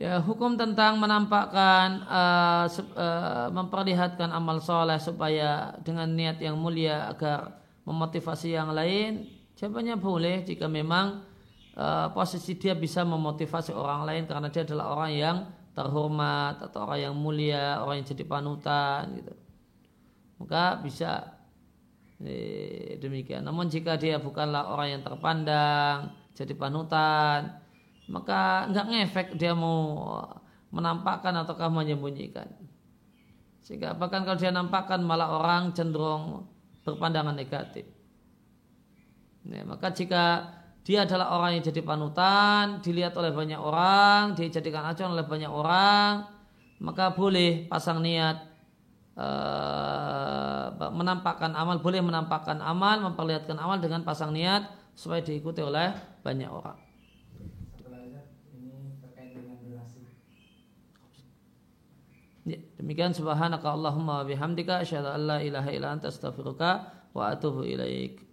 Ya, 0.00 0.16
hukum 0.16 0.56
tentang 0.56 0.96
menampakkan 0.96 2.08
uh, 2.08 2.64
uh, 2.96 3.52
memperlihatkan 3.52 4.32
amal 4.32 4.56
soleh 4.64 4.96
supaya 4.96 5.76
dengan 5.84 6.08
niat 6.08 6.40
yang 6.40 6.56
mulia 6.56 7.04
agar 7.12 7.60
memotivasi 7.84 8.56
yang 8.56 8.72
lain, 8.72 9.28
jawabannya 9.60 10.00
boleh 10.00 10.40
jika 10.48 10.72
memang 10.72 11.20
uh, 11.76 12.08
posisi 12.16 12.56
dia 12.56 12.72
bisa 12.72 13.04
memotivasi 13.04 13.76
orang 13.76 14.08
lain 14.08 14.24
karena 14.24 14.48
dia 14.48 14.64
adalah 14.64 14.96
orang 14.96 15.12
yang 15.12 15.36
terhormat 15.76 16.64
atau 16.64 16.88
orang 16.88 17.12
yang 17.12 17.14
mulia, 17.20 17.84
orang 17.84 18.00
yang 18.00 18.08
jadi 18.08 18.24
panutan 18.24 19.20
gitu. 19.20 19.36
Maka 20.40 20.80
bisa 20.80 21.28
eh, 22.24 22.96
demikian. 22.96 23.44
Namun 23.44 23.68
jika 23.68 24.00
dia 24.00 24.16
bukanlah 24.16 24.72
orang 24.72 24.96
yang 24.96 25.02
terpandang, 25.04 26.16
jadi 26.32 26.56
panutan, 26.56 27.59
maka 28.10 28.66
nggak 28.66 28.86
ngefek 28.90 29.28
dia 29.38 29.54
mau 29.54 30.18
menampakkan 30.74 31.30
ataukah 31.46 31.70
menyembunyikan. 31.70 32.50
Sehingga 33.62 33.94
bahkan 33.94 34.26
kalau 34.26 34.34
dia 34.34 34.50
nampakkan 34.50 34.98
malah 35.06 35.38
orang 35.38 35.70
cenderung 35.70 36.50
berpandangan 36.82 37.38
negatif. 37.38 37.86
Ya, 39.46 39.62
maka 39.62 39.94
jika 39.94 40.52
dia 40.82 41.06
adalah 41.06 41.38
orang 41.38 41.60
yang 41.60 41.64
jadi 41.70 41.86
panutan, 41.86 42.82
dilihat 42.82 43.14
oleh 43.14 43.30
banyak 43.30 43.60
orang, 43.60 44.34
dijadikan 44.34 44.90
acuan 44.90 45.14
oleh 45.14 45.22
banyak 45.22 45.52
orang, 45.52 46.26
maka 46.82 47.14
boleh 47.14 47.70
pasang 47.70 48.02
niat 48.02 48.42
uh, 49.14 50.90
menampakkan 50.90 51.54
amal, 51.54 51.78
boleh 51.78 52.02
menampakkan 52.02 52.58
amal, 52.58 53.06
memperlihatkan 53.06 53.54
amal 53.60 53.78
dengan 53.78 54.02
pasang 54.02 54.34
niat 54.34 54.66
supaya 54.98 55.22
diikuti 55.22 55.62
oleh 55.62 55.94
banyak 56.26 56.50
orang. 56.50 56.89
Ya, 62.48 62.56
demikian 62.80 63.12
subhanaka 63.12 63.68
Allahumma 63.68 64.24
bihamdika 64.24 64.80
asyhadu 64.80 65.12
an 65.12 65.20
la 65.28 65.38
ilaha 65.44 65.68
illa 65.76 65.92
anta 65.92 66.08
astaghfiruka 66.08 66.88
wa 67.12 67.28
atubu 67.28 67.68
ilaik. 67.68 68.24